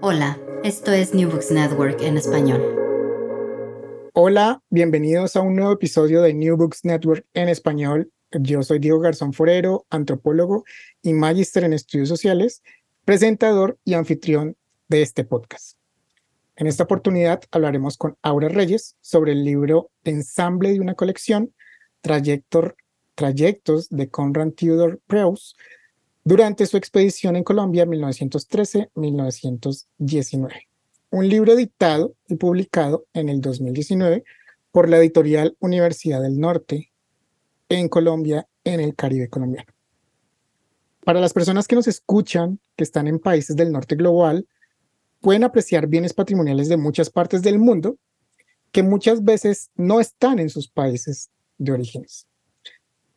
[0.00, 2.62] Hola, esto es New Books Network en español.
[4.12, 8.12] Hola, bienvenidos a un nuevo episodio de New Books Network en español.
[8.30, 10.62] Yo soy Diego Garzón Forero, antropólogo
[11.02, 12.62] y magíster en estudios sociales,
[13.04, 15.76] presentador y anfitrión de este podcast.
[16.54, 21.52] En esta oportunidad hablaremos con Aura Reyes sobre el libro Ensamble de una colección,
[22.02, 22.76] Trayector,
[23.16, 25.56] Trayectos de Conrad Theodor Preus,
[26.28, 30.50] durante su expedición en Colombia 1913-1919.
[31.08, 34.24] Un libro editado y publicado en el 2019
[34.70, 36.92] por la editorial Universidad del Norte
[37.70, 39.72] en Colombia, en el Caribe colombiano.
[41.02, 44.46] Para las personas que nos escuchan, que están en países del norte global,
[45.22, 47.96] pueden apreciar bienes patrimoniales de muchas partes del mundo
[48.70, 52.26] que muchas veces no están en sus países de orígenes.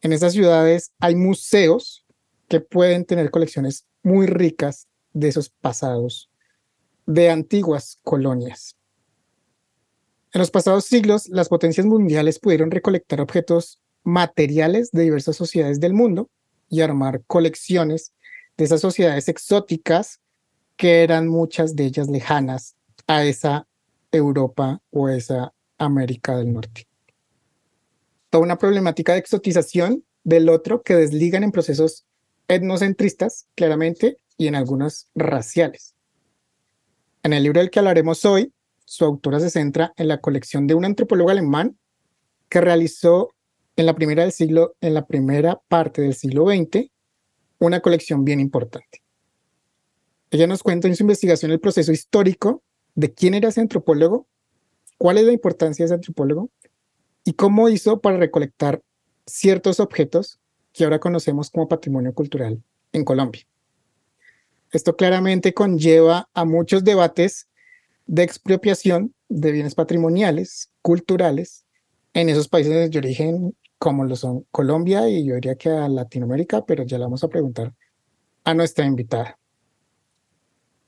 [0.01, 2.05] En esas ciudades hay museos
[2.51, 6.29] que pueden tener colecciones muy ricas de esos pasados,
[7.05, 8.75] de antiguas colonias.
[10.33, 15.93] En los pasados siglos, las potencias mundiales pudieron recolectar objetos materiales de diversas sociedades del
[15.93, 16.29] mundo
[16.67, 18.11] y armar colecciones
[18.57, 20.19] de esas sociedades exóticas
[20.75, 22.75] que eran muchas de ellas lejanas
[23.07, 23.65] a esa
[24.11, 26.85] Europa o esa América del Norte.
[28.29, 32.05] Toda una problemática de exotización del otro que desligan en procesos
[32.51, 35.95] etnocentristas, claramente, y en algunas raciales.
[37.23, 38.53] En el libro del que hablaremos hoy,
[38.85, 41.77] su autora se centra en la colección de un antropólogo alemán
[42.49, 43.33] que realizó
[43.77, 46.91] en la primera del siglo, en la primera parte del siglo XX,
[47.59, 49.01] una colección bien importante.
[50.29, 52.63] Ella nos cuenta en su investigación el proceso histórico
[52.95, 54.27] de quién era ese antropólogo,
[54.97, 56.49] cuál es la importancia de ese antropólogo
[57.23, 58.81] y cómo hizo para recolectar
[59.25, 60.41] ciertos objetos
[60.73, 62.61] que ahora conocemos como patrimonio cultural
[62.93, 63.41] en Colombia.
[64.71, 67.47] Esto claramente conlleva a muchos debates
[68.05, 71.65] de expropiación de bienes patrimoniales, culturales,
[72.13, 76.63] en esos países de origen como lo son Colombia y yo diría que a Latinoamérica,
[76.65, 77.73] pero ya le vamos a preguntar
[78.43, 79.39] a nuestra invitada.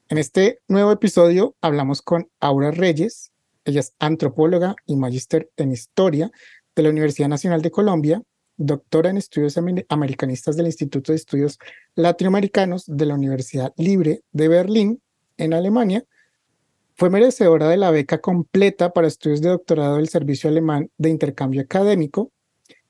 [0.10, 3.32] En este nuevo episodio hablamos con Aura Reyes,
[3.66, 6.30] ella es antropóloga y magíster en historia
[6.76, 8.22] de la Universidad Nacional de Colombia
[8.66, 9.58] doctora en estudios
[9.90, 11.60] americanistas del Instituto de Estudios
[11.96, 15.02] Latinoamericanos de la Universidad Libre de Berlín,
[15.38, 16.06] en Alemania.
[16.96, 21.62] Fue merecedora de la beca completa para estudios de doctorado del Servicio Alemán de Intercambio
[21.62, 22.32] Académico,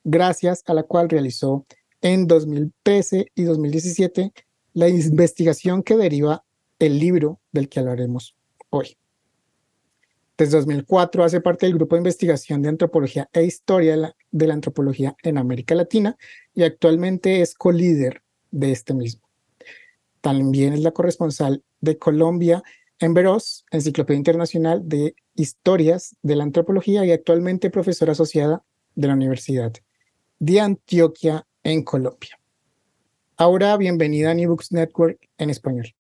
[0.04, 1.66] gracias a la cual realizó
[2.02, 4.34] en 2013 y 2017
[4.74, 6.44] la investigación que deriva
[6.80, 8.36] el libro del que hablaremos
[8.70, 8.98] hoy.
[10.38, 15.16] Desde 2004 hace parte del grupo de investigación de antropología e historia de la, antropología
[15.22, 16.18] en América Latina
[16.56, 19.22] y actualmente es co-líder de este mismo.
[20.22, 22.64] También es la corresponsal de Colombia
[23.00, 28.64] en Veros, Enciclopedia Internacional de Historias de la Antropología y actualmente profesora asociada
[28.96, 29.74] de la Universidad
[30.40, 32.40] de Antioquia en Colombia.
[33.38, 35.94] Ahora, bienvenida a New Books Network en español.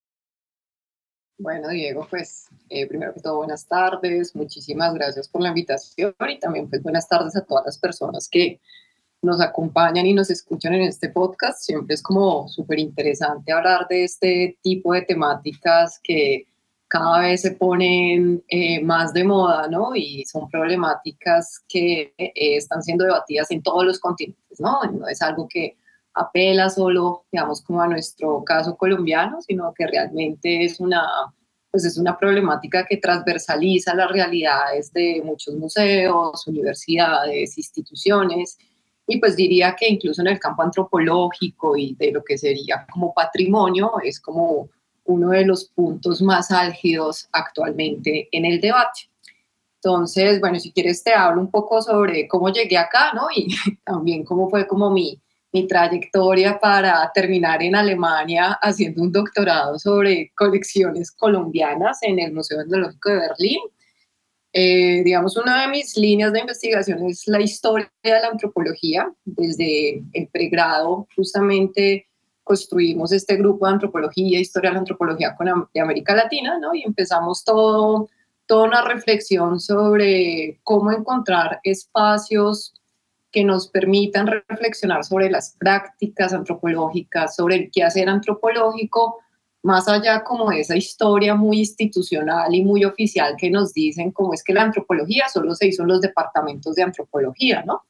[1.37, 6.39] Bueno, Diego, pues eh, primero que todo, buenas tardes, muchísimas gracias por la invitación y
[6.39, 8.59] también pues buenas tardes a todas las personas que
[9.21, 11.61] nos acompañan y nos escuchan en este podcast.
[11.61, 16.45] Siempre es como súper interesante hablar de este tipo de temáticas que
[16.87, 19.95] cada vez se ponen eh, más de moda, ¿no?
[19.95, 24.83] Y son problemáticas que eh, están siendo debatidas en todos los continentes, ¿no?
[24.83, 25.77] No es algo que
[26.13, 31.03] apela solo, digamos, como a nuestro caso colombiano, sino que realmente es una,
[31.71, 38.57] pues es una problemática que transversaliza las realidades de muchos museos, universidades, instituciones,
[39.07, 43.13] y pues diría que incluso en el campo antropológico y de lo que sería como
[43.13, 44.69] patrimonio, es como
[45.05, 49.09] uno de los puntos más álgidos actualmente en el debate.
[49.75, 53.27] Entonces, bueno, si quieres te hablo un poco sobre cómo llegué acá, ¿no?
[53.35, 53.47] Y
[53.83, 55.19] también cómo fue como mi,
[55.53, 62.61] mi trayectoria para terminar en Alemania haciendo un doctorado sobre colecciones colombianas en el Museo
[62.61, 63.59] Etnológico de Berlín.
[64.51, 69.11] Eh, digamos, una de mis líneas de investigación es la historia de la antropología.
[69.25, 72.07] Desde el pregrado, justamente
[72.43, 76.73] construimos este grupo de antropología, historia de la antropología con, de América Latina, ¿no?
[76.73, 78.09] Y empezamos todo,
[78.47, 82.73] toda una reflexión sobre cómo encontrar espacios
[83.33, 89.19] que nos permitan reflexionar sobre las prácticas antropológicas, sobre el quehacer antropológico,
[89.63, 94.33] más allá como de esa historia muy institucional y muy oficial que nos dicen cómo
[94.33, 97.81] es que la antropología solo se hizo en los departamentos de antropología, ¿no?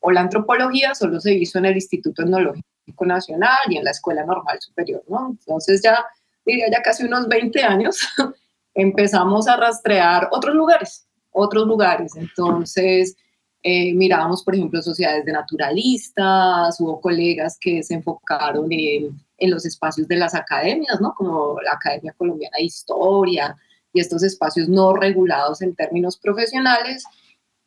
[0.00, 4.24] O la antropología solo se hizo en el Instituto Etnológico Nacional y en la Escuela
[4.24, 5.28] Normal Superior, ¿no?
[5.30, 6.04] Entonces ya,
[6.44, 8.00] diría ya casi unos 20 años,
[8.74, 12.16] empezamos a rastrear otros lugares, otros lugares.
[12.16, 13.16] Entonces,
[13.62, 19.66] eh, mirábamos, por ejemplo, sociedades de naturalistas, hubo colegas que se enfocaron en, en, los
[19.66, 21.14] espacios de las academias, ¿no?
[21.14, 23.56] Como la Academia Colombiana de Historia
[23.92, 27.04] y estos espacios no regulados en términos profesionales.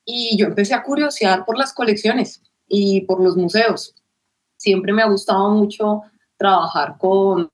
[0.05, 3.93] Y yo empecé a curiosear por las colecciones y por los museos
[4.63, 6.01] siempre me ha gustado mucho
[6.37, 7.49] trabajar con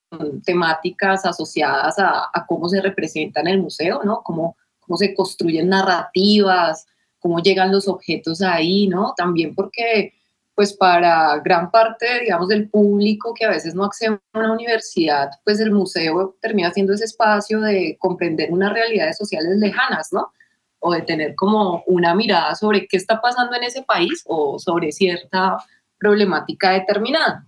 [0.45, 4.21] temáticas asociadas a, cómo se representa en el museo, ¿no?
[4.23, 6.85] Cómo, cómo se construyen narrativas,
[7.19, 9.13] cómo llegan los objetos ahí, ¿no?
[9.15, 10.13] También porque,
[10.55, 15.29] pues para gran parte, digamos, del público que a veces no accede a una universidad,
[15.43, 20.31] pues el museo termina siendo ese espacio de comprender unas realidades sociales lejanas, ¿no?
[20.79, 24.91] O de tener como una mirada sobre qué está pasando en ese país o sobre
[24.91, 25.57] cierta
[25.97, 27.45] problemática determinada.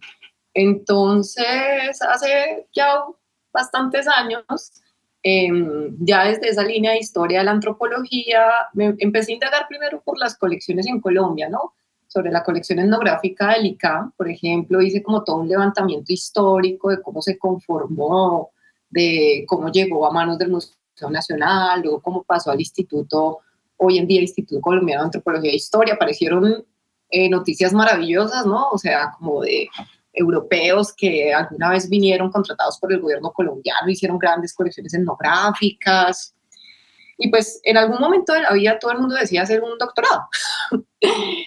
[0.54, 3.04] Entonces, hace ya
[3.54, 4.44] bastantes años,
[5.24, 10.02] em, ya desde esa línea de historia de la antropología, me empecé a indagar primero
[10.02, 11.74] por las colecciones en Colombia, ¿no?
[12.08, 17.02] Sobre la colección etnográfica del ICA, por ejemplo, hice como todo un levantamiento histórico de
[17.02, 18.52] cómo se conformó,
[18.90, 20.76] de cómo llegó a manos del Museo
[21.10, 23.40] Nacional, luego cómo pasó al Instituto,
[23.78, 26.66] hoy en día Instituto Colombiano de Antropología e Historia, aparecieron
[27.10, 28.70] eh, noticias maravillosas, ¿no?
[28.70, 29.70] O sea, como de
[30.14, 36.36] europeos que alguna vez vinieron contratados por el gobierno colombiano, hicieron grandes colecciones etnográficas.
[37.18, 40.28] Y pues en algún momento de la vida todo el mundo decía hacer un doctorado.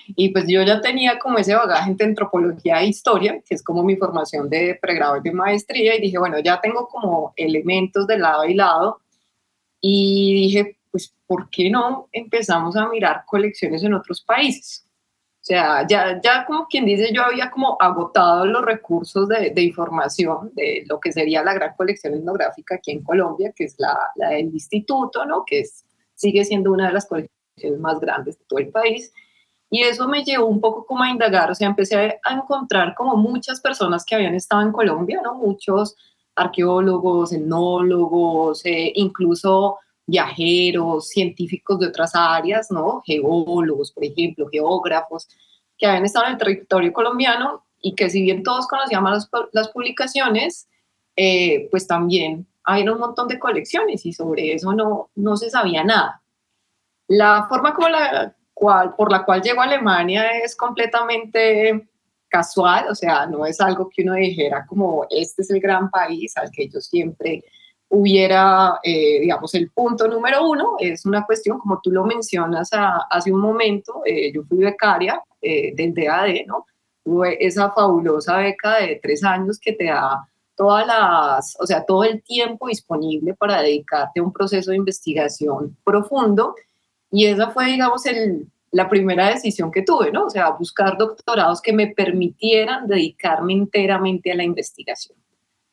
[0.06, 3.82] y pues yo ya tenía como ese bagaje entre antropología e historia, que es como
[3.82, 8.18] mi formación de pregrado y de maestría, y dije, bueno, ya tengo como elementos de
[8.18, 9.00] lado y lado.
[9.80, 14.83] Y dije, pues, ¿por qué no empezamos a mirar colecciones en otros países?
[15.44, 19.62] O sea, ya, ya como quien dice, yo había como agotado los recursos de, de,
[19.62, 23.94] información de lo que sería la gran colección etnográfica aquí en Colombia, que es la,
[24.16, 25.44] la del instituto, ¿no?
[25.44, 29.12] Que es, sigue siendo una de las colecciones más grandes de todo el país.
[29.68, 33.14] Y eso me llevó un poco como a indagar, o sea, empecé a encontrar como
[33.14, 35.34] muchas personas que habían estado en Colombia, ¿no?
[35.34, 35.94] Muchos
[36.36, 43.02] arqueólogos, etnólogos, eh, incluso viajeros, científicos de otras áreas, ¿no?
[43.04, 45.28] Geólogos, por ejemplo, geógrafos,
[45.78, 49.68] que habían estado en el territorio colombiano y que si bien todos conocíamos las, las
[49.68, 50.68] publicaciones,
[51.16, 55.84] eh, pues también hay un montón de colecciones y sobre eso no, no se sabía
[55.84, 56.22] nada.
[57.06, 61.88] La forma como la cual, por la cual llegó a Alemania es completamente
[62.28, 66.36] casual, o sea, no es algo que uno dijera como este es el gran país
[66.36, 67.44] al que yo siempre
[67.94, 73.32] hubiera, eh, digamos, el punto número uno es una cuestión, como tú lo mencionas hace
[73.32, 76.66] un momento, eh, yo fui becaria eh, del DAD, ¿no?
[77.04, 82.04] Tuve esa fabulosa beca de tres años que te da todas las, o sea, todo
[82.04, 86.54] el tiempo disponible para dedicarte a un proceso de investigación profundo
[87.10, 90.26] y esa fue, digamos, el, la primera decisión que tuve, ¿no?
[90.26, 95.16] O sea, buscar doctorados que me permitieran dedicarme enteramente a la investigación.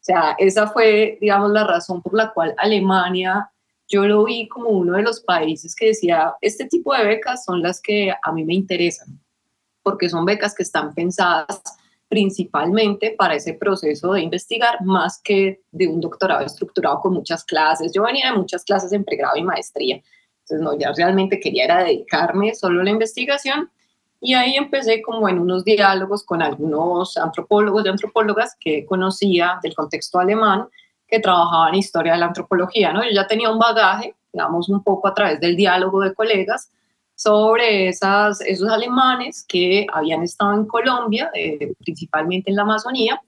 [0.01, 3.51] O sea, esa fue, digamos, la razón por la cual Alemania,
[3.87, 7.61] yo lo vi como uno de los países que decía, este tipo de becas son
[7.61, 9.19] las que a mí me interesan,
[9.83, 11.61] porque son becas que están pensadas
[12.09, 17.93] principalmente para ese proceso de investigar más que de un doctorado estructurado con muchas clases.
[17.93, 20.01] Yo venía de muchas clases en pregrado y maestría,
[20.41, 23.69] entonces no, ya realmente quería era dedicarme solo a la investigación
[24.21, 29.73] y ahí empecé como en unos diálogos con algunos antropólogos y antropólogas que conocía del
[29.73, 30.67] contexto alemán
[31.07, 33.03] que trabajaban historia de la antropología, ¿no?
[33.03, 36.71] Yo ya tenía un bagaje, digamos, un poco a través del diálogo de colegas
[37.15, 43.19] sobre esas, esos alemanes que habían estado en Colombia, eh, principalmente en la Amazonía,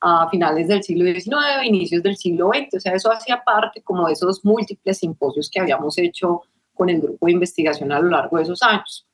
[0.00, 2.76] a finales del siglo XIX, inicios del siglo XX.
[2.76, 6.42] O sea, eso hacía parte como de esos múltiples simposios que habíamos hecho
[6.74, 9.06] con el grupo de investigación a lo largo de esos años.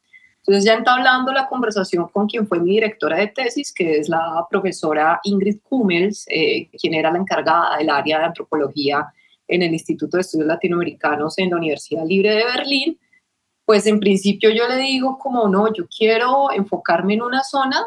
[0.47, 4.47] Entonces ya entablando la conversación con quien fue mi directora de tesis, que es la
[4.49, 9.13] profesora Ingrid Kummels, eh, quien era la encargada del área de antropología
[9.49, 13.01] en el Instituto de Estudios Latinoamericanos en la Universidad Libre de Berlín,
[13.65, 17.85] pues en principio yo le digo como no, yo quiero enfocarme en una zona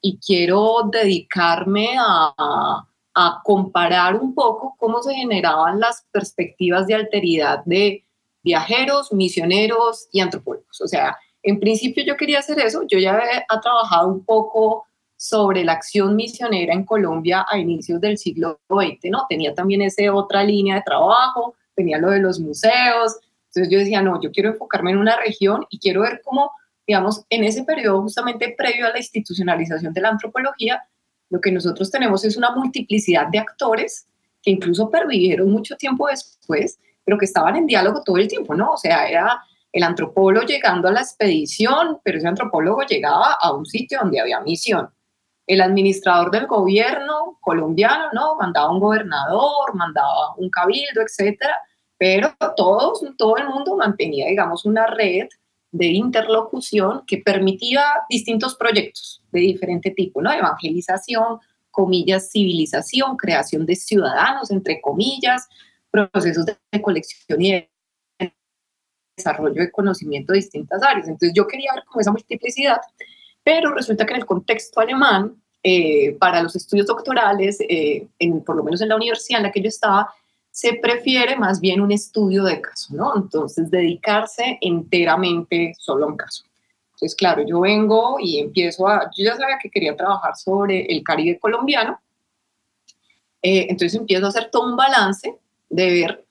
[0.00, 7.62] y quiero dedicarme a, a comparar un poco cómo se generaban las perspectivas de alteridad
[7.64, 8.04] de
[8.42, 10.80] viajeros, misioneros y antropólogos.
[10.80, 15.64] O sea, en principio yo quería hacer eso, yo ya había trabajado un poco sobre
[15.64, 19.26] la acción misionera en Colombia a inicios del siglo XX, ¿no?
[19.28, 24.02] Tenía también esa otra línea de trabajo, tenía lo de los museos, entonces yo decía,
[24.02, 26.50] no, yo quiero enfocarme en una región y quiero ver cómo,
[26.86, 30.82] digamos, en ese periodo justamente previo a la institucionalización de la antropología,
[31.28, 34.06] lo que nosotros tenemos es una multiplicidad de actores
[34.42, 38.72] que incluso pervivieron mucho tiempo después, pero que estaban en diálogo todo el tiempo, ¿no?
[38.72, 39.40] O sea, era
[39.72, 44.40] el antropólogo llegando a la expedición, pero ese antropólogo llegaba a un sitio donde había
[44.40, 44.90] misión.
[45.46, 48.36] El administrador del gobierno colombiano, ¿no?
[48.36, 51.56] Mandaba un gobernador, mandaba un cabildo, etcétera,
[51.98, 55.28] pero todos, todo el mundo mantenía, digamos, una red
[55.72, 60.30] de interlocución que permitía distintos proyectos de diferente tipo, ¿no?
[60.30, 65.48] Evangelización, comillas, civilización, creación de ciudadanos, entre comillas,
[65.90, 67.71] procesos de colección y de
[69.16, 71.08] desarrollo de conocimiento de distintas áreas.
[71.08, 72.80] Entonces yo quería ver como esa multiplicidad,
[73.42, 78.56] pero resulta que en el contexto alemán, eh, para los estudios doctorales, eh, en, por
[78.56, 80.08] lo menos en la universidad en la que yo estaba,
[80.50, 83.16] se prefiere más bien un estudio de caso, ¿no?
[83.16, 86.44] Entonces dedicarse enteramente solo a un caso.
[86.90, 91.02] Entonces, claro, yo vengo y empiezo a, yo ya sabía que quería trabajar sobre el
[91.02, 91.98] Caribe colombiano,
[93.40, 95.36] eh, entonces empiezo a hacer todo un balance
[95.68, 96.21] de ver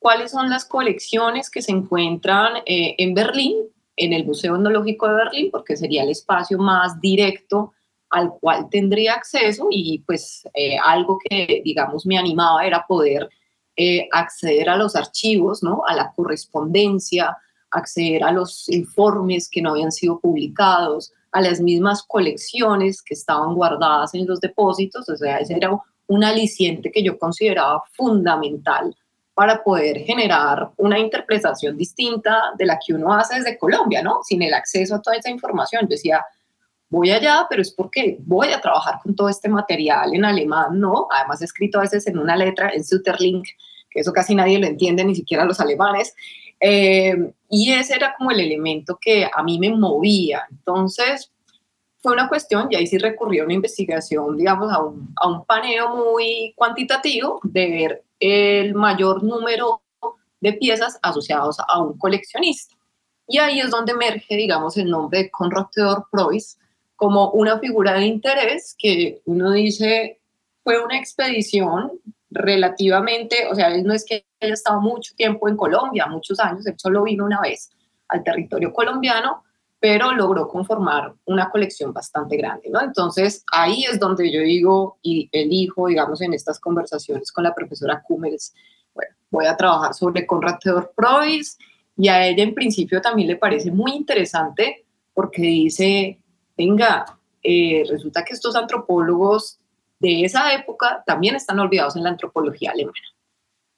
[0.00, 3.56] cuáles son las colecciones que se encuentran eh, en Berlín,
[3.96, 7.74] en el Museo Etnológico de Berlín, porque sería el espacio más directo
[8.08, 13.28] al cual tendría acceso y pues eh, algo que digamos me animaba era poder
[13.76, 15.82] eh, acceder a los archivos, ¿no?
[15.86, 17.36] a la correspondencia,
[17.70, 23.54] acceder a los informes que no habían sido publicados, a las mismas colecciones que estaban
[23.54, 25.70] guardadas en los depósitos, o sea, ese era
[26.08, 28.96] un aliciente que yo consideraba fundamental
[29.40, 34.20] para poder generar una interpretación distinta de la que uno hace desde Colombia, ¿no?
[34.22, 35.80] Sin el acceso a toda esa información.
[35.84, 36.22] Yo decía,
[36.90, 41.08] voy allá, pero es porque voy a trabajar con todo este material en alemán, ¿no?
[41.10, 43.46] Además escrito a veces en una letra, en Sutterlink,
[43.88, 46.14] que eso casi nadie lo entiende, ni siquiera los alemanes.
[46.60, 50.42] Eh, y ese era como el elemento que a mí me movía.
[50.50, 51.32] Entonces,
[52.02, 55.46] fue una cuestión, y ahí sí recurrió a una investigación, digamos, a un, a un
[55.46, 59.82] paneo muy cuantitativo de ver el mayor número
[60.40, 62.76] de piezas asociados a un coleccionista.
[63.26, 66.58] Y ahí es donde emerge, digamos, el nombre de Conrad Theodor Preuss
[66.96, 70.20] como una figura de interés que uno dice
[70.62, 71.92] fue una expedición
[72.30, 76.66] relativamente, o sea, él no es que haya estado mucho tiempo en Colombia, muchos años,
[76.66, 77.70] él solo vino una vez
[78.08, 79.44] al territorio colombiano,
[79.80, 82.82] pero logró conformar una colección bastante grande, ¿no?
[82.82, 88.02] Entonces, ahí es donde yo digo y elijo, digamos, en estas conversaciones con la profesora
[88.02, 88.52] Kummels,
[88.94, 91.56] bueno, voy a trabajar sobre Conrad Theodor Preuss
[91.96, 94.84] y a ella en principio también le parece muy interesante
[95.14, 96.18] porque dice,
[96.58, 97.06] venga,
[97.42, 99.58] eh, resulta que estos antropólogos
[99.98, 102.98] de esa época también están olvidados en la antropología alemana.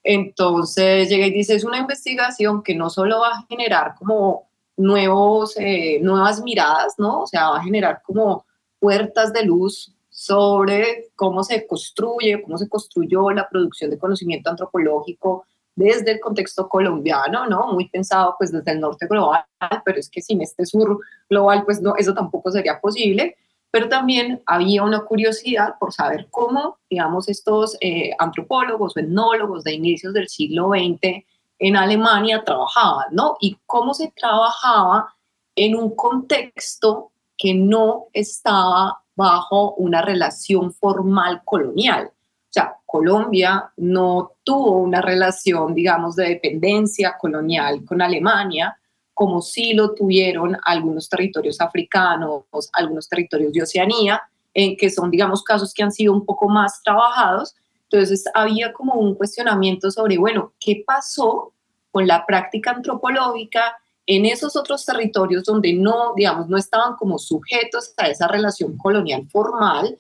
[0.02, 5.55] Entonces llega y dice, es una investigación que no solo va a generar como nuevos,
[5.59, 7.23] eh, nuevas miradas, ¿no?
[7.23, 8.45] O sea, va a generar como
[8.79, 15.45] puertas de luz sobre cómo se construye, cómo se construyó la producción de conocimiento antropológico
[15.75, 17.73] desde el contexto colombiano, ¿no?
[17.73, 19.45] Muy pensado pues desde el norte global,
[19.85, 20.99] pero es que sin este sur
[21.31, 23.37] global pues no, eso tampoco sería posible,
[23.71, 29.73] pero también había una curiosidad por saber cómo, digamos, estos eh, antropólogos o etnólogos de
[29.73, 31.25] inicios del siglo XX
[31.62, 33.37] en Alemania trabajaban, ¿no?
[33.40, 35.14] Y cómo se trabajaba
[35.54, 42.07] en un contexto que no estaba bajo una relación formal colonial.
[42.07, 48.76] O sea, Colombia no tuvo una relación, digamos, de dependencia colonial con Alemania,
[49.14, 52.42] como sí lo tuvieron algunos territorios africanos,
[52.73, 54.21] algunos territorios de Oceanía,
[54.52, 57.54] en que son, digamos, casos que han sido un poco más trabajados.
[57.92, 61.52] Entonces, había como un cuestionamiento sobre, bueno, ¿qué pasó
[61.90, 67.92] con la práctica antropológica en esos otros territorios donde no, digamos, no estaban como sujetos
[67.99, 69.99] a esa relación colonial formal,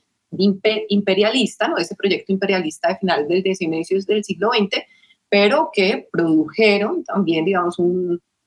[0.88, 1.76] imperialista, ¿no?
[1.76, 4.82] ese proyecto imperialista de finales del inicios del siglo XX,
[5.28, 7.76] pero que produjeron también, digamos,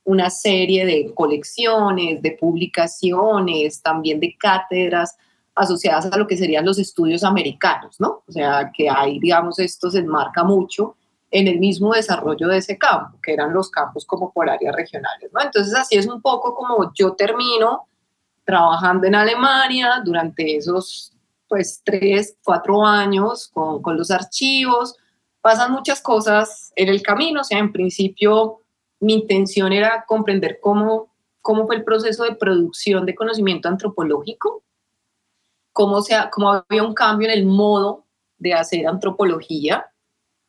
[0.03, 5.15] una serie de colecciones, de publicaciones, también de cátedras
[5.55, 8.23] asociadas a lo que serían los estudios americanos, ¿no?
[8.27, 10.97] O sea, que ahí, digamos, esto se enmarca mucho
[11.31, 15.31] en el mismo desarrollo de ese campo, que eran los campos como por áreas regionales,
[15.33, 15.41] ¿no?
[15.41, 17.87] Entonces, así es un poco como yo termino
[18.43, 21.13] trabajando en Alemania durante esos,
[21.47, 24.95] pues, tres, cuatro años con, con los archivos.
[25.41, 28.59] Pasan muchas cosas en el camino, o sea, en principio
[28.99, 34.64] mi intención era comprender cómo, cómo fue el proceso de producción de conocimiento antropológico
[35.75, 38.05] cómo, sea, cómo había un cambio en el modo
[38.37, 39.85] de hacer antropología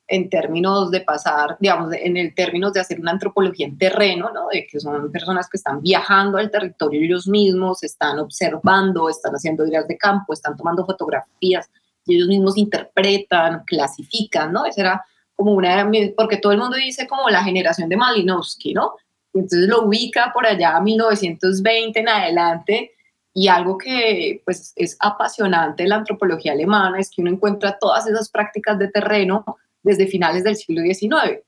[0.07, 4.47] en términos de pasar, digamos, en el términos de hacer una antropología en terreno, ¿no?
[4.53, 9.67] De que son personas que están viajando al territorio ellos mismos, están observando, están haciendo
[9.67, 11.69] ideas de campo, están tomando fotografías
[12.05, 14.65] y ellos mismos interpretan, clasifican, ¿no?
[14.65, 15.05] Esa era
[15.35, 18.93] como una, porque todo el mundo dice como la generación de Malinowski, ¿no?
[19.35, 22.93] Entonces lo ubica por allá a 1920 en adelante
[23.39, 28.07] y algo que pues, es apasionante de la antropología alemana es que uno encuentra todas
[28.07, 29.45] esas prácticas de terreno
[29.83, 31.43] desde finales del siglo XIX,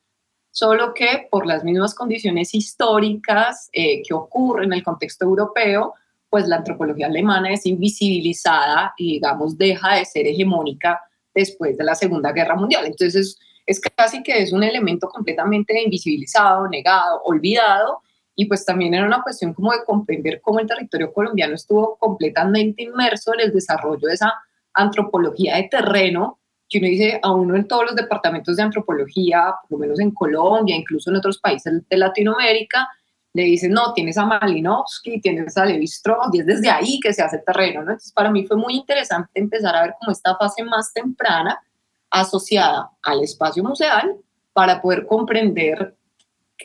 [0.51, 5.95] solo que por las mismas condiciones históricas eh, que ocurren en el contexto europeo,
[6.29, 11.01] pues la antropología alemana es invisibilizada y, digamos, deja de ser hegemónica
[11.35, 12.85] después de la Segunda Guerra Mundial.
[12.85, 18.03] Entonces, es casi que es un elemento completamente invisibilizado, negado, olvidado,
[18.41, 22.85] y pues también era una cuestión como de comprender cómo el territorio colombiano estuvo completamente
[22.85, 24.33] inmerso en el desarrollo de esa
[24.75, 29.73] antropología de terreno, que uno dice a uno en todos los departamentos de antropología, por
[29.73, 32.89] lo menos en Colombia, incluso en otros países de Latinoamérica,
[33.33, 35.87] le dicen, no, tienes a Malinowski, tienes a Levi
[36.33, 37.91] y es desde ahí que se hace terreno, ¿no?
[37.91, 41.61] Entonces, para mí fue muy interesante empezar a ver cómo esta fase más temprana
[42.09, 44.15] asociada al espacio museal
[44.53, 45.98] para poder comprender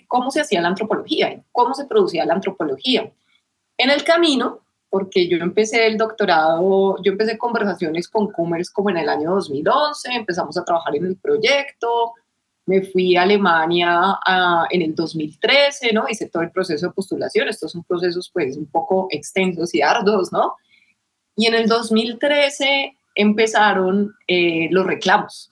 [0.08, 3.12] cómo se hacía la antropología, cómo se producía la antropología.
[3.78, 8.98] En el camino, porque yo empecé el doctorado, yo empecé conversaciones con Cummers como en
[8.98, 12.14] el año 2011, empezamos a trabajar en el proyecto,
[12.66, 14.20] me fui a Alemania
[14.70, 16.06] en el 2013, ¿no?
[16.10, 20.32] Hice todo el proceso de postulación, estos son procesos pues un poco extensos y arduos,
[20.32, 20.56] ¿no?
[21.36, 25.52] Y en el 2013 empezaron eh, los reclamos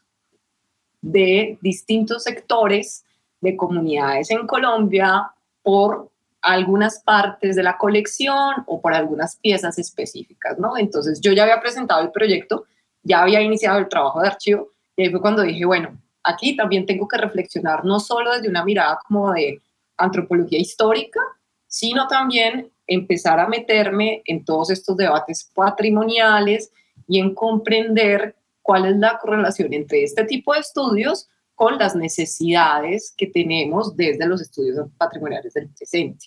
[1.01, 3.03] de distintos sectores
[3.41, 5.31] de comunidades en Colombia
[5.63, 6.09] por
[6.41, 10.77] algunas partes de la colección o por algunas piezas específicas, ¿no?
[10.77, 12.65] Entonces yo ya había presentado el proyecto,
[13.03, 16.85] ya había iniciado el trabajo de archivo y ahí fue cuando dije, bueno, aquí también
[16.85, 19.61] tengo que reflexionar no solo desde una mirada como de
[19.97, 21.19] antropología histórica,
[21.67, 26.71] sino también empezar a meterme en todos estos debates patrimoniales
[27.07, 31.27] y en comprender cuál es la correlación entre este tipo de estudios
[31.61, 36.25] con las necesidades que tenemos desde los estudios patrimoniales del presente.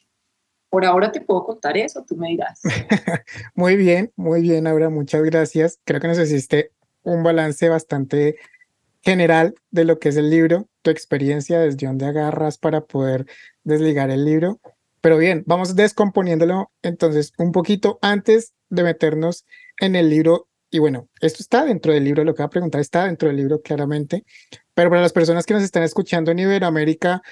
[0.70, 2.60] Por ahora te puedo contar eso, tú me dirás.
[3.56, 5.80] muy bien, muy bien, Aura, muchas gracias.
[5.82, 6.70] Creo que nos hiciste
[7.02, 8.36] un balance bastante
[9.02, 13.26] general de lo que es el libro, tu experiencia, desde dónde agarras para poder
[13.64, 14.60] desligar el libro.
[15.00, 19.46] Pero bien, vamos descomponiéndolo entonces un poquito antes de meternos
[19.80, 20.46] en el libro.
[20.70, 23.38] Y bueno, esto está dentro del libro, lo que voy a preguntar está dentro del
[23.38, 24.24] libro claramente,
[24.74, 27.22] pero para las personas que nos están escuchando en Iberoamérica,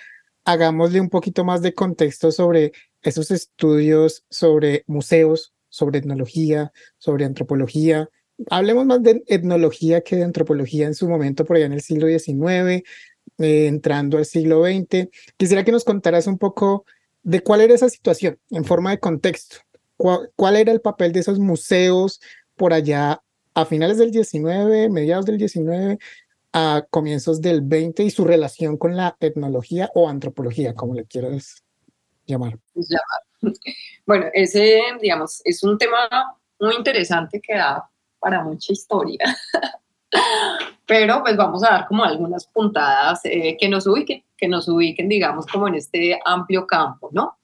[0.44, 8.08] hagámosle un poquito más de contexto sobre esos estudios, sobre museos, sobre etnología, sobre antropología.
[8.50, 12.06] Hablemos más de etnología que de antropología en su momento, por allá en el siglo
[12.06, 12.82] XIX,
[13.38, 15.08] eh, entrando al siglo XX.
[15.36, 16.84] Quisiera que nos contaras un poco
[17.22, 19.56] de cuál era esa situación en forma de contexto.
[19.96, 22.20] ¿Cuál, era el papel de esos museos
[22.56, 23.22] por allá
[23.54, 26.02] a finales del XIX, mediados del XIX,
[26.52, 31.62] a comienzos del 20 y su relación con la etnología o antropología, como le quieras
[32.26, 32.58] llamar.
[34.04, 36.08] Bueno, ese, digamos, es un tema
[36.58, 37.88] muy interesante que da
[38.18, 39.18] para mucha historia.
[40.86, 45.08] Pero pues vamos a dar como algunas puntadas eh, que nos ubiquen, que nos ubiquen,
[45.08, 47.38] digamos, como en este amplio campo, ¿no?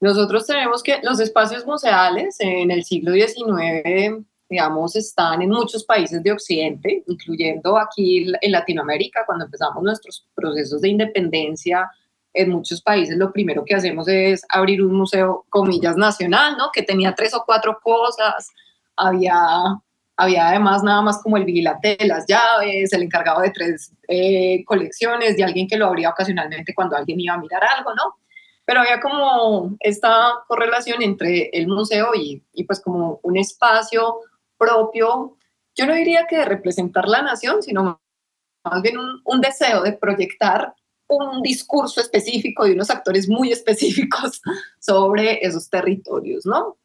[0.00, 6.22] Nosotros tenemos que los espacios museales en el siglo XIX digamos, están en muchos países
[6.22, 11.90] de Occidente, incluyendo aquí en Latinoamérica, cuando empezamos nuestros procesos de independencia,
[12.34, 16.70] en muchos países lo primero que hacemos es abrir un museo, comillas, nacional, ¿no?
[16.72, 18.50] Que tenía tres o cuatro cosas,
[18.96, 19.38] había,
[20.16, 24.64] había además nada más como el vigilante de las llaves, el encargado de tres eh,
[24.64, 28.16] colecciones y alguien que lo abría ocasionalmente cuando alguien iba a mirar algo, ¿no?
[28.66, 34.16] Pero había como esta correlación entre el museo y, y pues como un espacio
[34.64, 35.36] propio,
[35.74, 38.00] yo no diría que representar la nación, sino
[38.64, 40.74] más bien un, un deseo de proyectar
[41.08, 44.40] un discurso específico de unos actores muy específicos
[44.78, 46.76] sobre esos territorios, ¿no?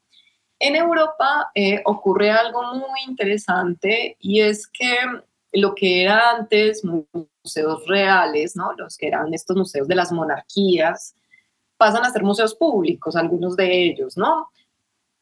[0.62, 4.98] En Europa eh, ocurre algo muy interesante y es que
[5.54, 8.74] lo que era antes museos reales, ¿no?
[8.74, 11.15] Los que eran estos museos de las monarquías,
[11.78, 14.50] pasan a ser museos públicos, algunos de ellos, ¿no?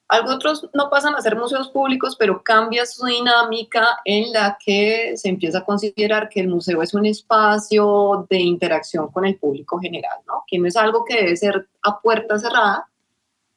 [0.10, 5.28] Algunos no pasan a ser museos públicos, pero cambia su dinámica en la que se
[5.28, 10.20] empieza a considerar que el museo es un espacio de interacción con el público general,
[10.26, 10.44] ¿no?
[10.48, 12.88] Que no es algo que debe ser a puerta cerrada,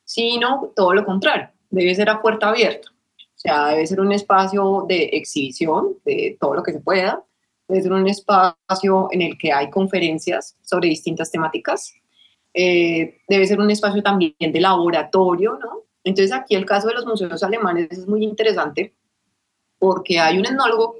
[0.05, 2.89] sino todo lo contrario, debe ser a puerta abierta.
[2.91, 7.23] O sea, debe ser un espacio de exhibición de todo lo que se pueda,
[7.69, 11.95] debe ser un espacio en el que hay conferencias sobre distintas temáticas,
[12.53, 15.85] eh, debe ser un espacio también de laboratorio, ¿no?
[16.05, 18.95] Entonces aquí el caso de los museos alemanes es muy interesante
[19.79, 20.97] porque hay un etnólogo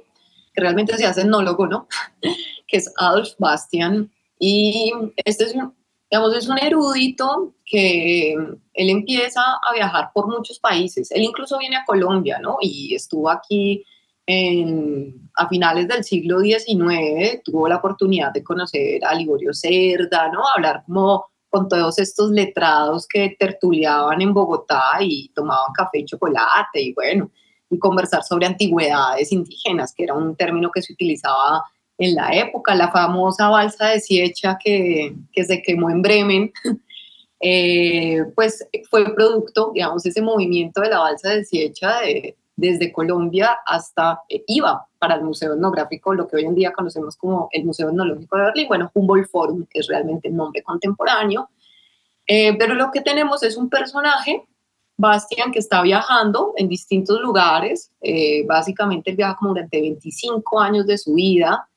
[0.53, 1.87] que realmente se hace etnólogo, ¿no?
[2.67, 4.91] que es Adolf Bastian y
[5.23, 5.73] este es un,
[6.09, 11.11] digamos, es un erudito que él empieza a viajar por muchos países.
[11.11, 12.57] Él incluso viene a Colombia, ¿no?
[12.59, 13.85] Y estuvo aquí
[14.25, 20.41] en, a finales del siglo XIX, tuvo la oportunidad de conocer a Liborio Cerda, ¿no?
[20.47, 26.81] Hablar como con todos estos letrados que tertuliaban en Bogotá y tomaban café y chocolate
[26.81, 27.29] y bueno,
[27.69, 31.63] y conversar sobre antigüedades indígenas, que era un término que se utilizaba
[31.97, 36.53] en la época, la famosa balsa de Siecha que, que se quemó en Bremen,
[37.41, 43.57] eh, pues fue producto, digamos, ese movimiento de la balsa de Siecha de, desde Colombia
[43.65, 47.65] hasta eh, IVA para el Museo Etnográfico, lo que hoy en día conocemos como el
[47.65, 48.67] Museo Etnológico de Berlín.
[48.67, 51.49] Bueno, Humboldt Forum es realmente el nombre contemporáneo.
[52.27, 54.45] Eh, pero lo que tenemos es un personaje,
[54.95, 57.91] Bastian, que está viajando en distintos lugares.
[57.99, 61.67] Eh, básicamente él viaja como durante 25 años de su vida,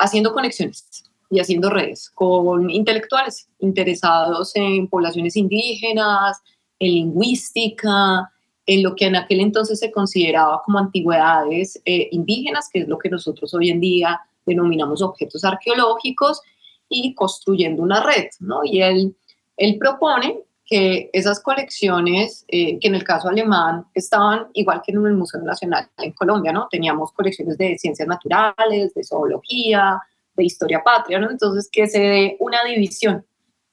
[0.00, 6.42] haciendo conexiones y haciendo redes con intelectuales interesados en poblaciones indígenas,
[6.80, 8.30] en lingüística,
[8.68, 12.98] en lo que en aquel entonces se consideraba como antigüedades eh, indígenas, que es lo
[12.98, 16.42] que nosotros hoy en día denominamos objetos arqueológicos,
[16.90, 18.60] y construyendo una red, ¿no?
[18.64, 19.16] Y él,
[19.56, 25.06] él propone que esas colecciones, eh, que en el caso alemán estaban igual que en
[25.06, 26.68] el Museo Nacional en Colombia, ¿no?
[26.70, 29.98] Teníamos colecciones de ciencias naturales, de zoología,
[30.34, 31.30] de historia patria, ¿no?
[31.30, 33.24] Entonces, que se dé una división,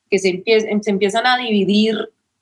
[0.09, 1.97] que se, se empiezan a dividir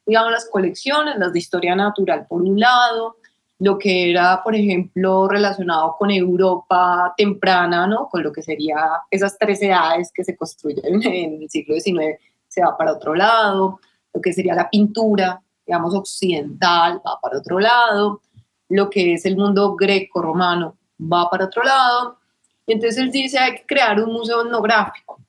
[0.06, 3.18] digamos, las colecciones, las de historia natural por un lado,
[3.60, 8.10] lo que era, por ejemplo, relacionado con Europa temprana, ¿no?
[8.10, 8.76] Con lo que sería
[9.10, 13.80] esas tres edades que se construyen en el siglo XIX, se va para otro lado,
[14.14, 18.22] lo que sería la pintura, digamos, occidental, va para otro lado,
[18.70, 22.18] lo que es el mundo greco-romano, va para otro lado,
[22.66, 25.20] y entonces él dice, hay que crear un museo etnográfico,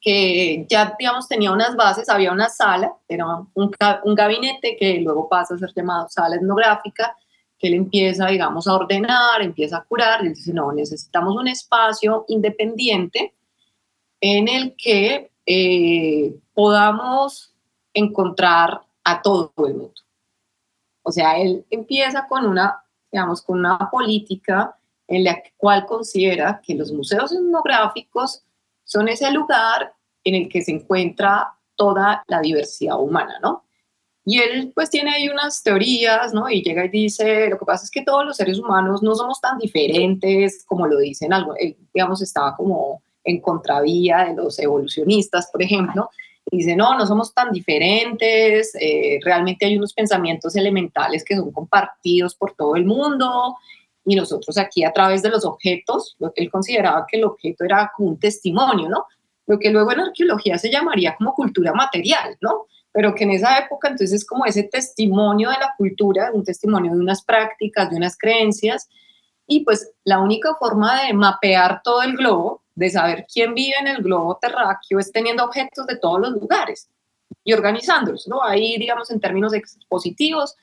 [0.00, 5.28] que ya, digamos, tenía unas bases, había una sala, era un, un, gabinete que luego
[5.28, 7.16] pasa a ser llamado sala etnográfica,
[7.58, 12.24] que él empieza, digamos, a ordenar, empieza a curar, y dice, no, necesitamos un espacio
[12.28, 13.34] independiente
[14.20, 17.52] en el que eh, podamos
[17.92, 19.94] encontrar a todo el mundo.
[21.02, 24.76] O sea, él empieza con una, digamos, con una política
[25.08, 28.42] en la cual considera que los museos etnográficos
[28.88, 29.92] son ese lugar
[30.24, 33.64] en el que se encuentra toda la diversidad humana, ¿no?
[34.24, 36.50] Y él pues tiene ahí unas teorías, ¿no?
[36.50, 39.40] Y llega y dice, lo que pasa es que todos los seres humanos no somos
[39.40, 41.54] tan diferentes como lo dicen algo,
[41.94, 46.10] digamos, estaba como en contravía de los evolucionistas, por ejemplo,
[46.50, 51.52] y dice, no, no somos tan diferentes, eh, realmente hay unos pensamientos elementales que son
[51.52, 53.56] compartidos por todo el mundo
[54.08, 57.64] y nosotros aquí a través de los objetos, lo que él consideraba que el objeto
[57.64, 59.04] era como un testimonio, ¿no?
[59.46, 62.68] Lo que luego en arqueología se llamaría como cultura material, ¿no?
[62.90, 66.92] Pero que en esa época entonces es como ese testimonio de la cultura, un testimonio
[66.92, 68.88] de unas prácticas, de unas creencias,
[69.46, 73.88] y pues la única forma de mapear todo el globo, de saber quién vive en
[73.88, 76.88] el globo terráqueo, es teniendo objetos de todos los lugares
[77.44, 78.42] y organizándolos, ¿no?
[78.42, 80.56] Ahí, digamos, en términos expositivos,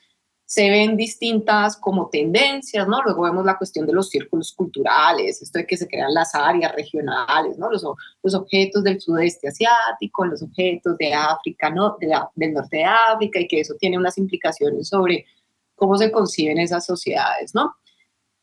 [0.46, 3.02] se ven distintas como tendencias, ¿no?
[3.02, 6.72] Luego vemos la cuestión de los círculos culturales, esto de que se crean las áreas
[6.72, 7.68] regionales, ¿no?
[7.68, 7.84] Los,
[8.22, 11.96] los objetos del sudeste asiático, los objetos de África, ¿no?
[12.36, 15.26] del norte de África, y que eso tiene unas implicaciones sobre
[15.74, 17.74] cómo se conciben esas sociedades, ¿no?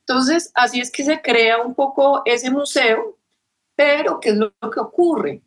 [0.05, 3.17] Entonces, así es que se crea un poco ese museo,
[3.77, 5.41] pero ¿qué es lo que ocurre?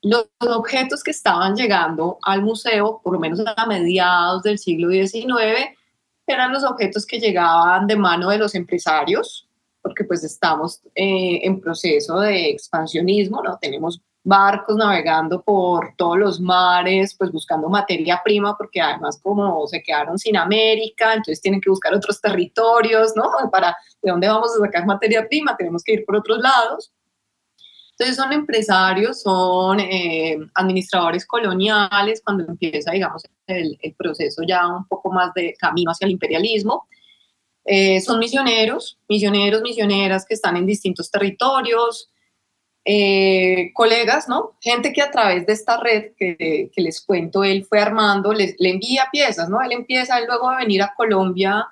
[0.00, 5.76] Los objetos que estaban llegando al museo, por lo menos a mediados del siglo XIX,
[6.32, 9.48] eran los objetos que llegaban de mano de los empresarios,
[9.82, 13.58] porque pues estamos eh, en proceso de expansionismo, ¿no?
[13.58, 19.82] Tenemos barcos navegando por todos los mares, pues buscando materia prima, porque además como se
[19.82, 23.30] quedaron sin América, entonces tienen que buscar otros territorios, ¿no?
[23.50, 26.92] Para de dónde vamos a sacar materia prima, tenemos que ir por otros lados.
[28.00, 35.12] Entonces son empresarios, son eh, administradores coloniales, cuando empieza, digamos, el, proceso ya un poco
[35.12, 36.88] más de camino hacia el imperialismo.
[37.66, 42.10] Eh, son misioneros, misioneros, misioneras que están en distintos territorios,
[42.86, 44.52] eh, colegas, ¿no?
[44.62, 49.08] Gente que a través de esta red que, les cuento, él fue armando, le envía
[49.12, 49.60] piezas, ¿no?
[49.60, 51.66] Él empieza, luego de venir a Colombia,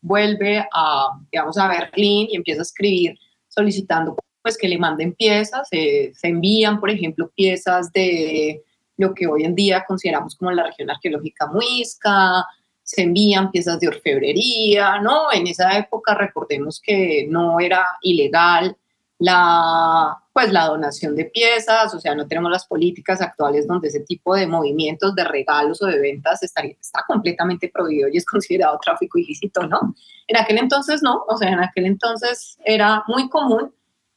[0.00, 3.18] vuelve a, digamos, a Berlín y empieza a escribir
[3.48, 8.62] solicitando pues que le manden piezas, se envían, por ejemplo, piezas de
[8.98, 12.44] lo que hoy en día consideramos como la región arqueológica muisca,
[12.82, 15.32] se envían piezas de orfebrería, ¿no?
[15.32, 18.76] En esa época recordemos que no era ilegal
[19.18, 24.00] la, pues, la donación de piezas, o sea, no tenemos las políticas actuales donde ese
[24.00, 28.78] tipo de movimientos de regalos o de ventas estaría, está completamente prohibido y es considerado
[28.84, 29.94] tráfico ilícito, ¿no?
[30.26, 33.72] En aquel entonces no, o sea, en aquel entonces era muy común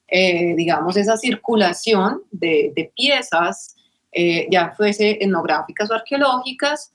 [0.07, 3.75] eh, digamos, esa circulación de, piezas,
[4.11, 6.93] eh, ya fuese etnográficas o arqueológicas,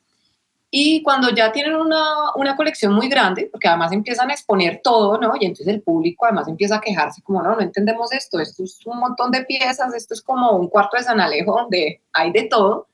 [0.75, 5.18] y cuando ya tienen una, una, colección muy grande, porque además empiezan a exponer todo,
[5.18, 5.35] ¿no?
[5.38, 8.81] Y entonces el público además empieza a quejarse como, no, no entendemos esto, esto es
[8.87, 12.44] un montón de piezas, esto es como un cuarto de San Alejo donde hay de
[12.44, 12.88] todo.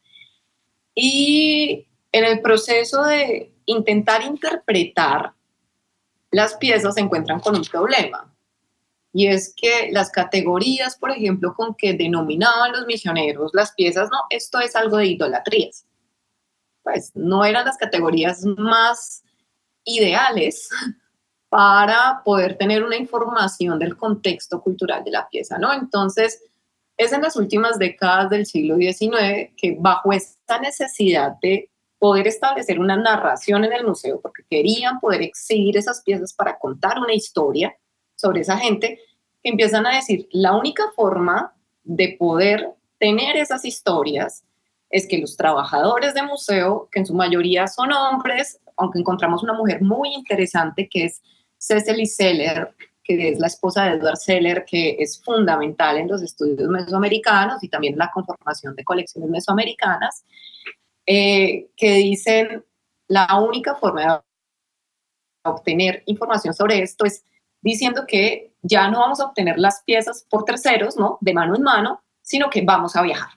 [0.92, 5.33] Y en el proceso de intentar interpretar
[6.33, 8.28] las piezas se encuentran con un problema
[9.12, 14.18] y es que las categorías, por ejemplo, con que denominaban los misioneros las piezas, no,
[14.31, 15.87] esto es algo de idolatrías.
[16.83, 19.23] Pues no eran las categorías más
[19.85, 20.68] ideales
[21.49, 25.73] para poder tener una información del contexto cultural de la pieza, ¿no?
[25.73, 26.42] Entonces,
[26.99, 32.79] es en las últimas décadas del siglo XIX que bajo esta necesidad de poder establecer
[32.79, 37.77] una narración en el museo, porque querían poder exhibir esas piezas para contar una historia,
[38.18, 39.00] sobre esa gente
[39.42, 41.54] empiezan a decir, la única forma
[41.85, 44.44] de poder tener esas historias
[44.90, 49.52] es que los trabajadores de museo, que en su mayoría son hombres, aunque encontramos una
[49.52, 51.22] mujer muy interesante que es
[51.59, 56.68] Cecily Seller, que es la esposa de Edward Seller, que es fundamental en los estudios
[56.68, 60.24] mesoamericanos y también en la conformación de colecciones mesoamericanas,
[61.07, 62.64] eh, que dicen
[63.07, 64.20] la única forma de
[65.44, 67.24] obtener información sobre esto es
[67.61, 71.18] diciendo que ya no vamos a obtener las piezas por terceros, ¿no?
[71.21, 73.31] De mano en mano, sino que vamos a viajar.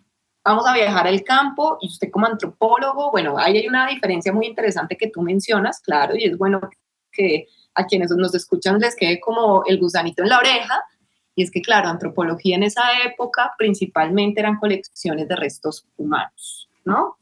[0.43, 4.47] Vamos a viajar al campo y usted como antropólogo, bueno, ahí hay una diferencia muy
[4.47, 6.61] interesante que tú mencionas, claro, y es bueno
[7.11, 10.83] que a quienes nos escuchan les quede como el gusanito en la oreja,
[11.35, 17.17] y es que, claro, antropología en esa época principalmente eran colecciones de restos humanos, ¿no?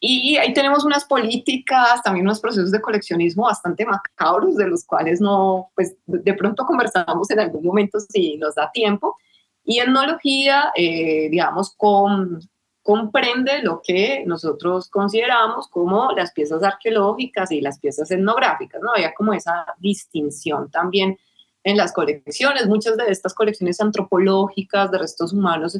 [0.00, 5.20] Y ahí tenemos unas políticas, también unos procesos de coleccionismo bastante macabros, de los cuales
[5.20, 9.16] no, pues de pronto conversamos en algún momento si nos da tiempo.
[9.64, 12.40] Y etnología, eh, digamos, con,
[12.82, 18.92] comprende lo que nosotros consideramos como las piezas arqueológicas y las piezas etnográficas, ¿no?
[18.94, 21.18] Había como esa distinción también
[21.64, 22.66] en las colecciones.
[22.66, 25.78] Muchas de estas colecciones antropológicas de restos humanos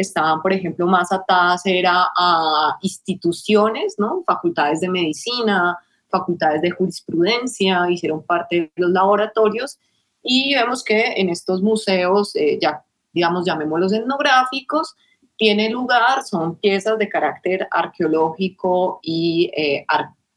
[0.00, 4.22] estaban, por ejemplo, más atadas era a instituciones, ¿no?
[4.26, 9.78] Facultades de medicina, facultades de jurisprudencia, hicieron parte de los laboratorios
[10.22, 14.94] y vemos que en estos museos, eh, ya digamos, llamémoslos etnográficos,
[15.36, 19.86] tiene lugar, son piezas de carácter arqueológico y, eh,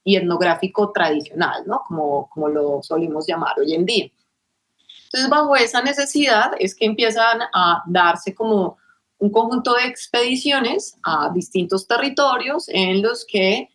[0.04, 1.82] y etnográfico tradicional, ¿no?
[1.88, 4.10] Como, como lo solimos llamar hoy en día.
[5.06, 8.78] Entonces, bajo esa necesidad es que empiezan a darse como
[9.24, 13.70] un conjunto de expediciones a distintos territorios en los que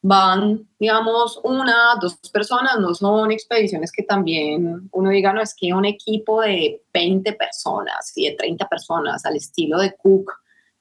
[0.00, 5.74] van, digamos, una, dos personas, no son expediciones que también uno diga, no, es que
[5.74, 10.34] un equipo de 20 personas y de 30 personas al estilo de Cook,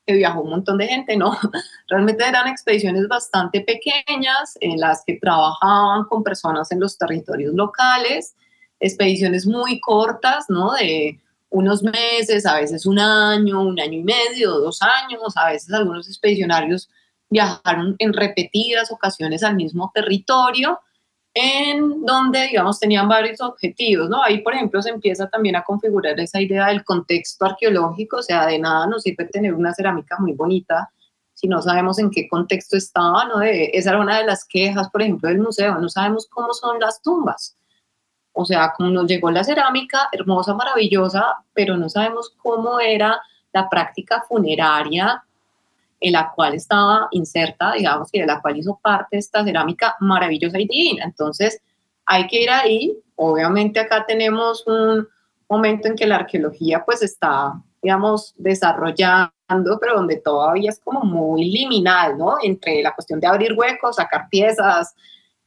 [0.05, 1.35] que viajó un montón de gente, no,
[1.89, 8.35] realmente eran expediciones bastante pequeñas en las que trabajaban con personas en los territorios locales,
[8.79, 10.73] expediciones muy cortas, ¿no?
[10.73, 11.19] De
[11.51, 16.07] unos meses, a veces un año, un año y medio, dos años, a veces algunos
[16.07, 16.89] expedicionarios
[17.29, 20.79] viajaron en repetidas ocasiones al mismo territorio,
[21.33, 24.23] en donde, digamos, tenían varios objetivos, ¿no?
[24.23, 28.45] Ahí, por ejemplo, se empieza también a configurar esa idea del contexto arqueológico, o sea,
[28.47, 30.89] de nada nos sirve tener una cerámica muy bonita
[31.33, 33.41] si no sabemos en qué contexto estaba, ¿no?
[33.41, 37.01] esa era una de las quejas, por ejemplo, del museo, no sabemos cómo son las
[37.01, 37.57] tumbas.
[38.33, 43.21] O sea, como nos llegó la cerámica, hermosa, maravillosa, pero no sabemos cómo era
[43.53, 45.23] la práctica funeraria
[45.99, 50.59] en la cual estaba inserta, digamos, y de la cual hizo parte esta cerámica maravillosa
[50.59, 51.05] y divina.
[51.05, 51.61] Entonces,
[52.05, 52.97] hay que ir ahí.
[53.15, 55.07] Obviamente acá tenemos un
[55.47, 59.31] momento en que la arqueología pues está, digamos, desarrollando,
[59.79, 62.37] pero donde todavía es como muy liminal, ¿no?
[62.41, 64.95] Entre la cuestión de abrir huecos, sacar piezas,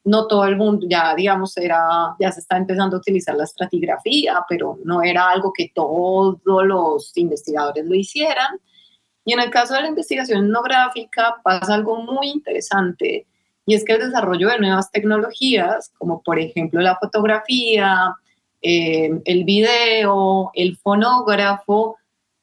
[0.05, 4.45] no todo el mundo, ya digamos, era, ya se está empezando a utilizar la estratigrafía,
[4.49, 8.61] pero no era algo que todos los investigadores lo hicieran.
[9.25, 13.27] Y en el caso de la investigación etnográfica pasa algo muy interesante
[13.67, 18.15] y es que el desarrollo de nuevas tecnologías, como por ejemplo la fotografía,
[18.61, 21.97] eh, el video, el fonógrafo,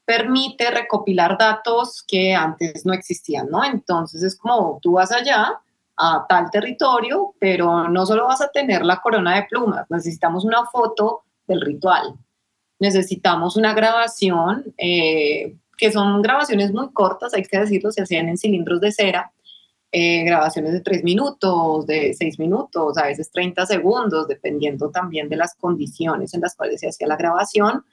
[0.04, 3.64] permite recopilar datos que antes no existían, ¿no?
[3.64, 5.60] Entonces es como tú vas allá
[6.04, 10.66] a tal territorio, pero no solo vas a tener la corona de plumas, necesitamos una
[10.66, 12.14] foto del ritual,
[12.80, 18.36] necesitamos una grabación eh, que son grabaciones muy cortas, hay que decirlo, se hacían en
[18.36, 19.32] cilindros de cera,
[19.92, 25.36] eh, grabaciones de tres minutos, de seis minutos, a veces 30 segundos, dependiendo también de
[25.36, 27.84] las condiciones en las cuales se hacía la grabación,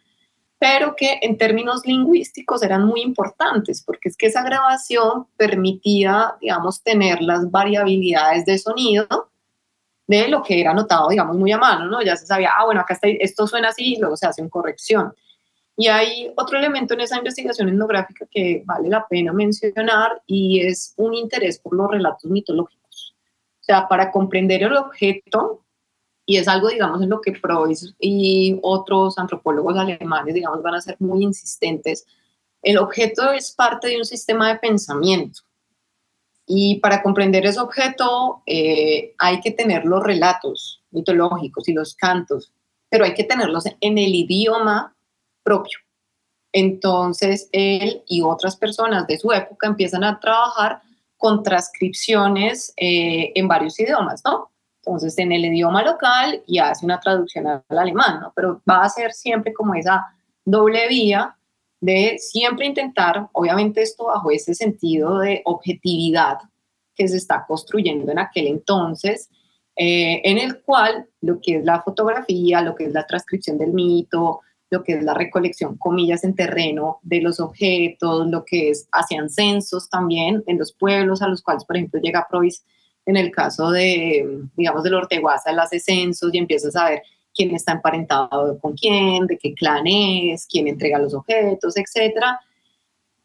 [0.59, 6.83] pero que en términos lingüísticos eran muy importantes, porque es que esa grabación permitía, digamos,
[6.83, 9.29] tener las variabilidades de sonido
[10.05, 12.01] de lo que era notado, digamos, muy a mano, ¿no?
[12.01, 14.49] Ya se sabía, ah, bueno, acá está, esto suena así, y luego se hace una
[14.49, 15.13] corrección.
[15.77, 20.93] Y hay otro elemento en esa investigación etnográfica que vale la pena mencionar y es
[20.97, 23.15] un interés por los relatos mitológicos.
[23.61, 25.63] O sea, para comprender el objeto,
[26.29, 30.81] y es algo, digamos, en lo que Freud y otros antropólogos alemanes, digamos, van a
[30.81, 32.05] ser muy insistentes,
[32.61, 35.41] el objeto es parte de un sistema de pensamiento.
[36.45, 42.53] Y para comprender ese objeto eh, hay que tener los relatos mitológicos y los cantos,
[42.89, 44.95] pero hay que tenerlos en el idioma
[45.41, 45.79] propio.
[46.53, 50.83] Entonces, él y otras personas de su época empiezan a trabajar
[51.17, 54.51] con transcripciones eh, en varios idiomas, ¿no?
[54.89, 58.33] Entonces, en el idioma local y hace una traducción al alemán, ¿no?
[58.35, 60.03] Pero va a ser siempre como esa
[60.43, 61.37] doble vía
[61.79, 66.39] de siempre intentar, obviamente esto bajo ese sentido de objetividad
[66.95, 69.29] que se está construyendo en aquel entonces,
[69.75, 73.71] eh, en el cual lo que es la fotografía, lo que es la transcripción del
[73.71, 78.87] mito, lo que es la recolección, comillas, en terreno de los objetos, lo que es,
[78.91, 82.65] hacían censos también en los pueblos a los cuales, por ejemplo, llega Provis
[83.05, 87.73] en el caso de, digamos, del Orteguaza, hace censos y empieza a saber quién está
[87.73, 92.17] emparentado con quién, de qué clan es, quién entrega los objetos, etc.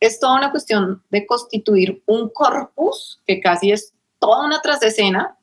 [0.01, 5.37] Es toda una cuestión de constituir un corpus que casi es toda una trasescena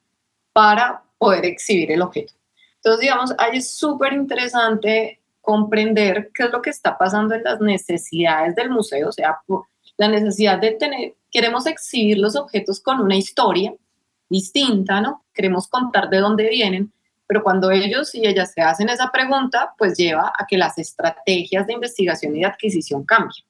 [0.54, 2.34] para poder exhibir el objeto.
[2.78, 7.60] Entonces, digamos, ahí es súper interesante comprender qué es lo que está pasando en las
[7.60, 9.40] necesidades del museo, o sea,
[9.98, 13.74] la necesidad de tener, queremos exhibir los objetos con una historia
[14.32, 15.26] distinta, ¿no?
[15.34, 16.92] Queremos contar de dónde vienen,
[17.28, 21.68] pero cuando ellos y ellas se hacen esa pregunta, pues lleva a que las estrategias
[21.68, 23.46] de investigación y de adquisición cambien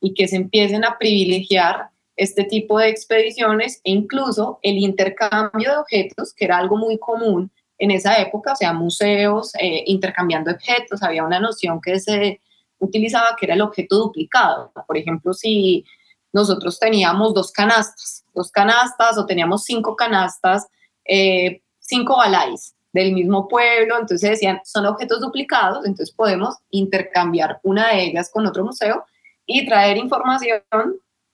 [0.00, 5.78] y que se empiecen a privilegiar este tipo de expediciones e incluso el intercambio de
[5.78, 11.02] objetos, que era algo muy común en esa época, o sea, museos eh, intercambiando objetos,
[11.02, 12.40] había una noción que se
[12.78, 14.70] utilizaba que era el objeto duplicado.
[14.86, 15.84] Por ejemplo, si
[16.32, 20.68] nosotros teníamos dos canastas, dos canastas o teníamos cinco canastas,
[21.04, 27.88] eh, cinco balais del mismo pueblo, entonces decían, son objetos duplicados, entonces podemos intercambiar una
[27.88, 29.04] de ellas con otro museo
[29.46, 30.62] y traer información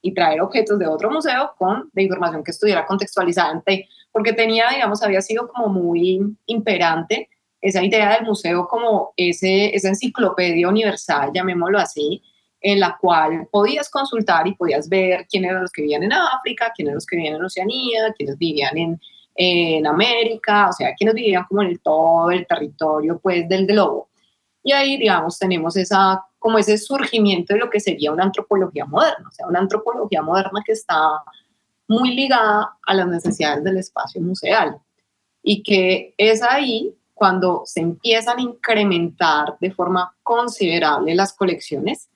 [0.03, 3.63] y traer objetos de otro museo con de información que estuviera contextualizada,
[4.13, 7.29] porque tenía, digamos, había sido como muy imperante
[7.61, 12.23] esa idea del museo como ese, esa enciclopedia universal, llamémoslo así,
[12.67, 16.73] en la cual podías consultar y podías ver quiénes eran los que vivían en África,
[16.75, 19.01] quiénes eran los que vivían en Oceanía, quiénes vivían en,
[19.37, 24.09] en América, o sea, quiénes vivían como en el, todo el territorio pues del globo.
[24.65, 29.29] Y ahí, digamos, tenemos esa como ese surgimiento de lo que sería una antropología moderna,
[29.29, 31.23] o sea, una antropología moderna que está
[31.87, 34.77] muy ligada a las necesidades del espacio museal
[35.41, 42.09] y que es ahí cuando se empiezan a incrementar de forma considerable las colecciones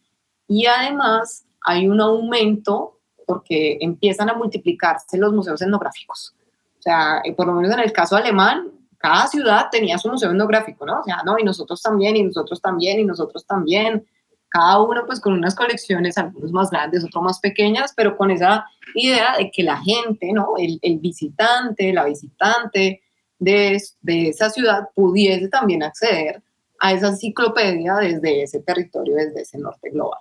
[0.50, 6.34] y además hay un aumento porque empiezan a multiplicarse los museos etnográficos.
[6.80, 10.30] O sea, eh, por lo menos en el caso alemán, cada ciudad tenía su museo
[10.30, 11.02] etnográfico, ¿no?
[11.02, 14.04] O sea, no, y nosotros también, y nosotros también, y nosotros también.
[14.48, 18.66] Cada uno pues con unas colecciones, algunos más grandes, otros más pequeñas, pero con esa
[18.96, 20.54] idea de que la gente, ¿no?
[20.58, 23.02] El, el visitante, la visitante
[23.38, 26.42] de, de esa ciudad pudiese también acceder
[26.80, 30.18] a esa enciclopedia desde ese territorio, desde ese norte global.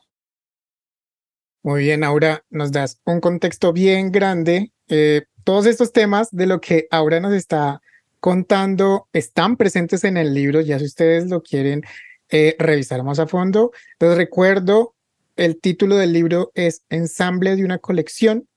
[1.62, 4.72] Muy bien, Aura, nos das un contexto bien grande.
[4.88, 7.82] Eh, todos estos temas de lo que Aura nos está
[8.22, 11.84] contando están presentes en el libro, ya si ustedes lo quieren
[12.30, 13.74] eh, revisar más a fondo.
[14.00, 14.96] Les recuerdo,
[15.36, 18.48] el título del libro es Ensamble de una colección,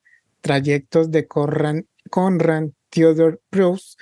[0.40, 3.98] trayectos de Conrad, Conrad Theodor Proust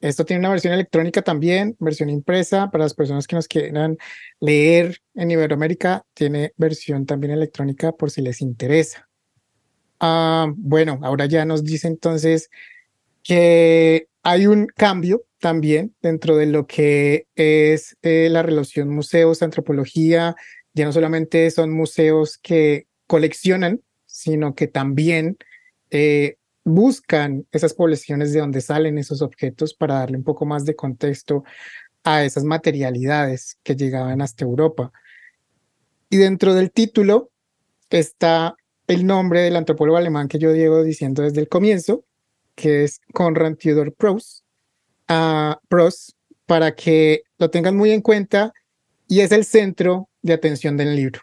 [0.00, 3.98] Esto tiene una versión electrónica también, versión impresa para las personas que nos quieran
[4.38, 9.08] leer en Iberoamérica, tiene versión también electrónica por si les interesa.
[9.98, 12.50] Ah, bueno, ahora ya nos dice entonces
[13.24, 20.36] que hay un cambio también dentro de lo que es eh, la relación museos-antropología.
[20.74, 25.38] Ya no solamente son museos que coleccionan, sino que también
[25.90, 30.76] eh, buscan esas poblaciones de donde salen esos objetos para darle un poco más de
[30.76, 31.44] contexto
[32.04, 34.92] a esas materialidades que llegaban hasta Europa.
[36.10, 37.30] Y dentro del título
[37.90, 42.04] está el nombre del antropólogo alemán que yo llevo diciendo desde el comienzo,
[42.54, 44.44] que es Konrad Theodor Proust,
[45.08, 45.54] uh,
[46.46, 48.52] para que lo tengan muy en cuenta
[49.06, 51.20] y es el centro de atención del libro.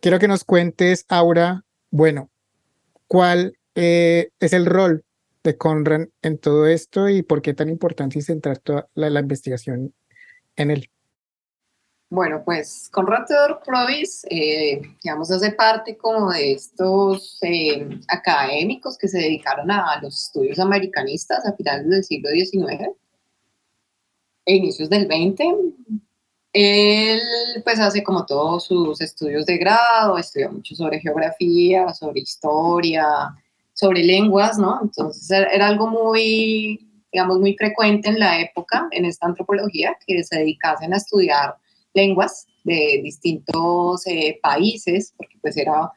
[0.00, 2.30] Quiero que nos cuentes, Aura, bueno,
[3.06, 5.02] cuál eh, es el rol
[5.42, 9.94] de Conrad en todo esto y por qué tan importante centrar toda la, investigación
[10.56, 10.90] en él?
[12.10, 19.08] Bueno, pues Conrad Theodor Provis, eh, digamos, hace parte como de estos eh, académicos que
[19.08, 22.90] se dedicaron a los estudios americanistas a finales del siglo XIX
[24.44, 25.40] e inicios del XX.
[26.52, 27.20] Él
[27.64, 33.34] pues hace como todos sus estudios de grado, estudia mucho sobre geografía, sobre historia,
[33.80, 34.78] sobre lenguas, ¿no?
[34.82, 40.36] Entonces era algo muy, digamos, muy frecuente en la época, en esta antropología, que se
[40.36, 41.54] dedicasen a estudiar
[41.94, 45.90] lenguas de distintos eh, países, porque pues era,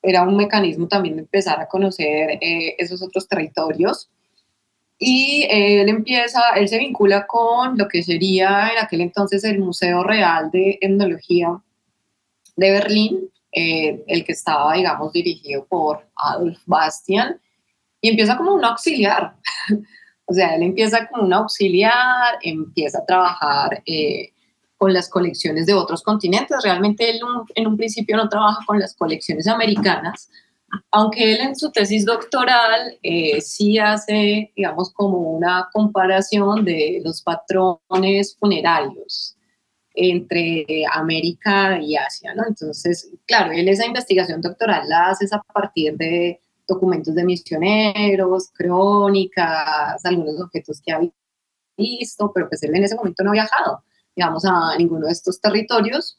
[0.00, 4.10] era un mecanismo también de empezar a conocer eh, esos otros territorios.
[4.98, 10.02] Y él empieza, él se vincula con lo que sería en aquel entonces el Museo
[10.02, 11.60] Real de Etnología
[12.56, 17.40] de Berlín, eh, el que estaba, digamos, dirigido por Adolf Bastian,
[18.02, 19.34] y empieza como un auxiliar.
[20.26, 24.34] o sea, él empieza como un auxiliar, empieza a trabajar eh,
[24.76, 26.58] con las colecciones de otros continentes.
[26.62, 27.18] Realmente él
[27.54, 30.28] en un principio no trabaja con las colecciones americanas,
[30.90, 37.22] aunque él en su tesis doctoral eh, sí hace, digamos, como una comparación de los
[37.22, 39.35] patrones funerarios
[39.96, 42.44] entre América y Asia, ¿no?
[42.46, 50.04] Entonces, claro, él esa investigación doctoral la hace a partir de documentos de misioneros, crónicas,
[50.04, 51.00] algunos objetos que ha
[51.76, 53.82] visto, pero pues él en ese momento no ha viajado,
[54.14, 56.18] digamos, a ninguno de estos territorios.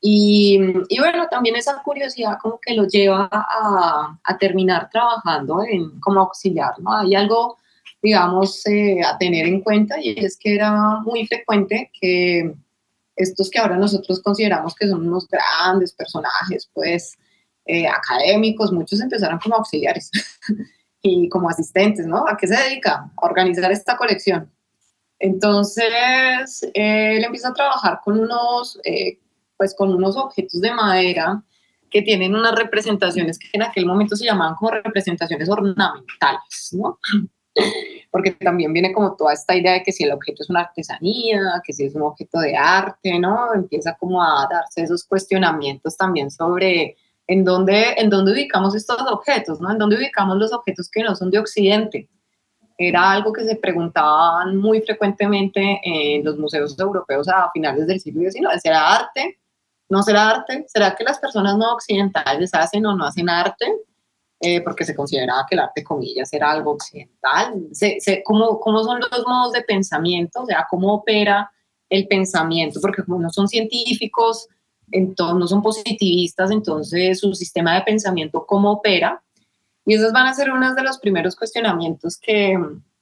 [0.00, 6.00] Y, y bueno, también esa curiosidad como que lo lleva a, a terminar trabajando en,
[6.00, 6.92] como auxiliar, ¿no?
[6.92, 7.56] Hay algo,
[8.02, 12.54] digamos, eh, a tener en cuenta y es que era muy frecuente que
[13.16, 17.16] estos que ahora nosotros consideramos que son unos grandes personajes, pues
[17.64, 20.10] eh, académicos, muchos empezaron como auxiliares
[21.02, 22.28] y como asistentes, ¿no?
[22.28, 23.10] ¿A qué se dedica?
[23.16, 24.52] A organizar esta colección.
[25.18, 29.18] Entonces, él empieza a trabajar con unos, eh,
[29.56, 31.42] pues con unos objetos de madera
[31.90, 36.98] que tienen unas representaciones que en aquel momento se llamaban como representaciones ornamentales, ¿no?
[38.10, 41.60] porque también viene como toda esta idea de que si el objeto es una artesanía,
[41.64, 43.54] que si es un objeto de arte, ¿no?
[43.54, 46.96] Empieza como a darse esos cuestionamientos también sobre
[47.26, 49.70] en dónde, en dónde ubicamos estos objetos, ¿no?
[49.70, 52.08] En dónde ubicamos los objetos que no son de Occidente.
[52.78, 58.30] Era algo que se preguntaban muy frecuentemente en los museos europeos a finales del siglo
[58.30, 58.60] XIX.
[58.62, 59.38] ¿Será arte?
[59.88, 60.64] ¿No será arte?
[60.68, 63.66] ¿Será que las personas no occidentales hacen o no hacen arte?
[64.40, 67.54] Eh, porque se consideraba que el arte, comillas, era algo occidental.
[68.24, 70.42] ¿cómo, ¿Cómo son los modos de pensamiento?
[70.42, 71.50] O sea, ¿cómo opera
[71.88, 72.80] el pensamiento?
[72.80, 74.48] Porque como no son científicos,
[74.90, 79.22] entonces, no son positivistas, entonces su sistema de pensamiento, ¿cómo opera?
[79.84, 82.58] Y esos van a ser uno de los primeros cuestionamientos que,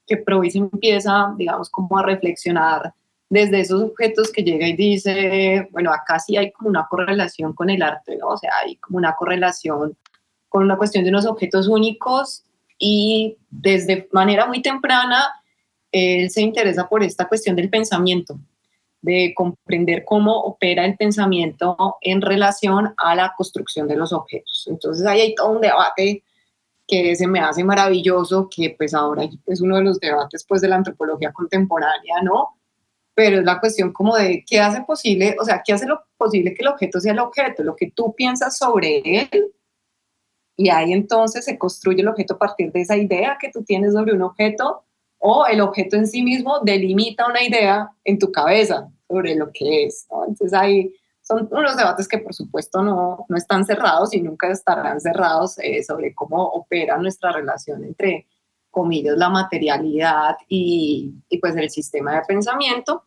[0.07, 2.95] que Provis empieza, digamos, como a reflexionar
[3.29, 7.71] desde esos objetos que llega y dice, bueno, acá sí hay como una correlación con
[7.71, 8.29] el arte, ¿no?
[8.29, 9.97] O sea, hay como una correlación
[10.55, 12.45] con una cuestión de unos objetos únicos
[12.79, 15.25] y desde manera muy temprana
[15.91, 18.39] él se interesa por esta cuestión del pensamiento,
[19.03, 24.69] de comprender cómo opera el pensamiento en relación a la construcción de los objetos.
[24.71, 26.23] Entonces ahí hay todo un debate
[26.87, 30.69] que se me hace maravilloso, que pues ahora es uno de los debates pues de
[30.69, 32.61] la antropología contemporánea, ¿no?
[33.13, 36.55] Pero es la cuestión como de qué hace posible, o sea, qué hace lo posible
[36.55, 39.53] que el objeto sea el objeto, lo que tú piensas sobre él
[40.57, 43.93] y ahí entonces se construye el objeto a partir de esa idea que tú tienes
[43.93, 44.85] sobre un objeto
[45.19, 49.85] o el objeto en sí mismo delimita una idea en tu cabeza sobre lo que
[49.85, 50.07] es.
[50.29, 55.01] Entonces ahí son unos debates que por supuesto no, no están cerrados y nunca estarán
[55.01, 58.27] cerrados eh, sobre cómo opera nuestra relación entre
[58.71, 63.05] comillas la materialidad y, y, pues el sistema de pensamiento.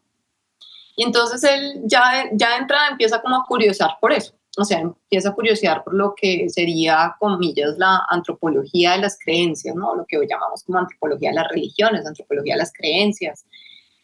[0.96, 4.80] Y entonces él ya, ya de entrada empieza como a curiosar por eso o sea,
[4.80, 9.96] empieza a curiosear por lo que sería, comillas, la antropología de las creencias, ¿no?
[9.96, 13.46] Lo que hoy llamamos como antropología de las religiones, antropología de las creencias,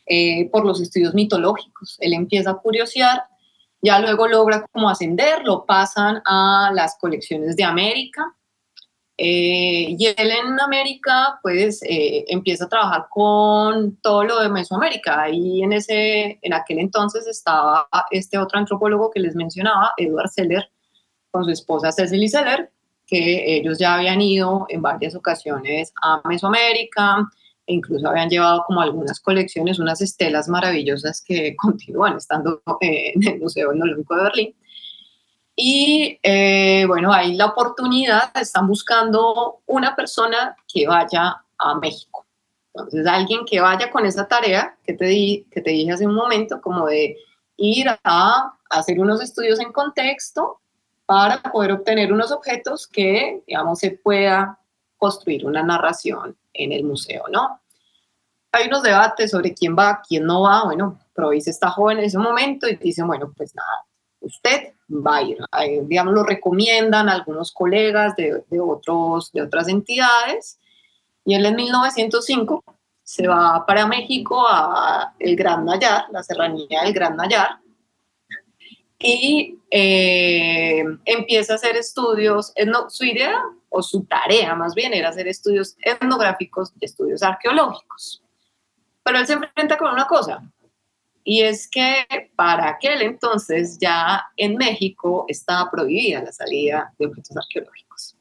[0.06, 1.98] eh, por los estudios mitológicos.
[2.00, 3.24] Él empieza a curiosear,
[3.82, 8.24] ya luego logra como ascender, lo pasan a las colecciones de América,
[9.26, 15.30] eh, y él en América, pues, eh, empieza a trabajar con todo lo de Mesoamérica.
[15.30, 20.70] Y en, ese, en aquel entonces estaba este otro antropólogo que les mencionaba, Edward Seller,
[21.32, 22.70] con su esposa Cecily Seller,
[23.08, 27.26] que ellos ya habían ido en varias ocasiones a Mesoamérica,
[27.66, 33.40] e incluso habían llevado como algunas colecciones, unas estelas maravillosas que continúan estando en el
[33.40, 34.56] Museo Etnológico de Berlín.
[35.56, 42.26] Y eh, bueno, hay la oportunidad, están buscando una persona que vaya a México.
[42.74, 46.16] Entonces, alguien que vaya con esa tarea que te, di, que te dije hace un
[46.16, 47.18] momento, como de
[47.58, 50.60] ir a hacer unos estudios en contexto
[51.06, 54.60] para poder obtener unos objetos que, digamos, se pueda
[54.98, 57.60] construir una narración en el museo, ¿no?
[58.52, 60.64] Hay unos debates sobre quién va, quién no va.
[60.64, 63.86] Bueno, Provis está joven en ese momento y dice, bueno, pues nada,
[64.22, 65.88] usted va a ir.
[65.88, 70.60] digamos, lo recomiendan algunos colegas de, otros, de otras entidades.
[71.26, 72.64] Y él en 1905
[73.04, 77.60] se va para México a el Gran Nayar, la serranía del Gran Nayar,
[79.00, 82.54] y eh, empieza a hacer estudios,
[82.88, 88.22] su idea o su tarea más bien era hacer estudios etnográficos y estudios arqueológicos.
[89.04, 90.42] Pero él se enfrenta con una cosa,
[91.24, 92.06] y es que
[92.36, 98.16] para aquel entonces ya en México estaba prohibida la salida de objetos arqueológicos.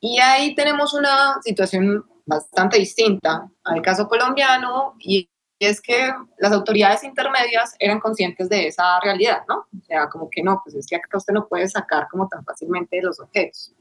[0.00, 7.04] Y ahí tenemos una situación bastante distinta al caso colombiano y es que las autoridades
[7.04, 9.66] intermedias eran conscientes de esa realidad, ¿no?
[9.80, 12.44] O sea, como que no, pues es que acá usted no puede sacar como tan
[12.44, 13.72] fácilmente los objetos.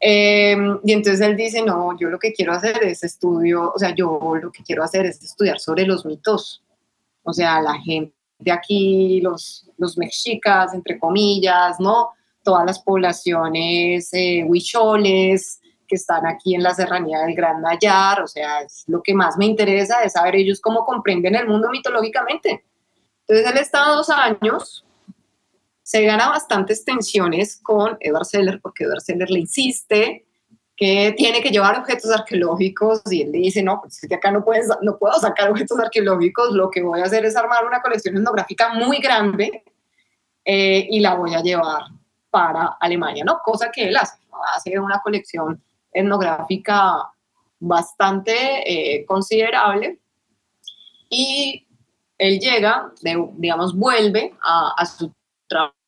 [0.00, 3.94] Eh, y entonces él dice, no, yo lo que quiero hacer es estudio, o sea,
[3.94, 6.62] yo lo que quiero hacer es estudiar sobre los mitos
[7.22, 12.10] o sea, la gente de aquí, los, los mexicas, entre comillas, ¿no?
[12.42, 18.26] Todas las poblaciones eh, huicholes que están aquí en la serranía del Gran Nayar, o
[18.26, 22.64] sea, es lo que más me interesa es saber ellos cómo comprenden el mundo mitológicamente.
[23.26, 24.84] Entonces él está dos años,
[25.82, 30.24] se gana bastantes tensiones con Edward Seller, porque Edward Seller le insiste
[30.76, 34.44] que tiene que llevar objetos arqueológicos y él dice, no, pues es que acá no,
[34.44, 38.16] puedes, no puedo sacar objetos arqueológicos, lo que voy a hacer es armar una colección
[38.16, 39.64] etnográfica muy grande
[40.44, 41.82] eh, y la voy a llevar
[42.30, 43.38] para Alemania, ¿no?
[43.44, 44.18] Cosa que él hace,
[44.56, 45.62] hace una colección
[45.92, 47.10] etnográfica
[47.60, 48.32] bastante
[48.66, 50.00] eh, considerable
[51.10, 51.66] y
[52.16, 52.90] él llega,
[53.36, 55.12] digamos, vuelve a, a su
[55.46, 55.81] trabajo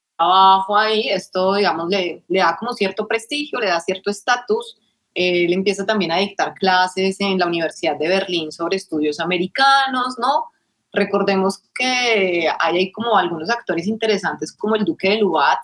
[0.76, 4.78] ahí, esto, digamos, le, le da como cierto prestigio, le da cierto estatus.
[5.14, 10.50] Él empieza también a dictar clases en la Universidad de Berlín sobre estudios americanos, ¿no?
[10.92, 15.58] Recordemos que hay como algunos actores interesantes como el Duque de Lubat,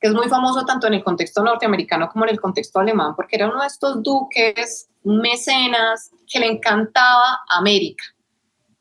[0.00, 3.36] que es muy famoso tanto en el contexto norteamericano como en el contexto alemán, porque
[3.36, 8.04] era uno de estos duques mecenas que le encantaba América.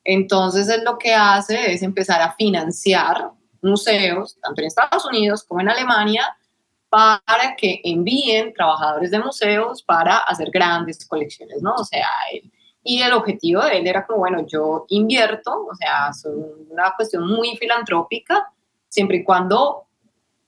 [0.04, 3.32] Entonces él lo que hace es empezar a financiar
[3.62, 6.36] museos, tanto en Estados Unidos como en Alemania,
[6.90, 11.76] para que envíen trabajadores de museos para hacer grandes colecciones, ¿no?
[11.76, 12.08] O sea,
[12.84, 17.28] y el objetivo de él era como, bueno, yo invierto, o sea, es una cuestión
[17.28, 18.52] muy filantrópica,
[18.88, 19.86] siempre y cuando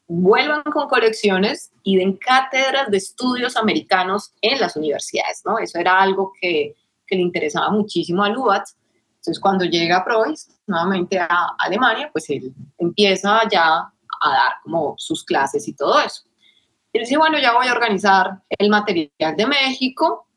[0.08, 5.58] vuelvan con colecciones y den cátedras de estudios americanos en las universidades, ¿no?
[5.58, 6.76] Eso era algo que,
[7.10, 8.78] le interesaba muchísimo a Lubatz.
[9.22, 13.78] Entonces, cuando llega Preuss nuevamente a Alemania, pues él empieza ya
[14.22, 16.24] a dar como sus clases y todo eso.
[16.92, 20.28] Y dice, bueno, ya voy a organizar el material de México,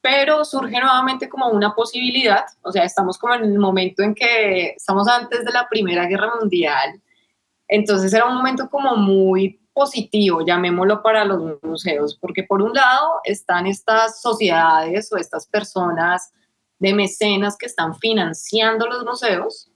[0.00, 4.70] pero surge nuevamente como una posibilidad, o sea, estamos como en el momento en que
[4.70, 7.00] estamos antes de la Primera Guerra Mundial,
[7.68, 13.20] entonces era un momento como muy positivo, llamémoslo para los museos, porque por un lado
[13.24, 16.32] están estas sociedades o estas personas
[16.84, 19.70] de mecenas que están financiando los museos,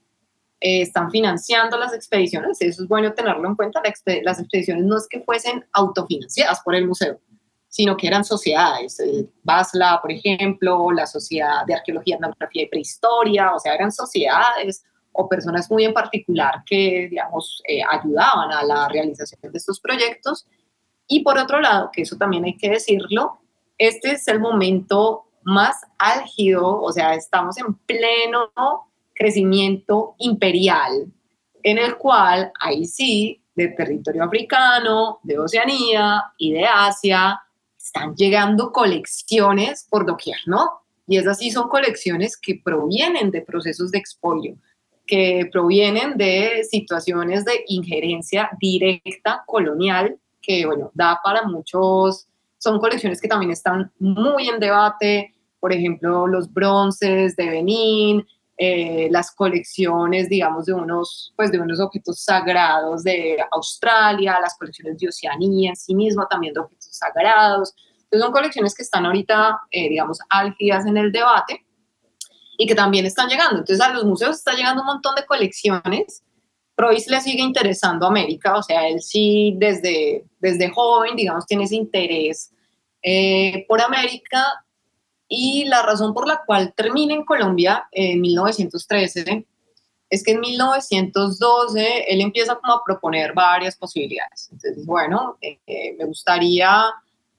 [0.61, 3.81] eh, están financiando las expediciones, eso es bueno tenerlo en cuenta,
[4.23, 7.19] las expediciones no es que fuesen autofinanciadas por el museo,
[7.67, 9.01] sino que eran sociedades,
[9.41, 15.27] Basla, por ejemplo, la Sociedad de Arqueología, Etnografía y Prehistoria, o sea, eran sociedades o
[15.27, 20.45] personas muy en particular que, digamos, eh, ayudaban a la realización de estos proyectos.
[21.07, 23.39] Y por otro lado, que eso también hay que decirlo,
[23.77, 28.51] este es el momento más álgido, o sea, estamos en pleno
[29.13, 31.11] crecimiento imperial,
[31.63, 37.41] en el cual ahí sí, de territorio africano, de Oceanía y de Asia,
[37.77, 40.81] están llegando colecciones por doquier, ¿no?
[41.07, 44.55] Y esas sí son colecciones que provienen de procesos de expolio,
[45.05, 52.27] que provienen de situaciones de injerencia directa colonial, que, bueno, da para muchos,
[52.59, 58.25] son colecciones que también están muy en debate, por ejemplo, los bronces de Benín,
[58.57, 64.97] eh, las colecciones, digamos, de unos, pues, de unos objetos sagrados de Australia, las colecciones
[64.97, 67.73] de Oceanía en sí mismo, también de objetos sagrados.
[68.03, 71.65] Entonces son colecciones que están ahorita, eh, digamos, álgidas en el debate
[72.57, 73.59] y que también están llegando.
[73.59, 76.23] Entonces a los museos está llegando un montón de colecciones.
[76.79, 81.75] Royce le sigue interesando América, o sea, él sí desde, desde joven, digamos, tiene ese
[81.75, 82.51] interés
[83.01, 84.45] eh, por América
[85.27, 89.45] y la razón por la cual termina en Colombia en 1913
[90.09, 94.49] es que en 1912 él empieza como a proponer varias posibilidades.
[94.51, 96.85] Entonces, bueno, eh, me gustaría,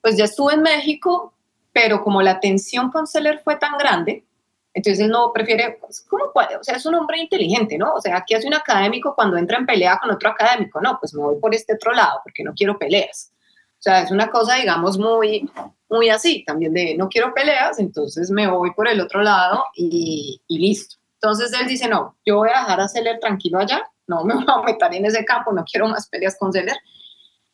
[0.00, 1.34] pues ya estuve en México,
[1.72, 4.24] pero como la tensión con Seller fue tan grande,
[4.72, 6.56] entonces no prefiere, pues, ¿cómo puede?
[6.56, 7.92] O sea, es un hombre inteligente, ¿no?
[7.94, 10.80] O sea, ¿qué hace un académico cuando entra en pelea con otro académico?
[10.80, 13.32] No, pues me voy por este otro lado porque no quiero peleas.
[13.80, 15.50] O sea, es una cosa, digamos, muy,
[15.88, 20.40] muy así, también de no quiero peleas, entonces me voy por el otro lado y,
[20.48, 20.96] listo.
[21.14, 24.44] Entonces él dice, no, yo voy a dejar a Seller tranquilo allá, no me voy
[24.46, 26.76] a meter en ese campo, no quiero más peleas con Seller.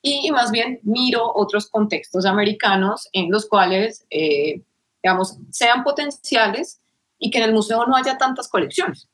[0.03, 4.63] Y más bien miro otros contextos americanos en los cuales, eh,
[5.03, 6.81] digamos, sean potenciales
[7.19, 9.09] y que en el museo no haya tantas colecciones.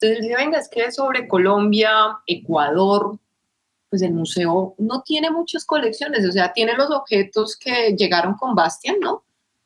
[0.00, 3.18] Entonces dice, venga, es que sobre Colombia, Ecuador,
[3.90, 8.54] pues el museo no tiene muchas colecciones, o sea, tiene los objetos que llegaron con
[8.54, 9.24] Bastian, ¿no?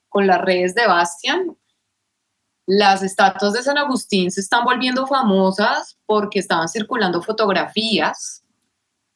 [0.09, 1.57] Con las redes de Bastian.
[2.67, 8.45] Las estatuas de San Agustín se están volviendo famosas porque estaban circulando fotografías,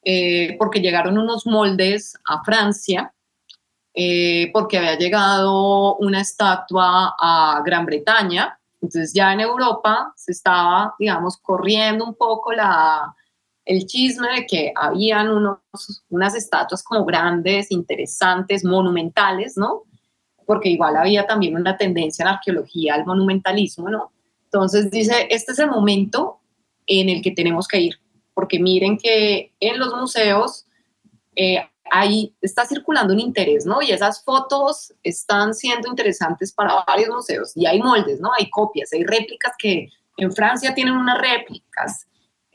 [0.03, 3.13] eh, porque llegaron unos moldes a Francia,
[3.93, 8.56] eh, porque había llegado una estatua a Gran Bretaña.
[8.81, 13.15] Entonces ya en Europa se estaba, digamos, corriendo un poco la,
[13.65, 15.59] el chisme de que habían unos,
[16.09, 19.83] unas estatuas como grandes, interesantes, monumentales, ¿no?
[20.45, 24.11] Porque igual había también una tendencia en arqueología al monumentalismo, ¿no?
[24.45, 26.39] Entonces dice, este es el momento
[26.85, 27.99] en el que tenemos que ir,
[28.33, 30.65] porque miren que en los museos
[31.35, 33.81] eh, ahí está circulando un interés, ¿no?
[33.81, 37.51] Y esas fotos están siendo interesantes para varios museos.
[37.55, 38.31] Y hay moldes, ¿no?
[38.37, 42.07] Hay copias, hay réplicas que en Francia tienen unas réplicas,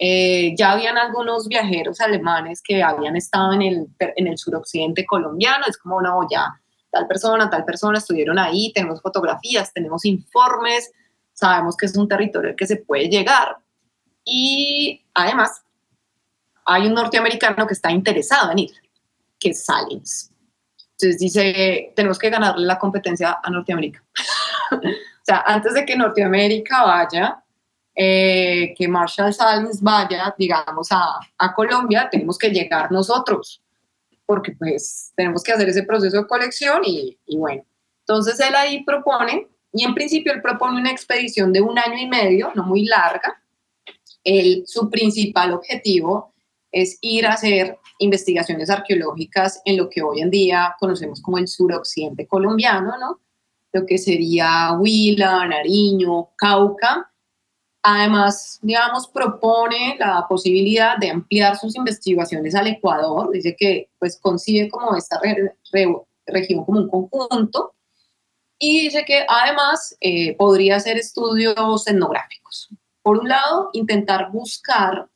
[0.05, 5.65] eh, ya habían algunos viajeros alemanes que habían estado en el, en el suroccidente colombiano,
[5.69, 6.61] es como, no, ya,
[6.91, 10.91] tal persona, tal persona estuvieron ahí, tenemos fotografías, tenemos informes,
[11.33, 13.59] sabemos que es un territorio al que se puede llegar.
[14.25, 15.63] Y además
[16.65, 18.73] hay un norteamericano que está interesado en ir,
[19.43, 20.31] que Salins.
[20.93, 24.05] Entonces dice, tenemos que ganarle la competencia a Norteamérica.
[24.73, 24.79] o
[25.25, 27.43] sea, antes de que Norteamérica vaya,
[27.95, 33.61] eh, que Marshall Salins vaya, digamos, a, a, Colombia, tenemos que llegar nosotros,
[34.25, 37.65] porque pues tenemos que hacer ese proceso de colección y, y bueno,
[38.01, 42.07] entonces él ahí propone, y en principio él propone una expedición de un año y
[42.07, 43.43] medio, no muy larga.
[44.23, 46.33] Él, su principal objetivo
[46.71, 51.49] es ir a hacer investigaciones arqueológicas en lo que hoy en día conocemos como el
[51.49, 53.21] suroccidente colombiano, ¿no?
[53.73, 57.11] Lo que sería Huila, Nariño, Cauca.
[57.83, 63.31] Además, digamos, propone la posibilidad de ampliar sus investigaciones al Ecuador.
[63.33, 65.21] Dice que pues concibe como esta
[66.27, 67.75] región como un conjunto
[68.59, 72.69] y dice que además eh, podría hacer estudios etnográficos.
[73.03, 75.09] Por un lado, intentar buscar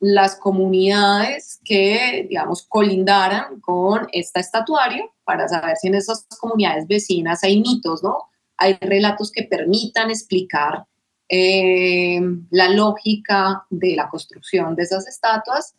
[0.00, 7.42] las comunidades que, digamos, colindaran con esta estatuario para saber si en esas comunidades vecinas
[7.42, 8.18] hay mitos, ¿no?
[8.58, 10.86] Hay relatos que permitan explicar
[11.28, 12.20] eh,
[12.50, 15.74] la lógica de la construcción de esas estatuas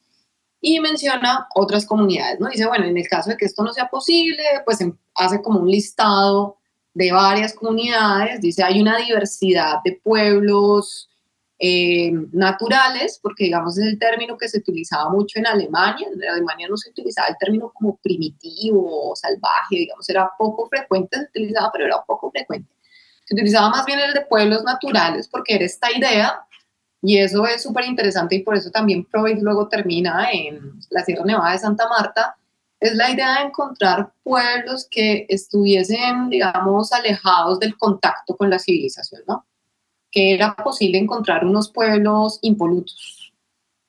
[0.60, 2.50] y menciona otras comunidades, ¿no?
[2.50, 5.60] Dice, bueno, en el caso de que esto no sea posible, pues em, hace como
[5.60, 6.58] un listado
[6.94, 11.08] de varias comunidades, dice, hay una diversidad de pueblos
[11.60, 16.68] eh, naturales, porque digamos es el término que se utilizaba mucho en Alemania, en Alemania
[16.70, 21.72] no se utilizaba el término como primitivo o salvaje, digamos, era poco frecuente, se utilizaba,
[21.72, 22.72] pero era poco frecuente.
[23.26, 26.42] Se utilizaba más bien el de pueblos naturales, porque era esta idea
[27.02, 31.26] y eso es súper interesante y por eso también Freud luego termina en la Sierra
[31.26, 32.36] Nevada de Santa Marta,
[32.80, 39.24] es la idea de encontrar pueblos que estuviesen, digamos, alejados del contacto con la civilización,
[39.28, 39.46] ¿no?
[40.12, 43.34] Que era posible encontrar unos pueblos impolutos,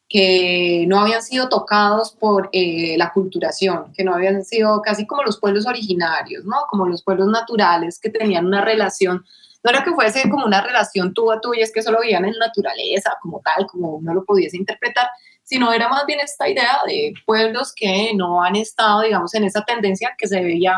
[0.09, 5.23] que no habían sido tocados por eh, la culturación, que no habían sido casi como
[5.23, 6.57] los pueblos originarios, ¿no?
[6.71, 9.25] Como los pueblos naturales que tenían una relación
[9.65, 12.25] no era que fuese como una relación tú a tú y es que solo veían
[12.25, 15.09] en naturaleza como tal, como uno lo pudiese interpretar,
[15.43, 19.65] sino era más bien esta idea de pueblos que no han estado, digamos, en esa
[19.65, 20.75] tendencia que se veía,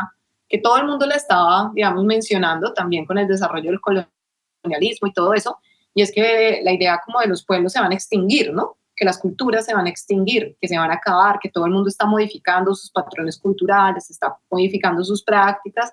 [0.49, 4.20] que todo el mundo la estaba, digamos, mencionando también con el desarrollo del colonialismo
[4.63, 5.57] y todo eso,
[5.93, 8.77] y es que la idea como de los pueblos se van a extinguir, ¿no?
[8.95, 11.71] Que las culturas se van a extinguir, que se van a acabar, que todo el
[11.71, 15.91] mundo está modificando sus patrones culturales, está modificando sus prácticas,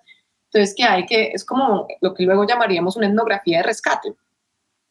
[0.51, 4.15] entonces que hay que, es como lo que luego llamaríamos una etnografía de rescate,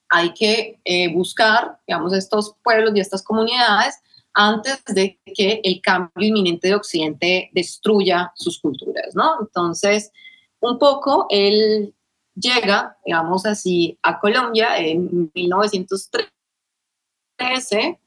[0.10, 4.00] hay que eh, buscar, digamos, estos pueblos y estas comunidades
[4.34, 9.36] antes de que el cambio inminente de Occidente destruya sus culturas, ¿no?
[9.42, 10.12] Entonces,
[10.60, 11.94] un poco él
[12.40, 18.00] llega, digamos así, a Colombia en 1913,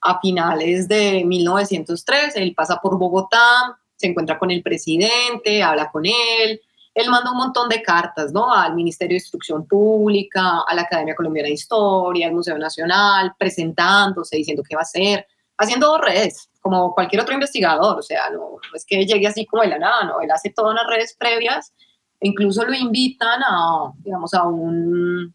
[0.00, 6.06] a finales de 1913, él pasa por Bogotá, se encuentra con el presidente, habla con
[6.06, 6.60] él,
[6.94, 8.52] él manda un montón de cartas, ¿no?
[8.52, 14.36] Al Ministerio de Instrucción Pública, a la Academia Colombiana de Historia, al Museo Nacional, presentándose,
[14.36, 15.26] diciendo qué va a hacer,
[15.56, 19.68] haciendo redes, como cualquier otro investigador, o sea, no, es que llegue así como de
[19.68, 20.20] la nada, ¿no?
[20.20, 21.72] Él hace todas unas redes previas,
[22.20, 25.34] incluso lo invitan a, digamos, a un,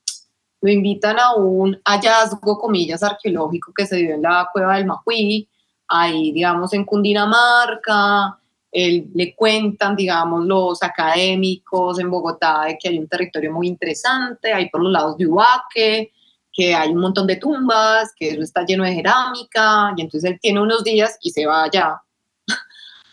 [0.62, 5.48] lo invitan a un hallazgo, comillas, arqueológico que se dio en la cueva del Macuí,
[5.88, 8.38] ahí, digamos, en Cundinamarca,
[8.72, 14.70] le cuentan, digamos, los académicos en Bogotá de que hay un territorio muy interesante, hay
[14.70, 16.12] por los lados de Ubaque,
[16.52, 20.40] que hay un montón de tumbas, que eso está lleno de cerámica, y entonces él
[20.42, 22.02] tiene unos días y se va allá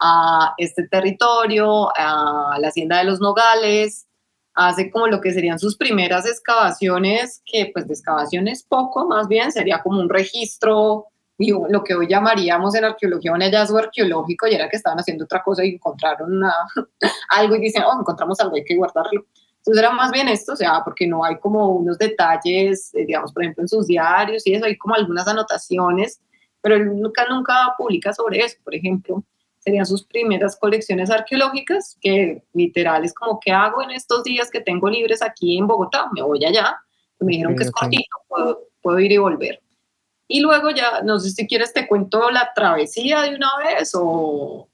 [0.01, 4.07] a este territorio, a la hacienda de los Nogales,
[4.55, 9.53] hace como lo que serían sus primeras excavaciones, que pues de excavaciones poco, más bien
[9.53, 11.07] sería como un registro
[11.69, 15.43] lo que hoy llamaríamos en arqueología un hallazgo arqueológico y era que estaban haciendo otra
[15.43, 16.43] cosa y encontraron
[17.31, 19.25] algo y dicen, oh, encontramos algo, hay que guardarlo.
[19.57, 23.33] Entonces era más bien esto, o sea, porque no hay como unos detalles, eh, digamos,
[23.33, 26.21] por ejemplo, en sus diarios y eso, hay como algunas anotaciones,
[26.63, 29.23] pero él nunca, nunca publica sobre eso, por ejemplo.
[29.61, 34.61] Serían sus primeras colecciones arqueológicas, que literal es como, ¿qué hago en estos días que
[34.61, 36.09] tengo libres aquí en Bogotá?
[36.13, 36.77] Me voy allá.
[37.19, 39.61] Me dijeron que es cortito, puedo, puedo ir y volver.
[40.27, 44.69] Y luego ya, no sé si quieres, te cuento la travesía de una vez o...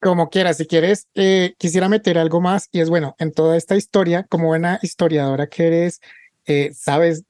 [0.00, 3.76] Como quieras, si quieres, eh, quisiera meter algo más y es bueno, en toda esta
[3.76, 6.00] historia, como buena historiadora que eres,
[6.44, 7.24] eh, sabes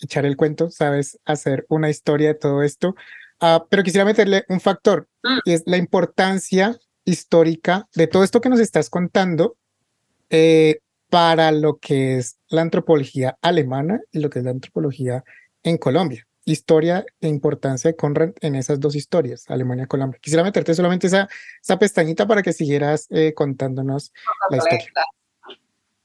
[0.00, 2.94] echar el cuento, sabes hacer una historia de todo esto,
[3.40, 5.07] uh, pero quisiera meterle un factor.
[5.44, 9.56] Y es la importancia histórica de todo esto que nos estás contando
[10.30, 15.24] eh, para lo que es la antropología alemana y lo que es la antropología
[15.62, 20.18] en Colombia historia e importancia de Conrad en esas dos historias, Alemania-Colombia.
[20.20, 21.28] Quisiera meterte solamente esa,
[21.62, 24.12] esa pestañita para que siguieras eh, contándonos
[24.50, 24.88] la historia.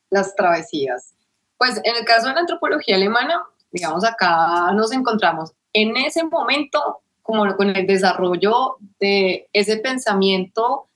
[0.10, 1.14] Las travesías.
[1.58, 3.42] Pues en el caso de la antropología alemana,
[3.72, 10.90] digamos, acá nos encontramos en ese momento como con el desarrollo de ese pensamiento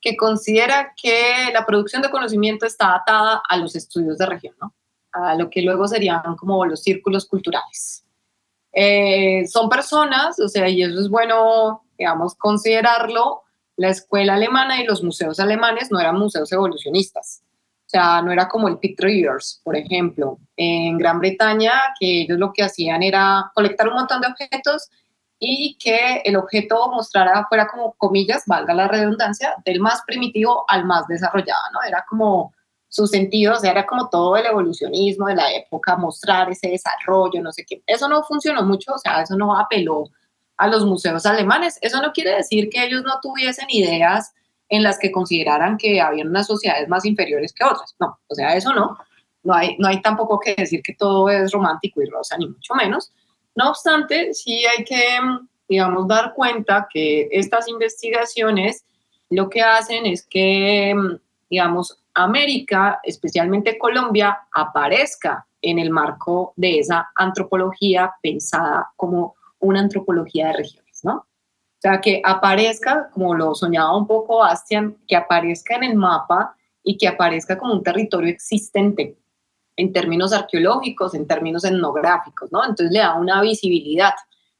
[0.00, 4.74] que considera que la producción de conocimiento está atada a los estudios de región, ¿no?
[5.12, 8.04] a lo que luego serían como los círculos culturales.
[8.72, 13.42] Eh, son personas, o sea, y eso es bueno digamos, considerarlo,
[13.76, 17.42] la escuela alemana y los museos alemanes no eran museos evolucionistas.
[17.86, 20.38] O sea, no era como el Picture Years, por ejemplo.
[20.56, 24.90] En Gran Bretaña, que ellos lo que hacían era colectar un montón de objetos
[25.38, 30.84] y que el objeto mostrara, fuera como comillas, valga la redundancia, del más primitivo al
[30.84, 31.82] más desarrollado, ¿no?
[31.86, 32.52] Era como
[32.88, 37.42] su sentido, o sea, era como todo el evolucionismo de la época, mostrar ese desarrollo,
[37.42, 37.82] no sé qué.
[37.86, 40.08] Eso no funcionó mucho, o sea, eso no apeló
[40.56, 41.78] a los museos alemanes.
[41.80, 44.32] Eso no quiere decir que ellos no tuviesen ideas
[44.68, 47.94] en las que consideraran que habían unas sociedades más inferiores que otras.
[47.98, 48.96] No, o sea, eso no.
[49.42, 52.74] No hay, no hay tampoco que decir que todo es romántico y rosa, ni mucho
[52.74, 53.12] menos.
[53.56, 55.18] No obstante, sí hay que,
[55.68, 58.84] digamos, dar cuenta que estas investigaciones
[59.30, 60.94] lo que hacen es que,
[61.48, 70.48] digamos, América, especialmente Colombia, aparezca en el marco de esa antropología pensada como una antropología
[70.48, 71.16] de regiones, ¿no?
[71.16, 76.56] O sea, que aparezca, como lo soñaba un poco Bastian, que aparezca en el mapa
[76.82, 79.16] y que aparezca como un territorio existente
[79.76, 82.62] en términos arqueológicos, en términos etnográficos, ¿no?
[82.62, 84.12] Entonces le da una visibilidad,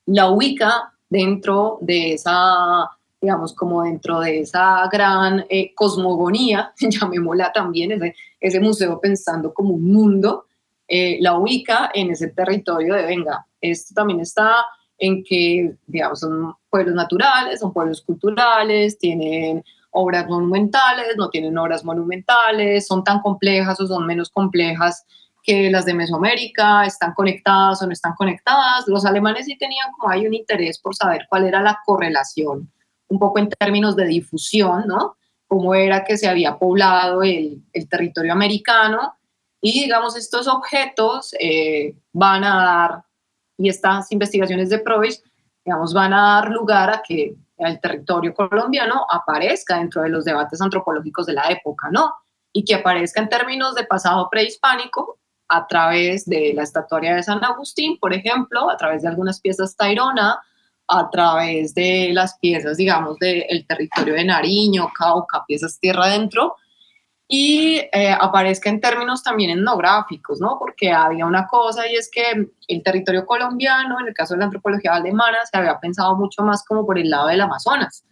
[0.06, 2.90] la ubica dentro de esa,
[3.20, 9.74] digamos, como dentro de esa gran eh, cosmogonía, llamémosla también, ese, ese museo pensando como
[9.74, 10.46] un mundo,
[10.86, 14.66] eh, la ubica en ese territorio de, venga, esto también está
[14.98, 21.84] en que, digamos, son pueblos naturales, son pueblos culturales, tienen obras monumentales, no tienen obras
[21.84, 25.04] monumentales, son tan complejas o son menos complejas
[25.42, 28.84] que las de Mesoamérica, están conectadas o no están conectadas.
[28.86, 32.72] Los alemanes sí tenían como hay un interés por saber cuál era la correlación,
[33.08, 35.16] un poco en términos de difusión, ¿no?
[35.46, 39.14] Cómo era que se había poblado el, el territorio americano.
[39.60, 43.04] Y digamos, estos objetos eh, van a dar
[43.56, 45.22] y estas investigaciones de PROVIS,
[45.64, 50.60] digamos, van a dar lugar a que el territorio colombiano aparezca dentro de los debates
[50.60, 52.12] antropológicos de la época, ¿no?
[52.52, 57.44] Y que aparezca en términos de pasado prehispánico a través de la estatuaria de San
[57.44, 60.40] Agustín, por ejemplo, a través de algunas piezas Tairona,
[60.88, 66.56] a través de las piezas, digamos, del territorio de Nariño, Cauca, piezas tierra adentro,
[67.26, 70.58] y eh, aparezca en términos también etnográficos, ¿no?
[70.58, 74.46] Porque había una cosa y es que el territorio colombiano, en el caso de la
[74.46, 78.04] antropología alemana, se había pensado mucho más como por el lado del Amazonas,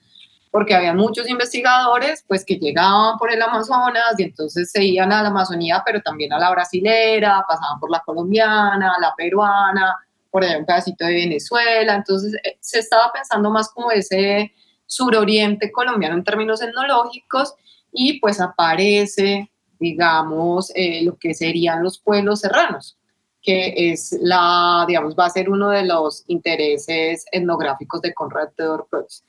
[0.51, 5.23] porque había muchos investigadores pues que llegaban por el Amazonas y entonces se iban a
[5.23, 9.95] la Amazonía, pero también a la brasilera, pasaban por la colombiana, la peruana,
[10.31, 14.55] por ahí un pedacito de Venezuela, entonces eh, se estaba pensando más como ese
[14.87, 17.55] suroriente colombiano en términos etnológicos
[17.93, 22.99] y pues aparece, digamos, eh, lo que serían los pueblos serranos,
[23.40, 28.86] que es la, digamos, va a ser uno de los intereses etnográficos de Conrad Theodor
[28.90, 29.24] Preuss.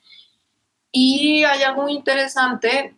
[0.92, 2.96] Y hay algo muy interesante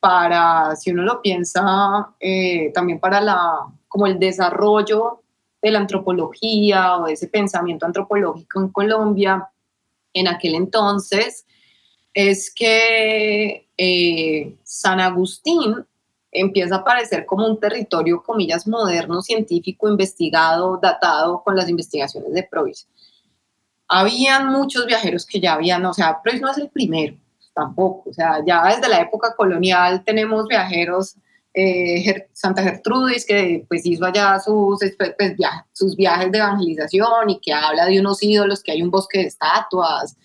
[0.00, 5.22] para, si uno lo piensa, eh, también para la, como el desarrollo
[5.60, 9.48] de la antropología o de ese pensamiento antropológico en Colombia
[10.12, 11.46] en aquel entonces,
[12.14, 15.84] es que eh, San Agustín
[16.30, 22.42] empieza a aparecer como un territorio, comillas, moderno, científico, investigado, datado con las investigaciones de
[22.42, 22.88] Preuss.
[23.88, 27.14] Habían muchos viajeros que ya habían, o sea, Preuss no es el primero,
[27.54, 31.16] tampoco, o sea, ya desde la época colonial tenemos viajeros,
[31.54, 35.36] eh, Santa Gertrudis, que pues hizo allá sus, pues,
[35.72, 39.26] sus viajes de evangelización y que habla de unos ídolos, que hay un bosque de
[39.26, 40.16] estatuas,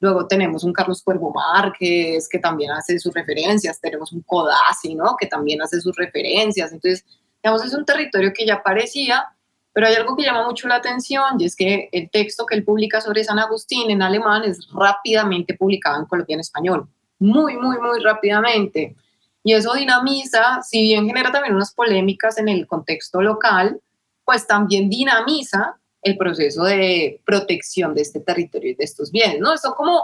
[0.00, 3.80] Luego tenemos un Carlos Cuervo Márquez, que también hace sus referencias.
[3.80, 5.16] Tenemos un Codazzi, ¿no?
[5.18, 6.72] Que también hace sus referencias.
[6.72, 7.04] Entonces,
[7.42, 9.24] digamos, es un territorio que ya aparecía,
[9.72, 12.64] pero hay algo que llama mucho la atención y es que el texto que él
[12.64, 16.88] publica sobre San Agustín en alemán es rápidamente publicado en Colombia en español.
[17.18, 18.94] Muy, muy, muy rápidamente.
[19.42, 23.80] Y eso dinamiza, si bien genera también unas polémicas en el contexto local,
[24.24, 29.56] pues también dinamiza el proceso de protección de este territorio y de estos bienes, ¿no?
[29.56, 30.02] Son como,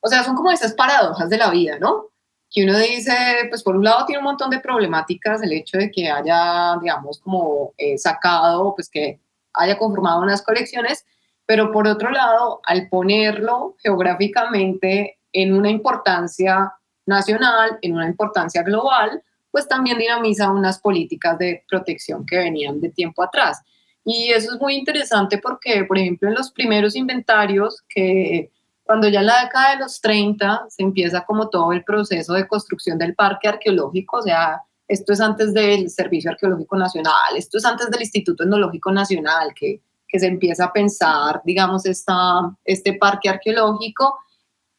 [0.00, 2.08] o sea, son como esas paradojas de la vida, ¿no?
[2.50, 3.14] Que uno dice,
[3.48, 7.20] pues por un lado tiene un montón de problemáticas el hecho de que haya, digamos,
[7.20, 9.20] como eh, sacado, pues que
[9.54, 11.04] haya conformado unas colecciones,
[11.46, 16.72] pero por otro lado, al ponerlo geográficamente en una importancia
[17.06, 22.90] nacional, en una importancia global, pues también dinamiza unas políticas de protección que venían de
[22.90, 23.62] tiempo atrás.
[24.04, 28.50] Y eso es muy interesante porque, por ejemplo, en los primeros inventarios, que
[28.84, 32.48] cuando ya en la década de los 30 se empieza como todo el proceso de
[32.48, 37.64] construcción del parque arqueológico, o sea, esto es antes del Servicio Arqueológico Nacional, esto es
[37.64, 43.28] antes del Instituto Etnológico Nacional, que, que se empieza a pensar, digamos, esta, este parque
[43.28, 44.18] arqueológico.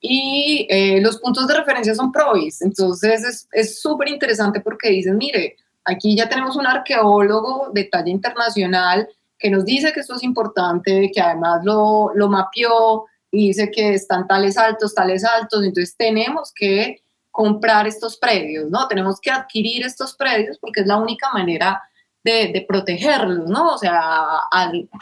[0.02, 2.62] y eh, los puntos de referencia son PROVIS.
[2.62, 5.56] Entonces es súper interesante porque dicen, mire,
[5.86, 9.08] aquí ya tenemos un arqueólogo de talla internacional
[9.38, 13.94] que nos dice que esto es importante, que además lo, lo mapeó y dice que
[13.94, 18.88] están tales altos, tales altos, entonces tenemos que comprar estos predios, ¿no?
[18.88, 21.82] Tenemos que adquirir estos predios porque es la única manera
[22.24, 23.74] de, de protegerlos, ¿no?
[23.74, 24.40] O sea,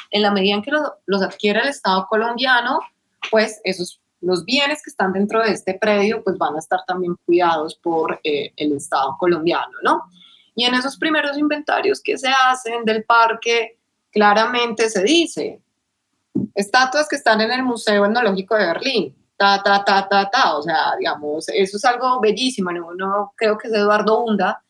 [0.10, 2.80] en la medida en que los, los adquiere el Estado colombiano,
[3.30, 7.16] pues esos los bienes que están dentro de este predio pues van a estar también
[7.26, 10.04] cuidados por eh, el Estado colombiano, ¿no?
[10.56, 13.78] Y en esos primeros inventarios que se hacen del parque,
[14.12, 15.62] claramente se dice,
[16.56, 20.62] estatuas que están en el Museo Etnológico de Berlín, ta, ta, ta, ta, ta, o
[20.62, 24.62] sea, digamos, eso es algo bellísimo, no, no creo que es Eduardo Hunda,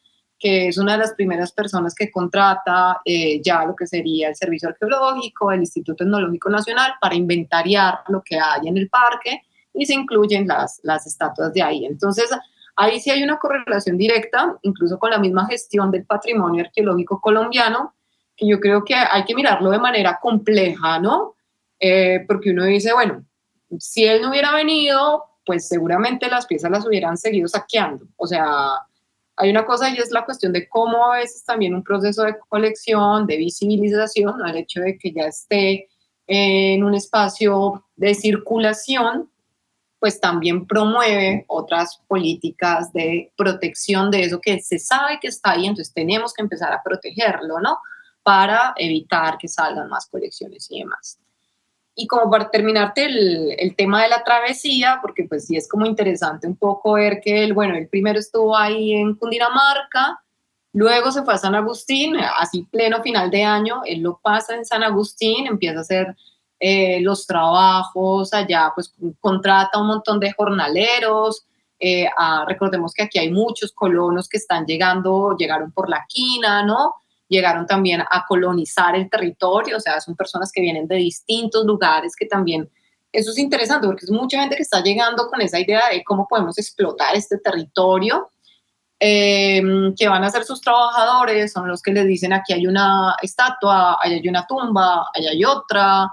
[0.41, 4.35] que es una de las primeras personas que contrata eh, ya lo que sería el
[4.35, 9.85] Servicio Arqueológico, el Instituto Etnológico Nacional, para inventariar lo que hay en el parque y
[9.85, 11.85] se incluyen las, las estatuas de ahí.
[11.85, 12.27] Entonces,
[12.75, 17.93] ahí sí hay una correlación directa, incluso con la misma gestión del patrimonio arqueológico colombiano,
[18.35, 21.35] que yo creo que hay que mirarlo de manera compleja, ¿no?
[21.79, 23.25] Eh, porque uno dice, bueno,
[23.79, 28.05] si él no hubiera venido, pues seguramente las piezas las hubieran seguido saqueando.
[28.17, 28.73] O sea,
[29.35, 32.37] hay una cosa y es la cuestión de cómo a veces también un proceso de
[32.47, 34.45] colección, de visibilización, ¿no?
[34.45, 35.87] el hecho de que ya esté
[36.27, 39.29] en un espacio de circulación,
[40.01, 45.67] pues también promueve otras políticas de protección de eso que se sabe que está ahí,
[45.67, 47.77] entonces tenemos que empezar a protegerlo, ¿no?
[48.23, 51.19] Para evitar que salgan más colecciones y demás.
[51.93, 56.47] Y como para terminarte el, tema de la travesía, porque pues sí es como interesante
[56.47, 60.19] un poco ver que él, bueno, él primero estuvo ahí en Cundinamarca,
[60.73, 64.65] luego se fue a San Agustín, así pleno final de año, él lo pasa en
[64.65, 66.15] San Agustín, empieza a hacer
[66.63, 71.43] eh, los trabajos allá, pues contrata un montón de jornaleros,
[71.79, 72.07] eh,
[72.47, 76.93] recordemos que aquí hay muchos colonos que están llegando, llegaron por la quina, ¿no?
[77.31, 82.13] llegaron también a colonizar el territorio, o sea, son personas que vienen de distintos lugares
[82.13, 82.69] que también,
[83.11, 86.27] eso es interesante porque es mucha gente que está llegando con esa idea de cómo
[86.27, 88.29] podemos explotar este territorio,
[88.99, 89.63] eh,
[89.97, 93.97] que van a ser sus trabajadores, son los que les dicen aquí hay una estatua,
[94.01, 96.07] allá hay una tumba, allá hay otra,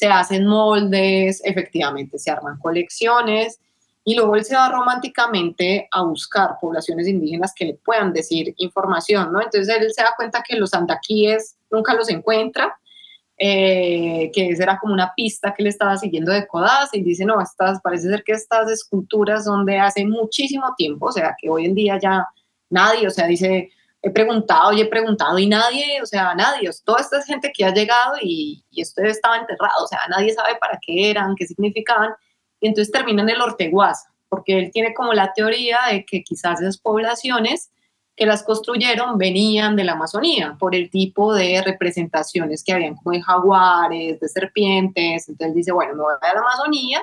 [0.00, 3.60] se hacen moldes, efectivamente se arman colecciones
[4.02, 9.30] y luego él se va románticamente a buscar poblaciones indígenas que le puedan decir información,
[9.30, 9.42] ¿no?
[9.42, 12.74] Entonces él se da cuenta que los andaquíes nunca los encuentra,
[13.36, 17.26] eh, que esa era como una pista que le estaba siguiendo de Codaz y dice,
[17.26, 21.50] no, estas, parece ser que estas esculturas son de hace muchísimo tiempo, o sea, que
[21.50, 22.26] hoy en día ya
[22.70, 23.68] nadie, o sea, dice,
[24.02, 27.72] he preguntado y he preguntado y nadie, o sea, nadie, toda esta gente que ha
[27.72, 32.12] llegado y, y esto estaba enterrado, o sea, nadie sabe para qué eran, qué significaban,
[32.60, 36.60] y entonces termina en el Orteguaza, porque él tiene como la teoría de que quizás
[36.60, 37.70] esas poblaciones
[38.16, 43.12] que las construyeron venían de la Amazonía por el tipo de representaciones que habían como
[43.12, 47.02] de jaguares, de serpientes, entonces dice, bueno, me voy a la Amazonía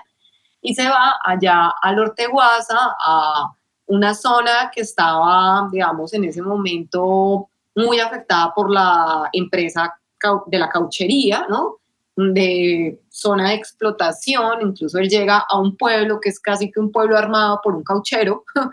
[0.61, 3.56] y se va allá al Orteguaza, a
[3.87, 9.97] una zona que estaba, digamos, en ese momento muy afectada por la empresa
[10.47, 11.77] de la cauchería, ¿no?
[12.17, 16.91] de zona de explotación, incluso él llega a un pueblo que es casi que un
[16.91, 18.43] pueblo armado por un cauchero.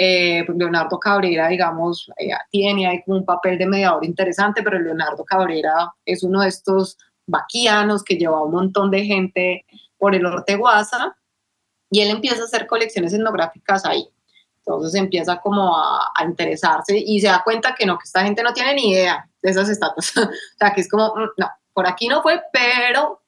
[0.00, 4.78] Eh, pues Leonardo Cabrera, digamos, eh, tiene ahí como un papel de mediador interesante, pero
[4.78, 6.96] Leonardo Cabrera es uno de estos
[7.26, 11.16] vaquianos que lleva un montón de gente por el Orteguaza
[11.90, 14.08] y él empieza a hacer colecciones etnográficas ahí.
[14.68, 18.42] Entonces empieza como a, a, interesarse y se da cuenta que no, que esta gente
[18.42, 20.14] no tiene ni idea de esas estatuas.
[20.16, 23.22] o sea, que es como, mm, no, por aquí no fue, pero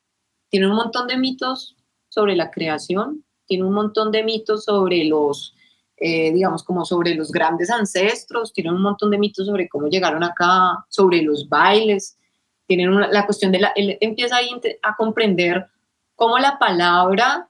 [0.51, 1.77] tiene un montón de mitos
[2.11, 5.55] sobre la creación, tiene un montón de mitos sobre los,
[5.97, 10.23] eh, digamos, como sobre los grandes ancestros, tiene un montón de mitos sobre cómo llegaron
[10.23, 12.19] acá, sobre los bailes,
[12.67, 14.37] tienen la cuestión de la, él empieza
[14.83, 15.69] a comprender
[16.17, 17.49] cómo la palabra,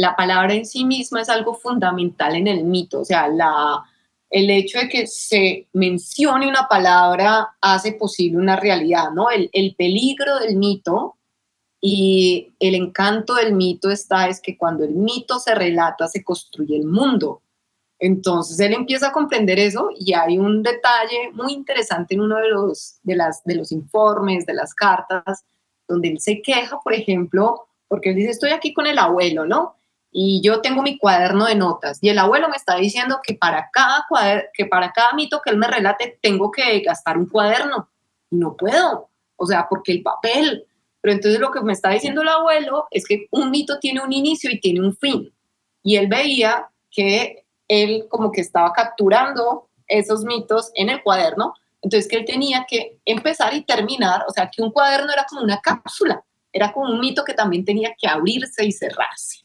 [0.00, 3.84] la palabra en sí misma es algo fundamental en el mito, o sea, la,
[4.30, 9.26] el hecho de que se mencione una palabra hace posible una realidad, ¿no?
[9.30, 11.16] El, peligro del mito
[11.82, 16.76] y el encanto del mito está es que cuando el mito se relata se construye
[16.76, 17.42] el mundo.
[17.98, 22.48] Entonces él empieza a comprender eso y hay un detalle muy interesante en uno de
[22.48, 25.44] los, de las, de los informes, de las cartas,
[25.86, 29.79] donde él se queja, por ejemplo, porque él dice, estoy aquí con el abuelo, ¿no?
[30.12, 33.70] Y yo tengo mi cuaderno de notas y el abuelo me está diciendo que para
[33.72, 34.06] cada
[34.52, 37.88] que para cada mito que él me relate tengo que gastar un cuaderno
[38.30, 40.66] y no puedo, o sea, porque el papel.
[41.00, 44.12] Pero entonces lo que me está diciendo el abuelo es que un mito tiene un
[44.12, 45.32] inicio y tiene un fin.
[45.82, 52.08] y él veía que él como que estaba capturando esos mitos en el cuaderno, entonces
[52.08, 55.60] que él tenía que empezar y terminar, o sea, que un cuaderno era como una
[55.60, 59.44] cápsula, era como un mito que también tenía que abrirse y cerrarse.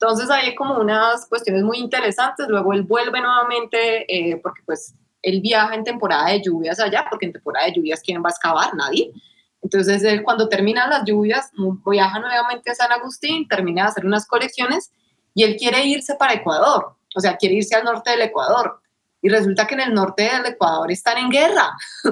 [0.00, 5.42] Entonces hay como unas cuestiones muy interesantes, luego él vuelve nuevamente, eh, porque pues él
[5.42, 8.74] viaja en temporada de lluvias allá, porque en temporada de lluvias, ¿quién va a excavar?
[8.74, 9.12] Nadie.
[9.60, 11.50] Entonces él cuando terminan las lluvias,
[11.84, 14.90] viaja nuevamente a San Agustín, termina de hacer unas colecciones
[15.34, 18.80] y él quiere irse para Ecuador, o sea, quiere irse al norte del Ecuador.
[19.20, 21.76] Y resulta que en el norte del Ecuador están en guerra.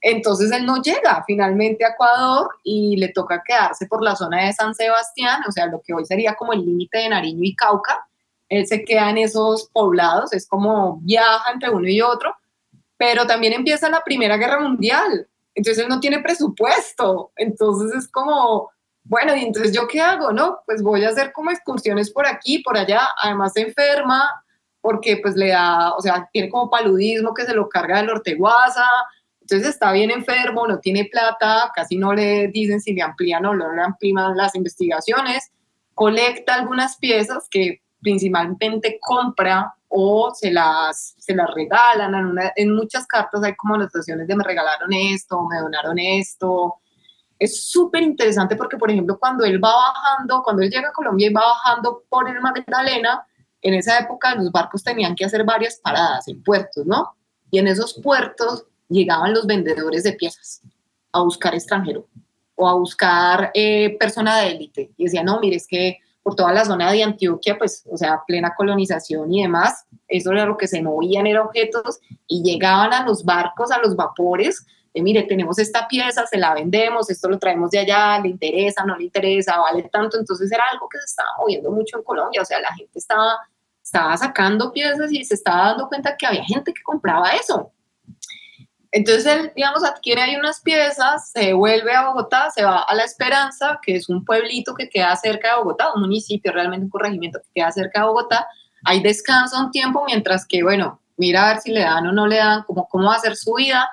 [0.00, 4.52] Entonces él no llega finalmente a Ecuador y le toca quedarse por la zona de
[4.52, 8.06] San Sebastián, o sea, lo que hoy sería como el límite de Nariño y Cauca.
[8.48, 12.34] Él se queda en esos poblados, es como viaja entre uno y otro,
[12.96, 15.28] pero también empieza la Primera Guerra Mundial.
[15.54, 17.32] Entonces él no tiene presupuesto.
[17.36, 18.70] Entonces es como,
[19.02, 20.60] bueno, y entonces yo qué hago, ¿no?
[20.64, 23.08] Pues voy a hacer como excursiones por aquí, por allá.
[23.20, 24.44] Además se enferma
[24.80, 28.86] porque pues le da, o sea, tiene como paludismo que se lo carga del orteguaza
[29.50, 33.54] entonces está bien enfermo, no tiene plata, casi no le dicen si le amplían o
[33.54, 35.50] no le amplían las investigaciones,
[35.94, 42.14] colecta algunas piezas que principalmente compra o se las, se las regalan.
[42.14, 46.74] En, en muchas cartas hay como anotaciones de me regalaron esto, me donaron esto.
[47.38, 51.28] Es súper interesante porque, por ejemplo, cuando él va bajando, cuando él llega a Colombia
[51.28, 53.26] y va bajando por el Magdalena,
[53.62, 57.14] en esa época los barcos tenían que hacer varias paradas en puertos, ¿no?
[57.50, 60.62] Y en esos puertos llegaban los vendedores de piezas
[61.12, 62.06] a buscar extranjero
[62.54, 66.52] o a buscar eh, persona de élite y decían, no, mire, es que por toda
[66.52, 70.66] la zona de Antioquia, pues, o sea, plena colonización y demás, eso era lo que
[70.66, 75.58] se movían, eran objetos y llegaban a los barcos, a los vapores, de mire, tenemos
[75.58, 79.58] esta pieza, se la vendemos, esto lo traemos de allá, le interesa, no le interesa,
[79.58, 82.74] vale tanto, entonces era algo que se estaba moviendo mucho en Colombia, o sea, la
[82.74, 83.38] gente estaba,
[83.82, 87.72] estaba sacando piezas y se estaba dando cuenta que había gente que compraba eso.
[88.90, 93.04] Entonces él, digamos, adquiere ahí unas piezas, se vuelve a Bogotá, se va a La
[93.04, 97.38] Esperanza, que es un pueblito que queda cerca de Bogotá, un municipio, realmente un corregimiento
[97.40, 98.46] que queda cerca de Bogotá.
[98.84, 102.26] Ahí descansa un tiempo mientras que, bueno, mira a ver si le dan o no
[102.26, 103.88] le dan, cómo, cómo va a ser su vida.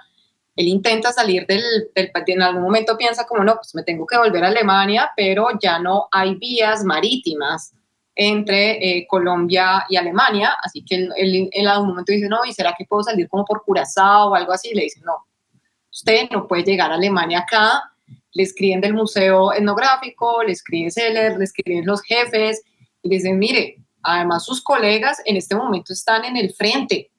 [0.55, 1.61] Él intenta salir del,
[1.93, 5.49] del, en algún momento piensa como, no, pues me tengo que volver a Alemania, pero
[5.61, 7.73] ya no hay vías marítimas
[8.15, 12.73] entre eh, Colombia y Alemania, así que él, en algún momento dice, no, ¿y será
[12.77, 14.73] que puedo salir como por Curazao o algo así?
[14.73, 15.27] Le dicen, no,
[15.91, 17.83] usted no puede llegar a Alemania acá,
[18.31, 22.61] le escriben del museo etnográfico, le escriben Seller, le escriben los jefes,
[23.01, 27.11] y le dicen, mire, además sus colegas en este momento están en el frente,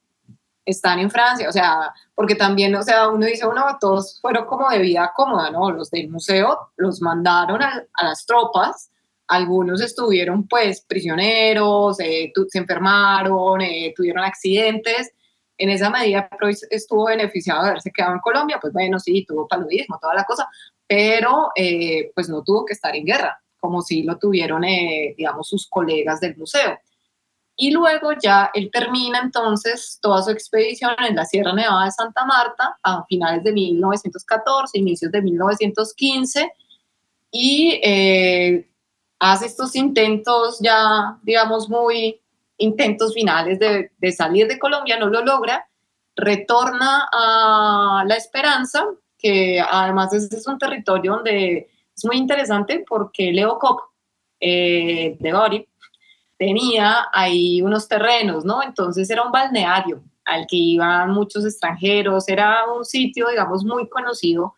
[0.65, 4.69] están en Francia, o sea, porque también, o sea, uno dice, bueno, todos fueron como
[4.69, 5.71] de vida cómoda, ¿no?
[5.71, 8.91] Los del museo los mandaron a, a las tropas,
[9.27, 15.11] algunos estuvieron pues prisioneros, eh, se enfermaron, eh, tuvieron accidentes.
[15.57, 16.29] En esa medida
[16.69, 20.47] estuvo beneficiado de haberse quedado en Colombia, pues bueno, sí, tuvo paludismo, toda la cosa,
[20.85, 25.67] pero eh, pues no tuvo que estar en guerra, como si lo tuvieron, digamos, sus
[25.67, 26.79] colegas del museo.
[27.55, 32.23] Y luego ya él termina entonces toda su expedición en la Sierra Nevada de Santa
[32.23, 36.51] Marta a finales de 1914, inicios de 1915,
[37.31, 37.81] y
[39.19, 42.21] hace estos intentos ya, digamos, muy
[42.57, 45.67] intentos finales de, salir de Colombia, no lo logra,
[46.15, 48.85] retorna a La Esperanza,
[49.17, 53.81] que además es un territorio donde es muy interesante porque Leo Cop
[54.39, 55.67] eh, de Bori
[56.37, 58.61] tenía ahí unos terrenos, ¿no?
[58.61, 64.55] Entonces era un balneario al que iban muchos extranjeros, era un sitio, digamos, muy conocido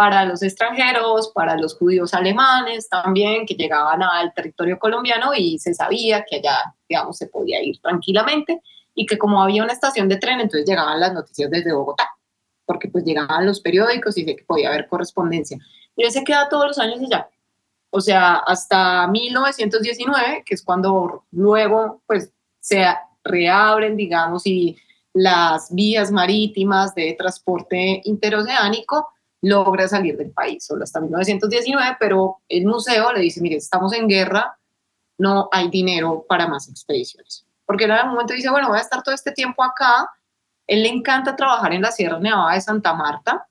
[0.00, 5.74] para los extranjeros, para los judíos alemanes también, que llegaban al territorio colombiano y se
[5.74, 8.62] sabía que allá, digamos, se podía ir tranquilamente
[8.94, 12.08] y que como había una estación de tren, entonces llegaban las noticias desde Bogotá,
[12.64, 15.58] porque pues llegaban los periódicos y sé que podía haber correspondencia.
[15.94, 17.28] Y él se queda todos los años allá.
[17.90, 22.86] O sea, hasta 1919, que es cuando luego pues se
[23.22, 24.78] reabren, digamos, y
[25.12, 29.08] las vías marítimas de transporte interoceánico,
[29.42, 34.08] logra salir del país, solo hasta 1919, pero el museo le dice, mire, estamos en
[34.08, 34.58] guerra,
[35.18, 37.46] no hay dinero para más expediciones.
[37.64, 40.08] Porque en algún momento dice, bueno, voy a estar todo este tiempo acá,
[40.66, 43.46] él le encanta trabajar en la Sierra Nevada de Santa Marta,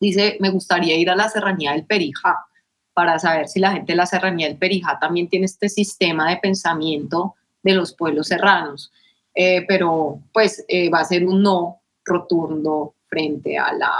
[0.00, 2.46] dice, me gustaría ir a la Serranía del Perijá
[2.94, 6.38] para saber si la gente de la Serranía del Perijá también tiene este sistema de
[6.38, 8.90] pensamiento de los pueblos serranos.
[9.34, 13.92] Eh, pero pues eh, va a ser un no rotundo frente a la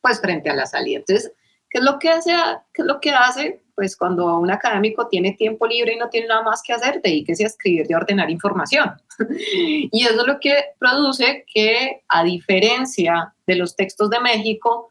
[0.00, 0.98] pues frente a la salida.
[0.98, 1.32] Entonces,
[1.70, 2.32] ¿qué es lo que hace?
[2.72, 3.62] ¿Qué es lo que hace?
[3.78, 7.44] pues cuando un académico tiene tiempo libre y no tiene nada más que hacer, dedíquese
[7.44, 8.90] a escribir y ordenar información.
[9.52, 14.88] y eso es lo que produce que, a diferencia de los textos de México,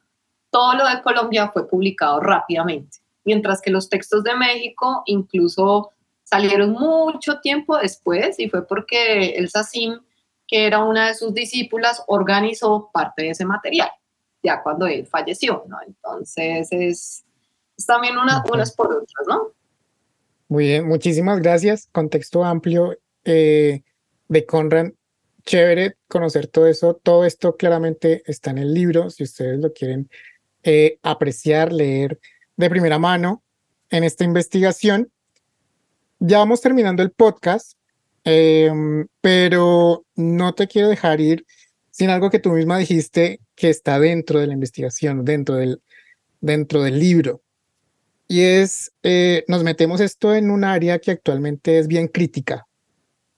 [0.50, 5.92] todo lo de Colombia fue publicado rápidamente, mientras que los textos de México incluso
[6.24, 10.00] salieron mucho tiempo después y fue porque el SACIM,
[10.48, 13.92] que era una de sus discípulas, organizó parte de ese material,
[14.44, 15.78] ya cuando él falleció, ¿no?
[15.86, 17.26] Entonces es,
[17.86, 19.54] también una, unas por otras, ¿no?
[20.48, 21.90] Muy bien, muchísimas gracias.
[21.92, 23.84] Contexto amplio eh,
[24.28, 24.96] de Conran.
[25.46, 26.96] Chévere conocer todo eso.
[26.96, 30.10] Todo esto claramente está en el libro, si ustedes lo quieren
[30.64, 32.20] eh, apreciar, leer
[32.58, 33.44] de primera mano
[33.90, 35.12] en esta investigación.
[36.20, 37.78] Ya vamos terminando el podcast,
[38.24, 41.46] em, pero no te quiero dejar ir
[41.98, 45.82] sin algo que tú misma dijiste que está dentro de la investigación, dentro del,
[46.42, 47.42] dentro del libro.
[48.28, 52.68] Y es, eh, nos metemos esto en un área que actualmente es bien crítica,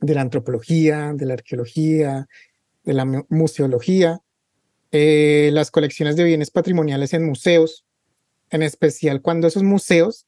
[0.01, 2.27] de la antropología, de la arqueología,
[2.83, 4.19] de la museología,
[4.91, 7.85] eh, las colecciones de bienes patrimoniales en museos,
[8.49, 10.27] en especial cuando esos museos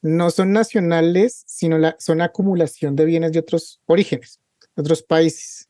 [0.00, 4.40] no son nacionales, sino son acumulación de bienes de otros orígenes,
[4.74, 5.68] de otros países.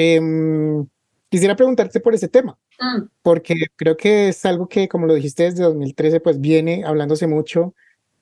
[0.00, 0.86] Em,
[1.28, 3.08] quisiera preguntarte por ese tema, mm.
[3.20, 7.74] porque creo que es algo que, como lo dijiste desde 2013, pues viene hablándose mucho.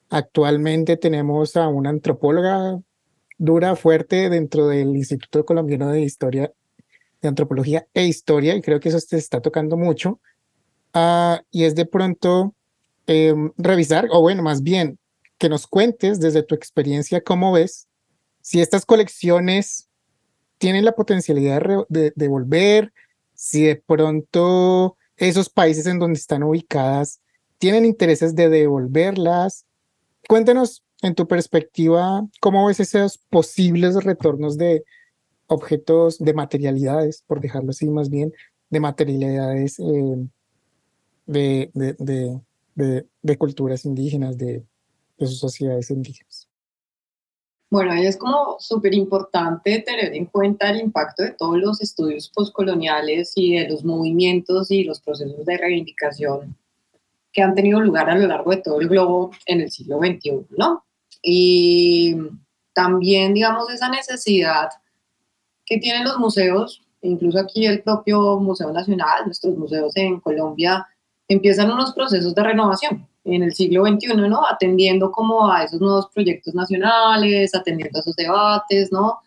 [0.08, 2.80] Actualmente tenemos a una antropóloga
[3.36, 6.50] dura, fuerte dentro del Instituto Colombiano de Historia,
[7.20, 10.18] de Antropología e Historia, y creo que eso te está tocando mucho.
[10.94, 12.54] Ah, y es de pronto
[13.06, 14.98] em, revisar, o bueno, más bien,
[15.36, 17.86] que nos cuentes desde tu experiencia cómo ves
[18.40, 19.85] si estas colecciones
[20.58, 22.92] tienen la potencialidad de, de, volver,
[23.34, 27.20] si de pronto esos países en donde están ubicadas
[27.58, 29.64] tienen intereses de devolverlas.
[30.28, 34.84] Cuéntanos en tu perspectiva cómo ves esos posibles retornos de
[35.46, 38.32] objetos, de materialidades, por dejarlo así más bien,
[38.68, 40.28] de materialidades eh,
[41.26, 44.64] de, de, de culturas indígenas, de
[45.18, 46.45] de sus sociedades indígenas.
[47.68, 52.30] Bueno, ahí es como súper importante tener en cuenta el impacto de todos los estudios
[52.30, 56.56] postcoloniales y de los movimientos y los procesos de reivindicación
[57.32, 60.46] que han tenido lugar a lo largo de todo el globo en el siglo XXI,
[60.56, 60.84] ¿no?
[61.22, 62.16] Y
[62.72, 64.68] también, digamos, esa necesidad
[65.64, 70.86] que tienen los museos, incluso aquí el propio Museo Nacional, nuestros museos en Colombia,
[71.28, 74.46] empiezan unos procesos de renovación en el siglo XXI, ¿no?
[74.46, 79.20] Atendiendo como a esos nuevos proyectos nacionales, atendiendo a esos debates, ¿no?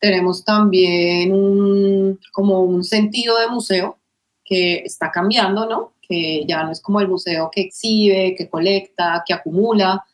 [0.00, 3.98] Tenemos también como un sentido de museo
[4.44, 5.92] que está cambiando, ¿no?
[6.00, 10.04] Que ya no es como el museo que exhibe, que colecta, que acumula,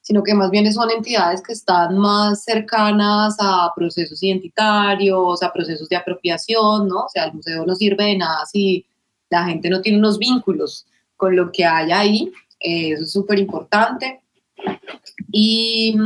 [0.00, 5.88] sino que más bien son entidades que están más cercanas a procesos identitarios, a procesos
[5.88, 7.04] de apropiación, ¿no?
[7.04, 8.86] O sea, el museo no sirve de nada si
[9.34, 10.86] la gente no tiene unos vínculos
[11.16, 14.22] con lo que hay ahí, eh, eso es súper importante.
[15.30, 15.96] Y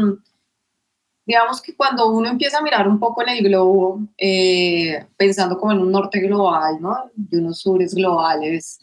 [1.26, 5.72] digamos que cuando uno empieza a mirar un poco en el globo, eh, pensando como
[5.72, 7.10] en un norte global, ¿no?
[7.14, 8.80] De unos sures globales,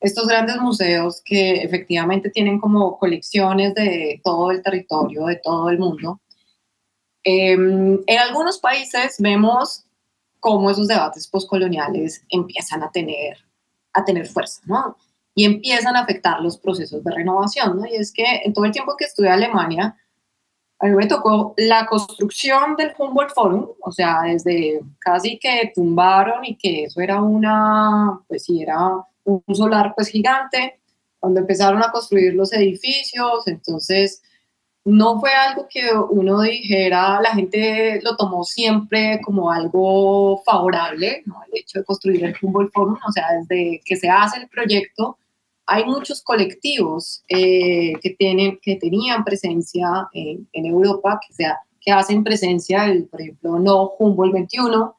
[0.00, 5.78] estos grandes museos que efectivamente tienen como colecciones de todo el territorio, de todo el
[5.78, 6.20] mundo.
[7.22, 9.86] Em, en algunos países vemos
[10.40, 13.38] cómo esos debates postcoloniales empiezan a tener,
[13.94, 14.96] a tener fuerza, ¿no?
[15.34, 17.86] y empiezan a afectar los procesos de renovación, ¿no?
[17.86, 19.96] Y es que en todo el tiempo que estuve en Alemania,
[20.78, 26.44] a mí me tocó la construcción del Humboldt Forum, o sea, desde casi que tumbaron
[26.44, 28.90] y que eso era una, pues sí, era
[29.24, 30.78] un solar pues gigante,
[31.18, 34.22] cuando empezaron a construir los edificios, entonces
[34.84, 41.36] no fue algo que uno dijera, la gente lo tomó siempre como algo favorable, ¿no?
[41.46, 45.16] el hecho de construir el Humboldt Forum, o sea, desde que se hace el proyecto,
[45.66, 52.22] hay muchos colectivos eh, que, tienen, que tenían presencia en, Europa, que, sea, que hacen
[52.22, 54.94] presencia, el, por ejemplo, No Humboldt 21,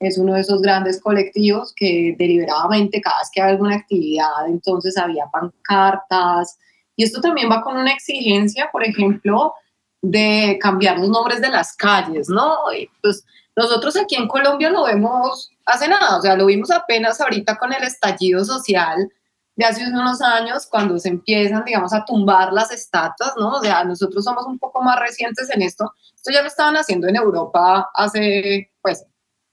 [0.00, 4.96] es uno de esos grandes colectivos que deliberadamente cada vez que hay alguna actividad, entonces
[4.96, 6.58] había pancartas,
[6.98, 9.54] y esto también va con una exigencia, por ejemplo,
[10.02, 12.56] de cambiar los nombres de las calles, ¿no?
[13.00, 17.56] pues nosotros aquí en Colombia lo vemos hace nada, o sea, lo vimos apenas ahorita
[17.56, 19.08] con el estallido social,
[19.54, 23.54] de hace unos años, cuando se empiezan, digamos, a tumbar las estatuas, ¿no?
[23.54, 25.92] O sea, nosotros somos un poco más recientes en esto.
[26.14, 29.04] Esto ya lo estaban haciendo en Europa hace, pues,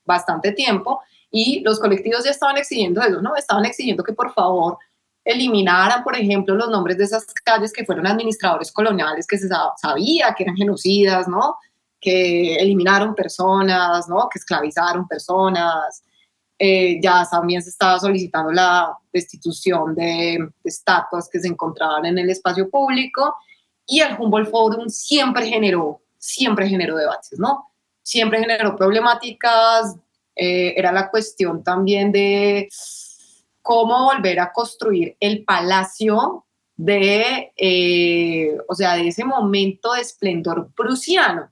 [0.03, 1.01] bastante tiempo
[1.31, 3.35] y los colectivos ya estaban exigiendo eso, ¿no?
[3.35, 4.77] Estaban exigiendo que por favor
[5.25, 9.49] eliminaran, por ejemplo, los nombres de esas calles que fueron administradores coloniales que se
[9.81, 11.57] sabía que eran genocidas, ¿no?
[11.99, 14.29] Que eliminaron personas, ¿no?
[14.29, 16.03] Que esclavizaron personas.
[16.57, 22.17] Eh, ya también se estaba solicitando la destitución de, de estatuas que se encontraban en
[22.17, 23.35] el espacio público
[23.87, 27.71] y el Humboldt Forum siempre generó, siempre generó debates, ¿no?
[28.01, 29.95] Siempre generó problemáticas,
[30.35, 32.67] eh, era la cuestión también de
[33.65, 36.45] cómo volver a construir el palacio
[36.77, 41.49] de, eh, o sea, de ese momento de esplendor prusiano,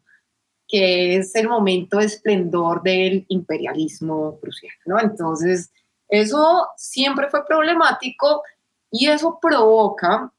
[0.67, 4.99] que es el momento de esplendor del imperialismo prusiano, ¿no?
[4.99, 5.71] Entonces,
[6.07, 8.43] eso siempre fue problemático
[8.91, 10.31] y eso provoca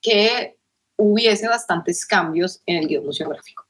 [0.00, 0.56] que
[0.96, 3.64] hubiese bastantes cambios en el guion museográfico.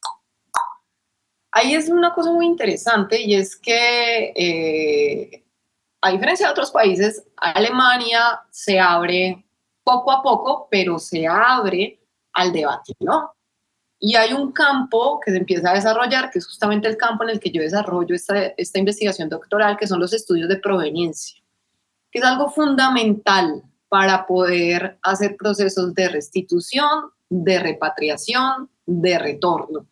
[1.51, 5.46] Ahí es una cosa muy interesante y es que, eh,
[6.01, 9.45] a diferencia de otros países, Alemania se abre
[9.83, 12.01] poco a poco, pero se abre
[12.33, 13.33] al debate, ¿no?
[13.99, 17.31] Y hay un campo que se empieza a desarrollar, que es justamente el campo en
[17.31, 21.43] el que yo desarrollo esta, esta investigación doctoral, que son los estudios de proveniencia,
[22.11, 29.87] que es algo fundamental para poder hacer procesos de restitución, de repatriación, de retorno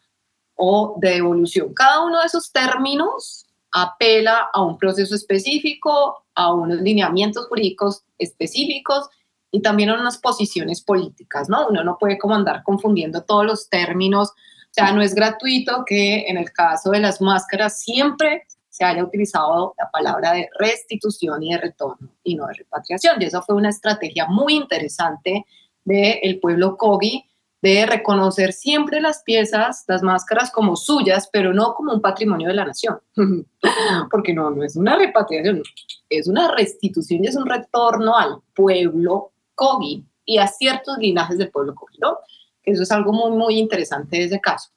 [0.55, 1.72] o de devolución.
[1.72, 3.44] Cada uno de esos términos
[3.75, 9.09] apela a un proceso específico, a unos lineamientos jurídicos específicos
[9.51, 11.67] y también a unas posiciones políticas, ¿no?
[11.69, 16.25] Uno no puede como andar confundiendo todos los términos, o sea, no es gratuito que
[16.27, 21.53] en el caso de las máscaras siempre se haya utilizado la palabra de restitución y
[21.53, 23.21] de retorno y no de repatriación.
[23.21, 25.45] Y eso fue una estrategia muy interesante
[25.85, 27.25] del pueblo Kogi
[27.65, 32.55] de reconocer siempre las piezas, las máscaras como suyas, pero no como un patrimonio de
[32.55, 32.99] la nación.
[34.11, 35.62] Porque no, no es una repatriación,
[36.11, 41.51] es una restitución y es un retorno al pueblo Kogi y a ciertos linajes del
[41.51, 42.19] pueblo Kogi, ¿no?
[42.62, 44.69] Eso es algo muy, muy interesante de ese caso.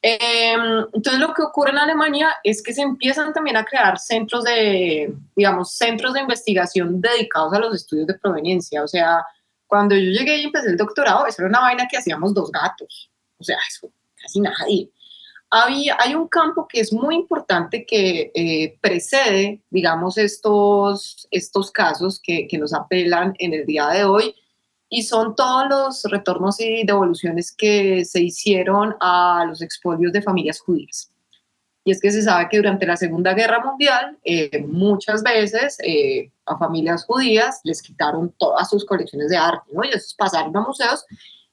[0.00, 4.44] Em, entonces lo que ocurre en Alemania es que se empiezan también a crear centros
[4.44, 9.24] de, digamos, centros de investigación dedicados a los estudios de proveniencia, o sea,
[9.72, 13.10] cuando yo llegué y empecé el doctorado, eso era una vaina que hacíamos dos gatos,
[13.38, 13.90] o sea, eso
[14.20, 14.90] casi nadie.
[15.48, 22.20] Había, hay un campo que es muy importante que eh, precede, digamos, estos, estos casos
[22.22, 24.34] que, que nos apelan en el día de hoy,
[24.90, 30.60] y son todos los retornos y devoluciones que se hicieron a los expolios de familias
[30.60, 31.10] judías.
[31.84, 36.30] Y es que se sabe que durante la Segunda Guerra Mundial eh, muchas veces eh,
[36.46, 39.84] a familias judías les quitaron todas sus colecciones de arte, ¿no?
[39.84, 41.04] Y esos pasaron a museos.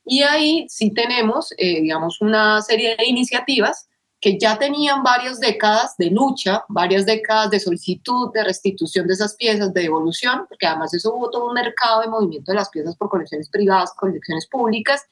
[0.06, 3.90] Y ahí sí tenemos, eh, digamos, una serie de iniciativas
[4.22, 9.36] que ya tenían varias décadas de lucha, varias décadas de solicitud de restitución de esas
[9.36, 12.96] piezas, de devolución, porque además eso hubo todo un mercado de movimiento de las piezas
[12.98, 15.06] por colecciones privadas, colecciones públicas.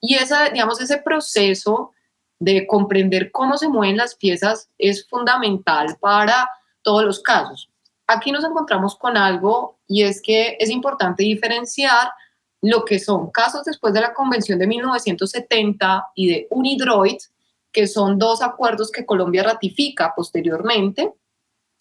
[0.00, 1.92] Y esa, digamos, ese proceso
[2.42, 6.48] de comprender cómo se mueven las piezas es fundamental para
[6.82, 7.70] todos los casos.
[8.08, 12.10] Aquí nos encontramos con algo y es que es importante diferenciar
[12.60, 17.18] lo que son casos después de la Convención de 1970 y de Unidroid,
[17.70, 21.12] que son dos acuerdos que Colombia ratifica posteriormente.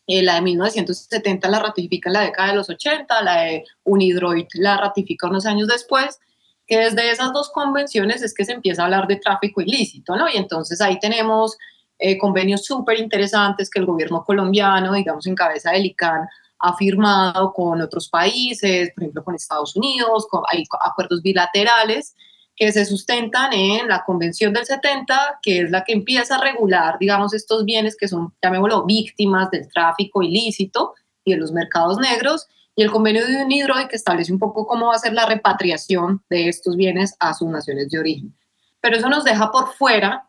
[0.05, 4.45] Eh, la de 1970 la ratifica en la década de los 80, la de Unidroid
[4.53, 6.19] la ratifica unos años después
[6.67, 10.29] que desde esas dos convenciones es que se empieza a hablar de tráfico ilícito, ¿no?
[10.29, 11.57] Y entonces ahí tenemos
[11.99, 16.27] eh, convenios súper interesantes que el gobierno colombiano, digamos, en cabeza del ICANN,
[16.59, 22.15] ha firmado con otros países, por ejemplo, con Estados Unidos, hay acuerdos bilaterales
[22.55, 26.97] que se sustentan en la Convención del 70, que es la que empieza a regular,
[26.99, 30.93] digamos, estos bienes que son, llamémoslo, víctimas del tráfico ilícito
[31.23, 32.47] y de los mercados negros,
[32.81, 36.23] y el convenio de UNIDROID que establece un poco cómo va a ser la repatriación
[36.31, 38.35] de estos bienes a sus naciones de origen.
[38.79, 40.27] Pero eso nos deja por fuera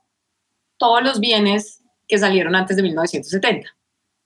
[0.76, 3.70] todos los bienes que salieron antes de 1970.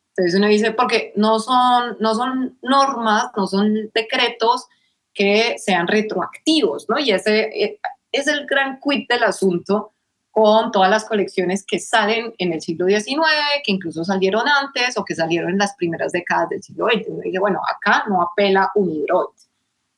[0.09, 4.67] Entonces uno dice, porque no son, no son normas, no son decretos
[5.15, 6.99] que sean retroactivos, ¿no?
[6.99, 7.79] Y ese eh,
[8.11, 9.93] es el gran quid del asunto,
[10.37, 13.23] con todas las colecciones que salen en el siglo XIX,
[13.65, 17.07] que incluso salieron antes o que salieron en las primeras décadas del siglo XX.
[17.07, 19.31] Yo dije, bueno, acá no apela Unidroid,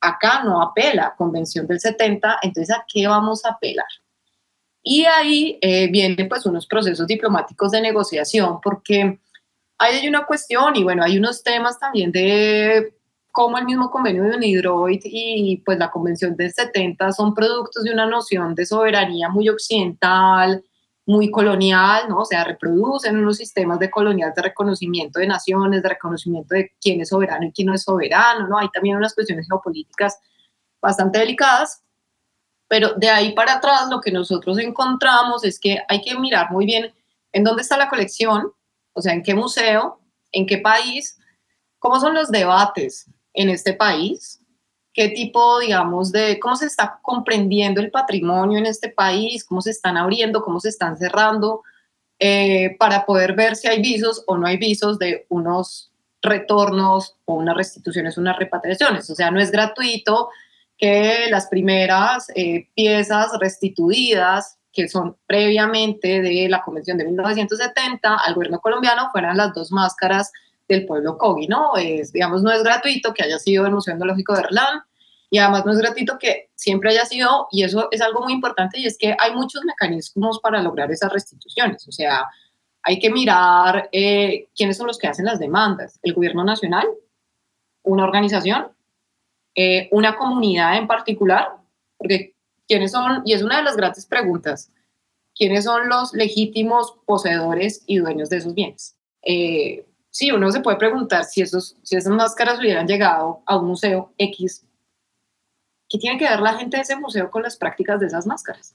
[0.01, 3.89] acá no apela Convención del 70, entonces ¿a qué vamos a apelar?
[4.81, 9.19] Y ahí eh, vienen pues unos procesos diplomáticos de negociación porque
[9.77, 12.94] hay una cuestión y bueno, hay unos temas también de
[13.39, 17.93] como el mismo convenio de Unidroid y pues la convención del 70 son productos de
[17.93, 20.65] una noción de soberanía muy occidental,
[21.06, 22.19] muy colonial, ¿no?
[22.19, 27.01] O sea, reproducen unos sistemas de colonial de reconocimiento de naciones, de reconocimiento de quién
[27.01, 28.59] es soberano y quién no es soberano, ¿no?
[28.59, 30.19] Hay también unas cuestiones geopolíticas
[30.82, 31.85] bastante delicadas,
[32.66, 36.66] pero de ahí para atrás lo que nosotros encontramos es que hay que mirar muy
[36.66, 36.93] bien
[37.31, 38.51] en dónde está la colección,
[38.94, 40.01] o sea, en qué museo,
[40.32, 41.20] en qué país,
[41.78, 43.09] cómo son los debates
[43.39, 44.40] en este país,
[44.93, 49.70] qué tipo, digamos, de cómo se está comprendiendo el patrimonio en este país, cómo se
[49.70, 51.62] están abriendo, cómo se están cerrando,
[52.19, 57.35] eh, para poder ver si hay visos o no hay visos de unos retornos o
[57.35, 59.09] unas restituciones, unas repatriaciones.
[59.09, 60.31] O sea, no es gratuito
[60.77, 68.35] que las primeras eh, piezas restituidas, que son previamente de la Convención de 1970 al
[68.35, 70.32] gobierno colombiano, fueran las dos máscaras
[70.69, 71.77] del pueblo Kogi, ¿no?
[71.77, 74.82] Es, digamos, no es gratuito que haya sido el Museo Etnológico de Erlán,
[75.31, 78.78] y además no es gratuito que siempre haya sido, y eso es algo muy importante,
[78.78, 81.86] y es que hay muchos mecanismos para lograr esas restituciones.
[81.89, 82.27] O sea,
[82.82, 85.99] hay que mirar eh, quiénes son los que hacen las demandas.
[86.03, 86.86] El gobierno nacional,
[87.82, 88.69] una organización,
[89.55, 91.49] eh, una comunidad en particular,
[91.97, 92.35] porque
[92.66, 94.70] quiénes son, y es una de las grandes preguntas,
[95.35, 98.97] quiénes son los legítimos poseedores y dueños de esos bienes.
[99.23, 99.85] Eh,
[100.19, 104.12] sí, uno se puede preguntar si, esos, si esas máscaras hubieran llegado a un museo
[104.19, 104.65] X
[105.89, 108.74] ¿Qué tiene que ver la gente de ese museo con las prácticas de esas máscaras?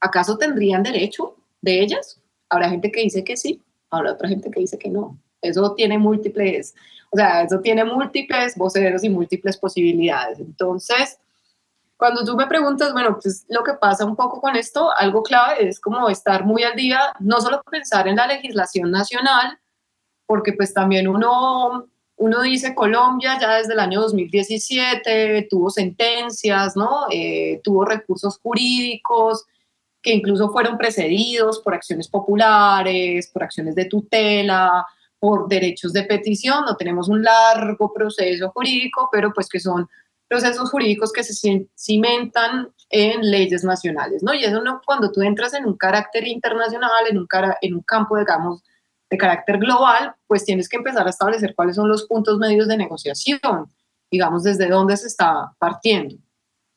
[0.00, 2.18] ¿Acaso tendrían derecho de ellas?
[2.48, 5.18] Habrá gente que dice que sí, habrá otra gente que dice que no.
[5.42, 6.74] Eso tiene múltiples,
[7.10, 10.40] o sea, eso tiene múltiples voceros y múltiples posibilidades.
[10.40, 11.18] Entonces,
[11.96, 15.68] cuando tú me preguntas, bueno, pues lo que pasa un poco con esto, algo clave
[15.68, 19.60] es como estar muy al día, no solo pensar en la legislación nacional,
[20.26, 21.86] porque pues también uno
[22.16, 27.06] uno dice Colombia ya desde el año 2017 tuvo sentencias, ¿no?
[27.10, 29.44] Eh, tuvo recursos jurídicos
[30.00, 34.86] que incluso fueron precedidos por acciones populares, por acciones de tutela,
[35.18, 36.64] por derechos de petición.
[36.66, 39.88] No tenemos un largo proceso jurídico, pero pues que son
[40.28, 44.34] procesos jurídicos que se cimentan en leyes nacionales, ¿no?
[44.34, 47.82] Y eso no, cuando tú entras en un carácter internacional, en un, cara, en un
[47.82, 48.62] campo, digamos,
[49.14, 52.76] de carácter global, pues tienes que empezar a establecer cuáles son los puntos medios de
[52.76, 53.66] negociación,
[54.10, 56.16] digamos, desde dónde se está partiendo.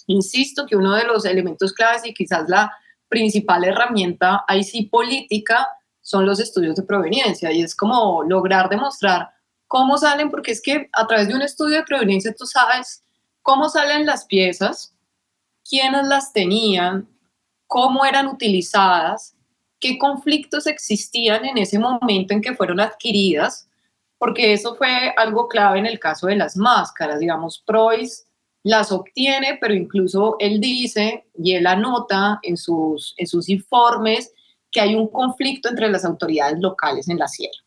[0.06, 2.72] Insisto que uno de los elementos claves y quizás la
[3.10, 5.68] principal herramienta ahí sí política
[6.02, 9.30] son los estudios de proveniencia y es como lograr demostrar
[9.68, 13.04] cómo salen, porque es que a través de un estudio de proveniencia tú sabes
[13.42, 14.94] cómo salen las piezas,
[15.68, 17.10] quiénes las tenían,
[17.66, 19.37] cómo eran utilizadas
[19.80, 23.70] qué conflictos existían en ese momento en que fueron adquiridas,
[24.18, 27.20] porque eso fue algo clave en el caso de las máscaras.
[27.20, 28.26] Digamos, Preuss
[28.64, 34.34] las obtiene, pero incluso él dice y él anota en sus, en sus informes
[34.72, 37.64] que hay un conflicto entre las autoridades locales en la sierra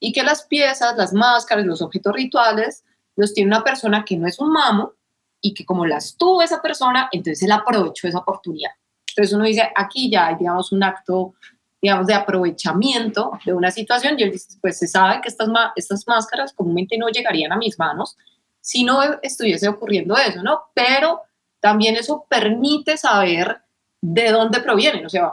[0.00, 2.84] y que las piezas, las máscaras, los objetos rituales
[3.16, 4.92] los tiene una persona que no es un mamo
[5.40, 8.70] y que como las tuvo esa persona, entonces él aprovechó esa oportunidad.
[9.18, 11.34] Entonces uno dice, aquí ya hay, digamos, un acto,
[11.82, 16.06] digamos, de aprovechamiento de una situación y él dice, pues se sabe que estas, estas
[16.06, 18.16] máscaras comúnmente no llegarían a mis manos
[18.60, 20.66] si no estuviese ocurriendo eso, ¿no?
[20.72, 21.22] Pero
[21.58, 23.60] también eso permite saber
[24.00, 25.04] de dónde provienen.
[25.04, 25.32] O sea,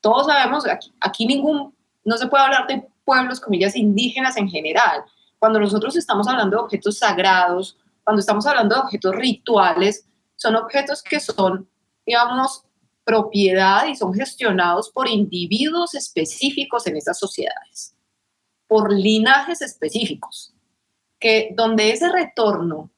[0.00, 1.74] todos sabemos, aquí, aquí ningún,
[2.04, 5.02] no se puede hablar de pueblos, comillas, indígenas en general.
[5.40, 10.06] Cuando nosotros estamos hablando de objetos sagrados, cuando estamos hablando de objetos rituales,
[10.36, 11.68] son objetos que son,
[12.06, 12.64] digamos,
[13.04, 17.94] propiedad y son gestionados por individuos específicos en esas sociedades,
[18.66, 20.54] por linajes específicos,
[21.20, 22.90] que donde ese retorno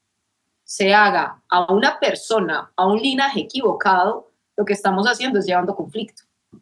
[0.63, 5.75] se haga a una persona, a un linaje equivocado, lo que estamos haciendo es llevando
[5.75, 6.23] conflicto.
[6.53, 6.59] O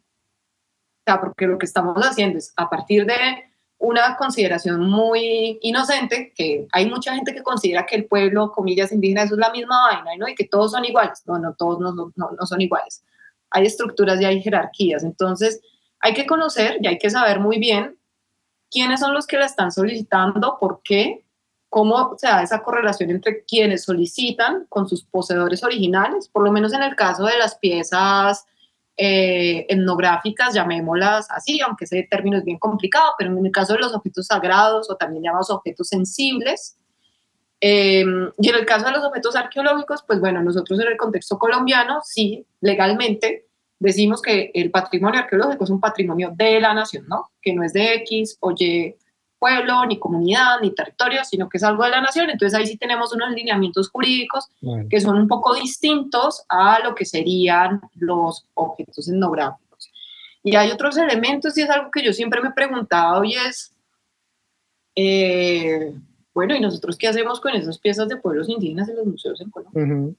[1.06, 3.44] sea, porque lo que estamos haciendo es a partir de
[3.78, 9.22] una consideración muy inocente, que hay mucha gente que considera que el pueblo, comillas, indígena,
[9.22, 10.28] es la misma vaina, ¿no?
[10.28, 11.22] Y que todos son iguales.
[11.26, 13.04] No, no, todos no, no, no son iguales
[13.50, 15.04] hay estructuras y hay jerarquías.
[15.04, 15.60] Entonces,
[16.00, 17.98] hay que conocer y hay que saber muy bien
[18.70, 21.24] quiénes son los que la están solicitando, por qué,
[21.68, 26.72] cómo se da esa correlación entre quienes solicitan con sus poseedores originales, por lo menos
[26.72, 28.46] en el caso de las piezas
[28.96, 33.80] eh, etnográficas, llamémoslas así, aunque ese término es bien complicado, pero en el caso de
[33.80, 36.78] los objetos sagrados o también llamados objetos sensibles,
[37.60, 41.38] Em, y en el caso de los objetos arqueológicos, pues bueno, nosotros en el contexto
[41.38, 43.46] colombiano, sí, legalmente
[43.78, 47.30] decimos que el patrimonio arqueológico es un patrimonio de la nación, ¿no?
[47.40, 48.94] Que no es de X o Y
[49.38, 52.30] pueblo, ni comunidad, ni territorio, sino que es algo de la nación.
[52.30, 54.48] Entonces ahí sí tenemos unos lineamientos jurídicos
[54.88, 59.90] que son un poco distintos a lo que serían los objetos etnográficos.
[60.42, 63.72] Y hay otros elementos y es algo que yo siempre me he preguntado y es,
[64.94, 65.94] eh,
[66.36, 69.48] bueno, ¿y nosotros qué hacemos con esas piezas de pueblos indígenas en los museos en
[69.48, 70.14] Colombia?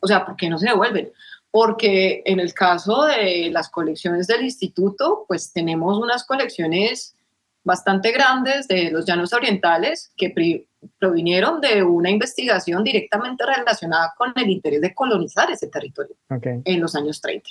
[0.00, 1.12] O sea, ¿por qué no se devuelven?
[1.52, 7.14] Porque en el caso de las colecciones del instituto, pues tenemos unas colecciones
[7.62, 10.66] bastante grandes de los llanos orientales que
[10.98, 16.96] provinieron de una investigación directamente relacionada con el interés de colonizar ese territorio en los
[16.96, 17.50] años 30.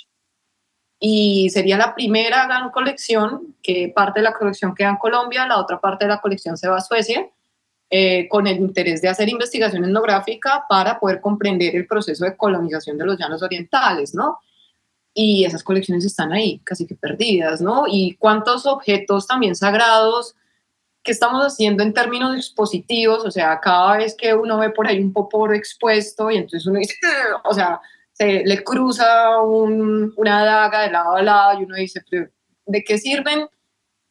[1.00, 5.58] Y sería la primera gran colección, que parte de la colección queda en Colombia, la
[5.58, 7.26] otra parte de la colección se va a Suecia,
[7.94, 12.96] eh, con el interés de hacer investigación etnográfica para poder comprender el proceso de colonización
[12.96, 14.38] de los llanos orientales, ¿no?
[15.14, 17.84] y esas colecciones están ahí, casi que perdidas, ¿no?
[17.86, 20.34] Y cuántos objetos también sagrados
[21.02, 25.00] que estamos haciendo en términos dispositivos, o sea, cada vez que uno ve por ahí
[25.00, 26.94] un popor expuesto y entonces uno dice,
[27.44, 27.80] o sea,
[28.12, 32.02] se le cruza una daga de lado a lado y uno dice,
[32.66, 33.48] ¿de qué sirven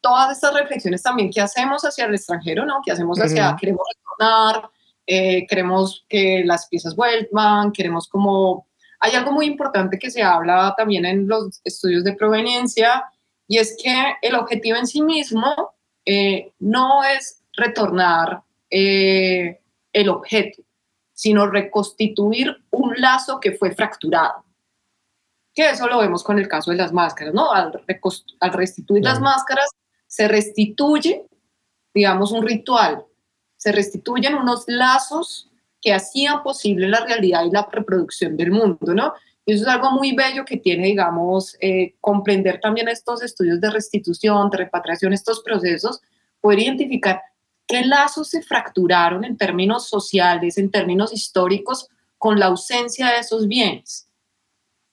[0.01, 2.81] todas estas reflexiones también que hacemos hacia el extranjero, ¿no?
[2.83, 4.69] Que hacemos hacia, queremos retornar,
[5.07, 8.67] eh, queremos que las piezas vuelvan, queremos como
[8.99, 13.03] hay algo muy importante que se habla también en los estudios de proveniencia
[13.47, 15.73] y es que el objetivo en sí mismo
[16.05, 19.59] eh, no es retornar eh,
[19.91, 20.61] el objeto,
[21.13, 24.45] sino reconstituir un lazo que fue fracturado.
[25.53, 27.51] Que eso lo vemos con el caso de las máscaras, ¿no?
[27.51, 27.83] Al,
[28.39, 29.67] al restituir las máscaras,
[30.11, 31.25] se restituye,
[31.93, 33.05] digamos, un ritual,
[33.55, 39.13] se restituyen unos lazos que hacían posible la realidad y la reproducción del mundo, ¿no?
[39.45, 43.71] Y eso es algo muy bello que tiene, digamos, eh, comprender también estos estudios de
[43.71, 46.01] restitución, de repatriación, estos procesos,
[46.41, 47.21] poder identificar
[47.65, 53.47] qué lazos se fracturaron en términos sociales, en términos históricos, con la ausencia de esos
[53.47, 54.09] bienes.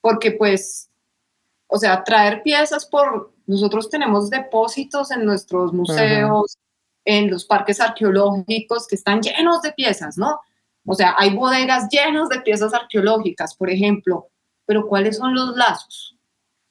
[0.00, 0.88] Porque pues,
[1.66, 6.58] o sea, traer piezas por, nosotros tenemos depósitos en nuestros museos,
[7.04, 10.40] en los parques arqueológicos que están llenos de piezas, ¿no?
[10.86, 14.28] O sea, hay bodegas llenas de piezas arqueológicas, por ejemplo,
[14.66, 16.14] pero ¿cuáles son los lazos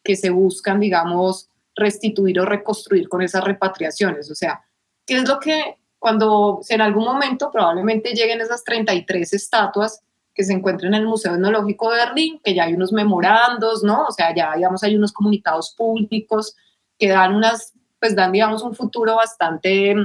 [0.04, 4.30] que se buscan, digamos, restituir o reconstruir con esas repatriaciones?
[4.30, 4.64] O sea,
[5.06, 10.04] ¿qué es lo que cuando en algún momento probablemente lleguen esas 33 estatuas
[10.36, 14.06] que se encuentran en el Museo Etnológico de Berlín, que ya hay unos memorandos, ¿no?
[14.06, 16.56] O sea, ya, digamos, hay unos comunicados públicos
[16.98, 19.96] que dan unas, pues dan, digamos, un futuro bastante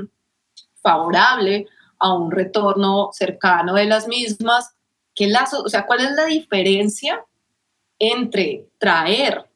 [0.83, 1.67] favorable
[1.99, 4.75] a un retorno cercano de las mismas.
[5.15, 7.25] ¿Qué lazo, o sea, cuál es la diferencia
[7.99, 9.49] entre traer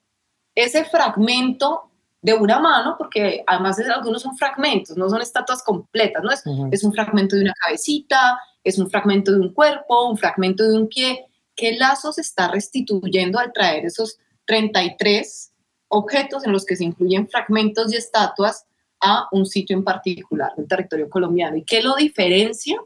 [0.55, 1.91] ese fragmento
[2.23, 6.31] de una mano, porque además de, algunos son fragmentos, no son estatuas completas, ¿no?
[6.31, 6.43] Es,
[6.73, 10.77] es un fragmento de una cabecita, es un fragmento de un cuerpo, un fragmento de
[10.77, 11.27] un pie.
[11.55, 15.53] ¿Qué lazo se está restituyendo al traer esos 33
[15.89, 18.67] objetos en los que se incluyen fragmentos y estatuas
[19.01, 21.57] a un sitio en particular del territorio colombiano.
[21.57, 22.81] ¿Y qué lo diferencia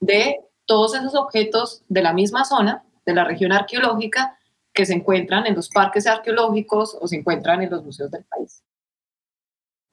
[0.00, 4.38] de todos esos objetos de la misma zona, de la región arqueológica,
[4.72, 8.62] que se encuentran en los parques arqueológicos o se encuentran en los museos del país?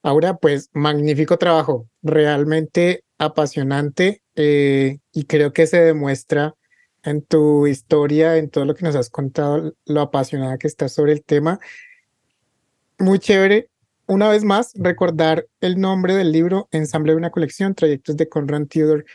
[0.02, 6.54] Ahora, pues magnífico trabajo, realmente apasionante eh, y creo que se demuestra
[7.02, 11.12] en tu historia, en todo lo que nos has contado, lo apasionada que estás sobre
[11.12, 11.60] el tema.
[13.00, 13.70] Muy chévere
[14.06, 18.66] una vez más, recordar el nombre del libro, Ensamble de una colección, Trayectos de Conrad
[18.66, 19.06] Theodor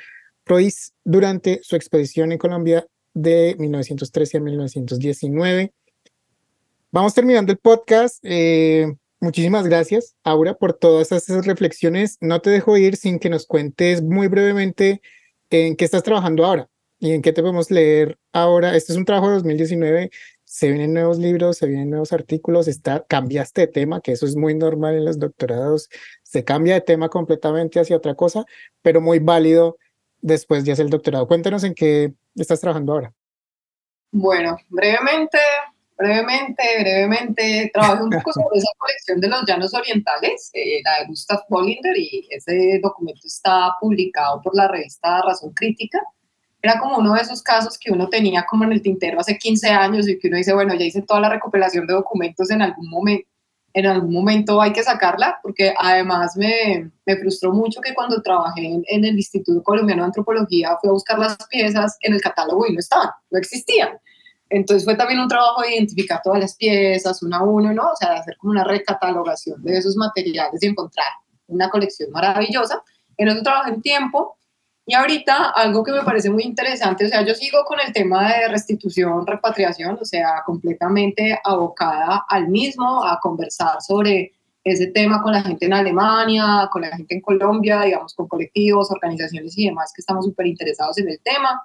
[0.43, 5.71] Royce durante su expedición en Colombia de 1913 a 1919.
[6.89, 8.17] Vamos terminando el podcast.
[8.23, 12.17] Eh, muchísimas gracias, Aura, por todas esas reflexiones.
[12.21, 14.99] No te dejo ir sin que nos cuentes muy brevemente
[15.51, 18.75] en qué estás trabajando ahora y en qué te podemos leer ahora.
[18.75, 20.09] Este es un trabajo de 2019
[20.55, 24.37] se vienen nuevos libros, se vienen nuevos artículos, está, cambiaste de tema, que eso es
[24.37, 25.89] muy normal en los doctorados,
[26.23, 28.45] se cambia de tema completamente hacia otra cosa,
[28.81, 29.77] pero muy válido
[30.21, 31.27] después de hacer el doctorado.
[31.27, 33.13] Cuéntanos en qué estás trabajando ahora.
[34.13, 35.39] Bueno, brevemente,
[35.97, 41.07] brevemente, brevemente, trabajo un poco sobre esa colección de los llanos orientales, eh, la de
[41.07, 45.99] Gustav Bollinger, y ese documento está publicado por la revista Razón Crítica
[46.65, 49.69] era como uno de esos casos que uno tenía como en el tintero hace 15
[49.69, 52.89] años y que uno dice, bueno, ya hice toda la recopilación de documentos en algún
[52.89, 53.29] momento,
[53.73, 58.65] en algún momento hay que sacarla, porque además me, me frustró mucho que cuando trabajé
[58.65, 62.65] en, en, el Instituto Colombiano de Antropología fui a buscar las piezas en el catálogo
[62.67, 63.89] y no estaban, no existían.
[64.49, 67.91] Entonces fue también un trabajo de identificar todas las piezas, una a uno, ¿no?
[67.91, 71.07] O sea, de hacer como una recatalogación de esos materiales y encontrar
[71.47, 72.81] una colección maravillosa.
[73.17, 74.34] En eso trabajé en tiempo
[74.87, 78.31] Y ahorita algo que me parece muy interesante, o sea, yo sigo con el tema
[78.31, 84.33] de restitución, repatriación, o sea, completamente abocada al mismo, a conversar sobre
[84.63, 88.91] ese tema con la gente en Alemania, con la gente en Colombia, digamos, con colectivos,
[88.91, 91.63] organizaciones y demás que estamos súper interesados en el tema,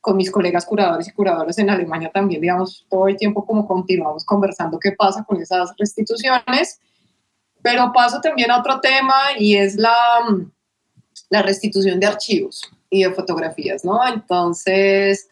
[0.00, 4.24] con mis colegas curadores y curadoras en Alemania también, digamos, todo el tiempo como continuamos
[4.24, 6.80] conversando qué pasa con esas restituciones.
[7.60, 9.96] Pero paso también a otro tema y es la
[11.28, 14.06] la restitución de archivos y de fotografías, ¿no?
[14.06, 15.28] Entonces,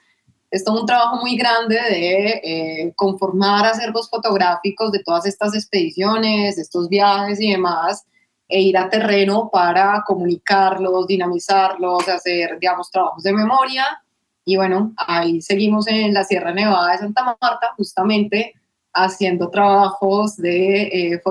[0.50, 6.58] es todo un trabajo muy grande de eh, conformar acervos fotográficos de todas estas expediciones,
[6.58, 8.04] estos viajes y demás,
[8.48, 13.84] e ir a terreno para comunicarlos, dinamizarlos, hacer, digamos, trabajos de memoria.
[14.44, 18.54] Y bueno, ahí seguimos en la Sierra Nevada de Santa Marta, justamente
[18.92, 21.22] haciendo trabajos de eh,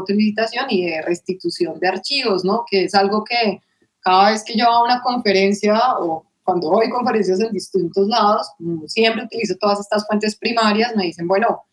[0.70, 2.66] y de restitución de archivos, ¿no?
[2.70, 3.62] Que es algo que
[4.04, 8.52] cada vez que yo hago una conferencia o cuando doy conferencias en distintos lados,
[8.88, 11.64] siempre utilizo todas estas fuentes primarias, me dicen, bueno,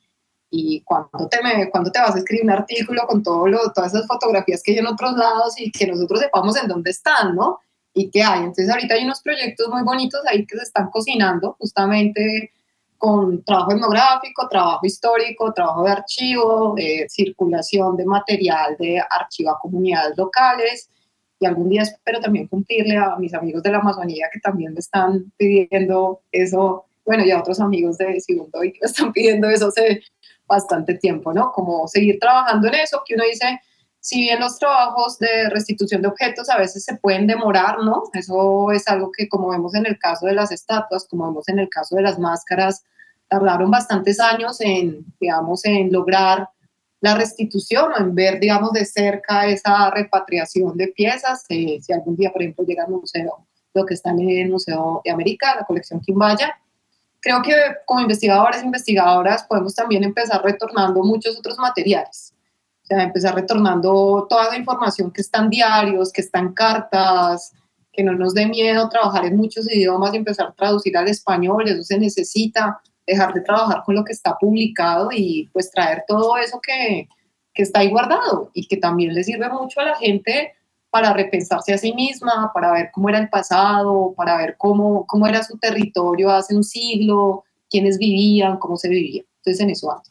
[0.48, 4.06] ¿y cuándo te, me, te vas a escribir un artículo con todo lo, todas esas
[4.06, 7.58] fotografías que hay en otros lados y que nosotros sepamos en dónde están, ¿no?
[7.92, 8.40] Y qué hay.
[8.40, 12.52] Entonces ahorita hay unos proyectos muy bonitos ahí que se están cocinando justamente
[12.96, 19.58] con trabajo etnográfico, trabajo histórico, trabajo de archivo, de circulación de material de archivo a
[19.58, 20.90] comunidades locales,
[21.40, 24.80] y algún día espero también cumplirle a mis amigos de la Amazonía que también me
[24.80, 29.48] están pidiendo eso, bueno, y a otros amigos de Segundo y que me están pidiendo
[29.48, 30.02] eso hace
[30.46, 31.50] bastante tiempo, ¿no?
[31.52, 33.58] Como seguir trabajando en eso, que uno dice,
[34.00, 38.02] si bien los trabajos de restitución de objetos a veces se pueden demorar, ¿no?
[38.12, 41.58] Eso es algo que como vemos en el caso de las estatuas, como vemos en
[41.58, 42.84] el caso de las máscaras,
[43.28, 46.48] tardaron bastantes años en, digamos, en lograr
[47.00, 51.44] la restitución o en ver, digamos, de cerca esa repatriación de piezas.
[51.48, 55.00] Eh, si algún día, por ejemplo, llega al museo, lo que está en el Museo
[55.04, 56.54] de América, la colección Quimbaya,
[57.20, 57.54] creo que
[57.86, 62.34] como investigadores e investigadoras podemos también empezar retornando muchos otros materiales.
[62.82, 67.52] O sea, empezar retornando toda la información que está en diarios, que está en cartas,
[67.92, 71.68] que no nos dé miedo trabajar en muchos idiomas y empezar a traducir al español,
[71.68, 76.36] eso se necesita dejar de trabajar con lo que está publicado y pues traer todo
[76.36, 77.08] eso que,
[77.54, 80.52] que está ahí guardado y que también le sirve mucho a la gente
[80.90, 85.26] para repensarse a sí misma, para ver cómo era el pasado, para ver cómo, cómo
[85.26, 89.22] era su territorio hace un siglo, quiénes vivían, cómo se vivía.
[89.38, 90.02] Entonces en eso ando.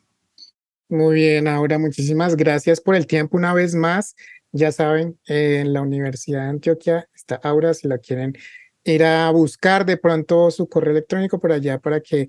[0.88, 4.16] Muy bien, Aura, muchísimas gracias por el tiempo una vez más.
[4.52, 8.36] Ya saben, en la Universidad de Antioquia está Aura, si la quieren
[8.84, 12.28] ir a buscar de pronto su correo electrónico por allá para que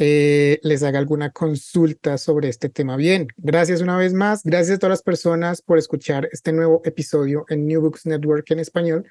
[0.00, 2.96] eh, les haga alguna consulta sobre este tema.
[2.96, 4.42] Bien, gracias una vez más.
[4.44, 8.60] Gracias a todas las personas por escuchar este nuevo episodio en New Books Network en
[8.60, 9.10] español.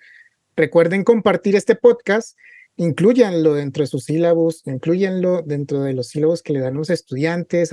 [0.56, 2.38] Recuerden compartir este podcast,
[2.78, 7.72] incluyanlo dentro de sus sílabos, incluyanlo dentro de los sílabos que le dan los estudiantes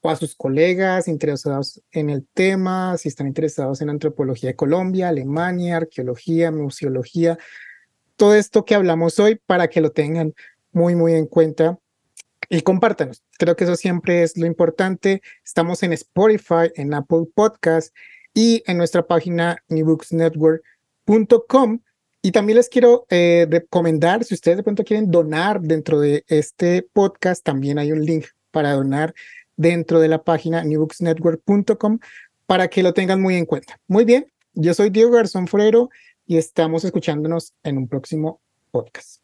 [0.00, 5.08] o a sus colegas interesados en el tema, si están interesados en antropología de Colombia,
[5.08, 7.36] Alemania, arqueología, museología,
[8.14, 10.34] todo esto que hablamos hoy para que lo tengan
[10.70, 11.80] muy, muy en cuenta
[12.48, 13.22] y compártanos.
[13.38, 15.22] Creo que eso siempre es lo importante.
[15.44, 17.94] Estamos en Spotify, en Apple Podcast
[18.32, 21.80] y en nuestra página newbooksnetwork.com.
[22.22, 26.86] Y también les quiero eh, recomendar, si ustedes de pronto quieren donar dentro de este
[26.92, 29.14] podcast, también hay un link para donar
[29.56, 31.98] dentro de la página newbooksnetwork.com
[32.46, 33.78] para que lo tengan muy en cuenta.
[33.88, 35.90] Muy bien, yo soy Diego Garzón Forero
[36.26, 38.40] y estamos escuchándonos en un próximo
[38.70, 39.23] podcast.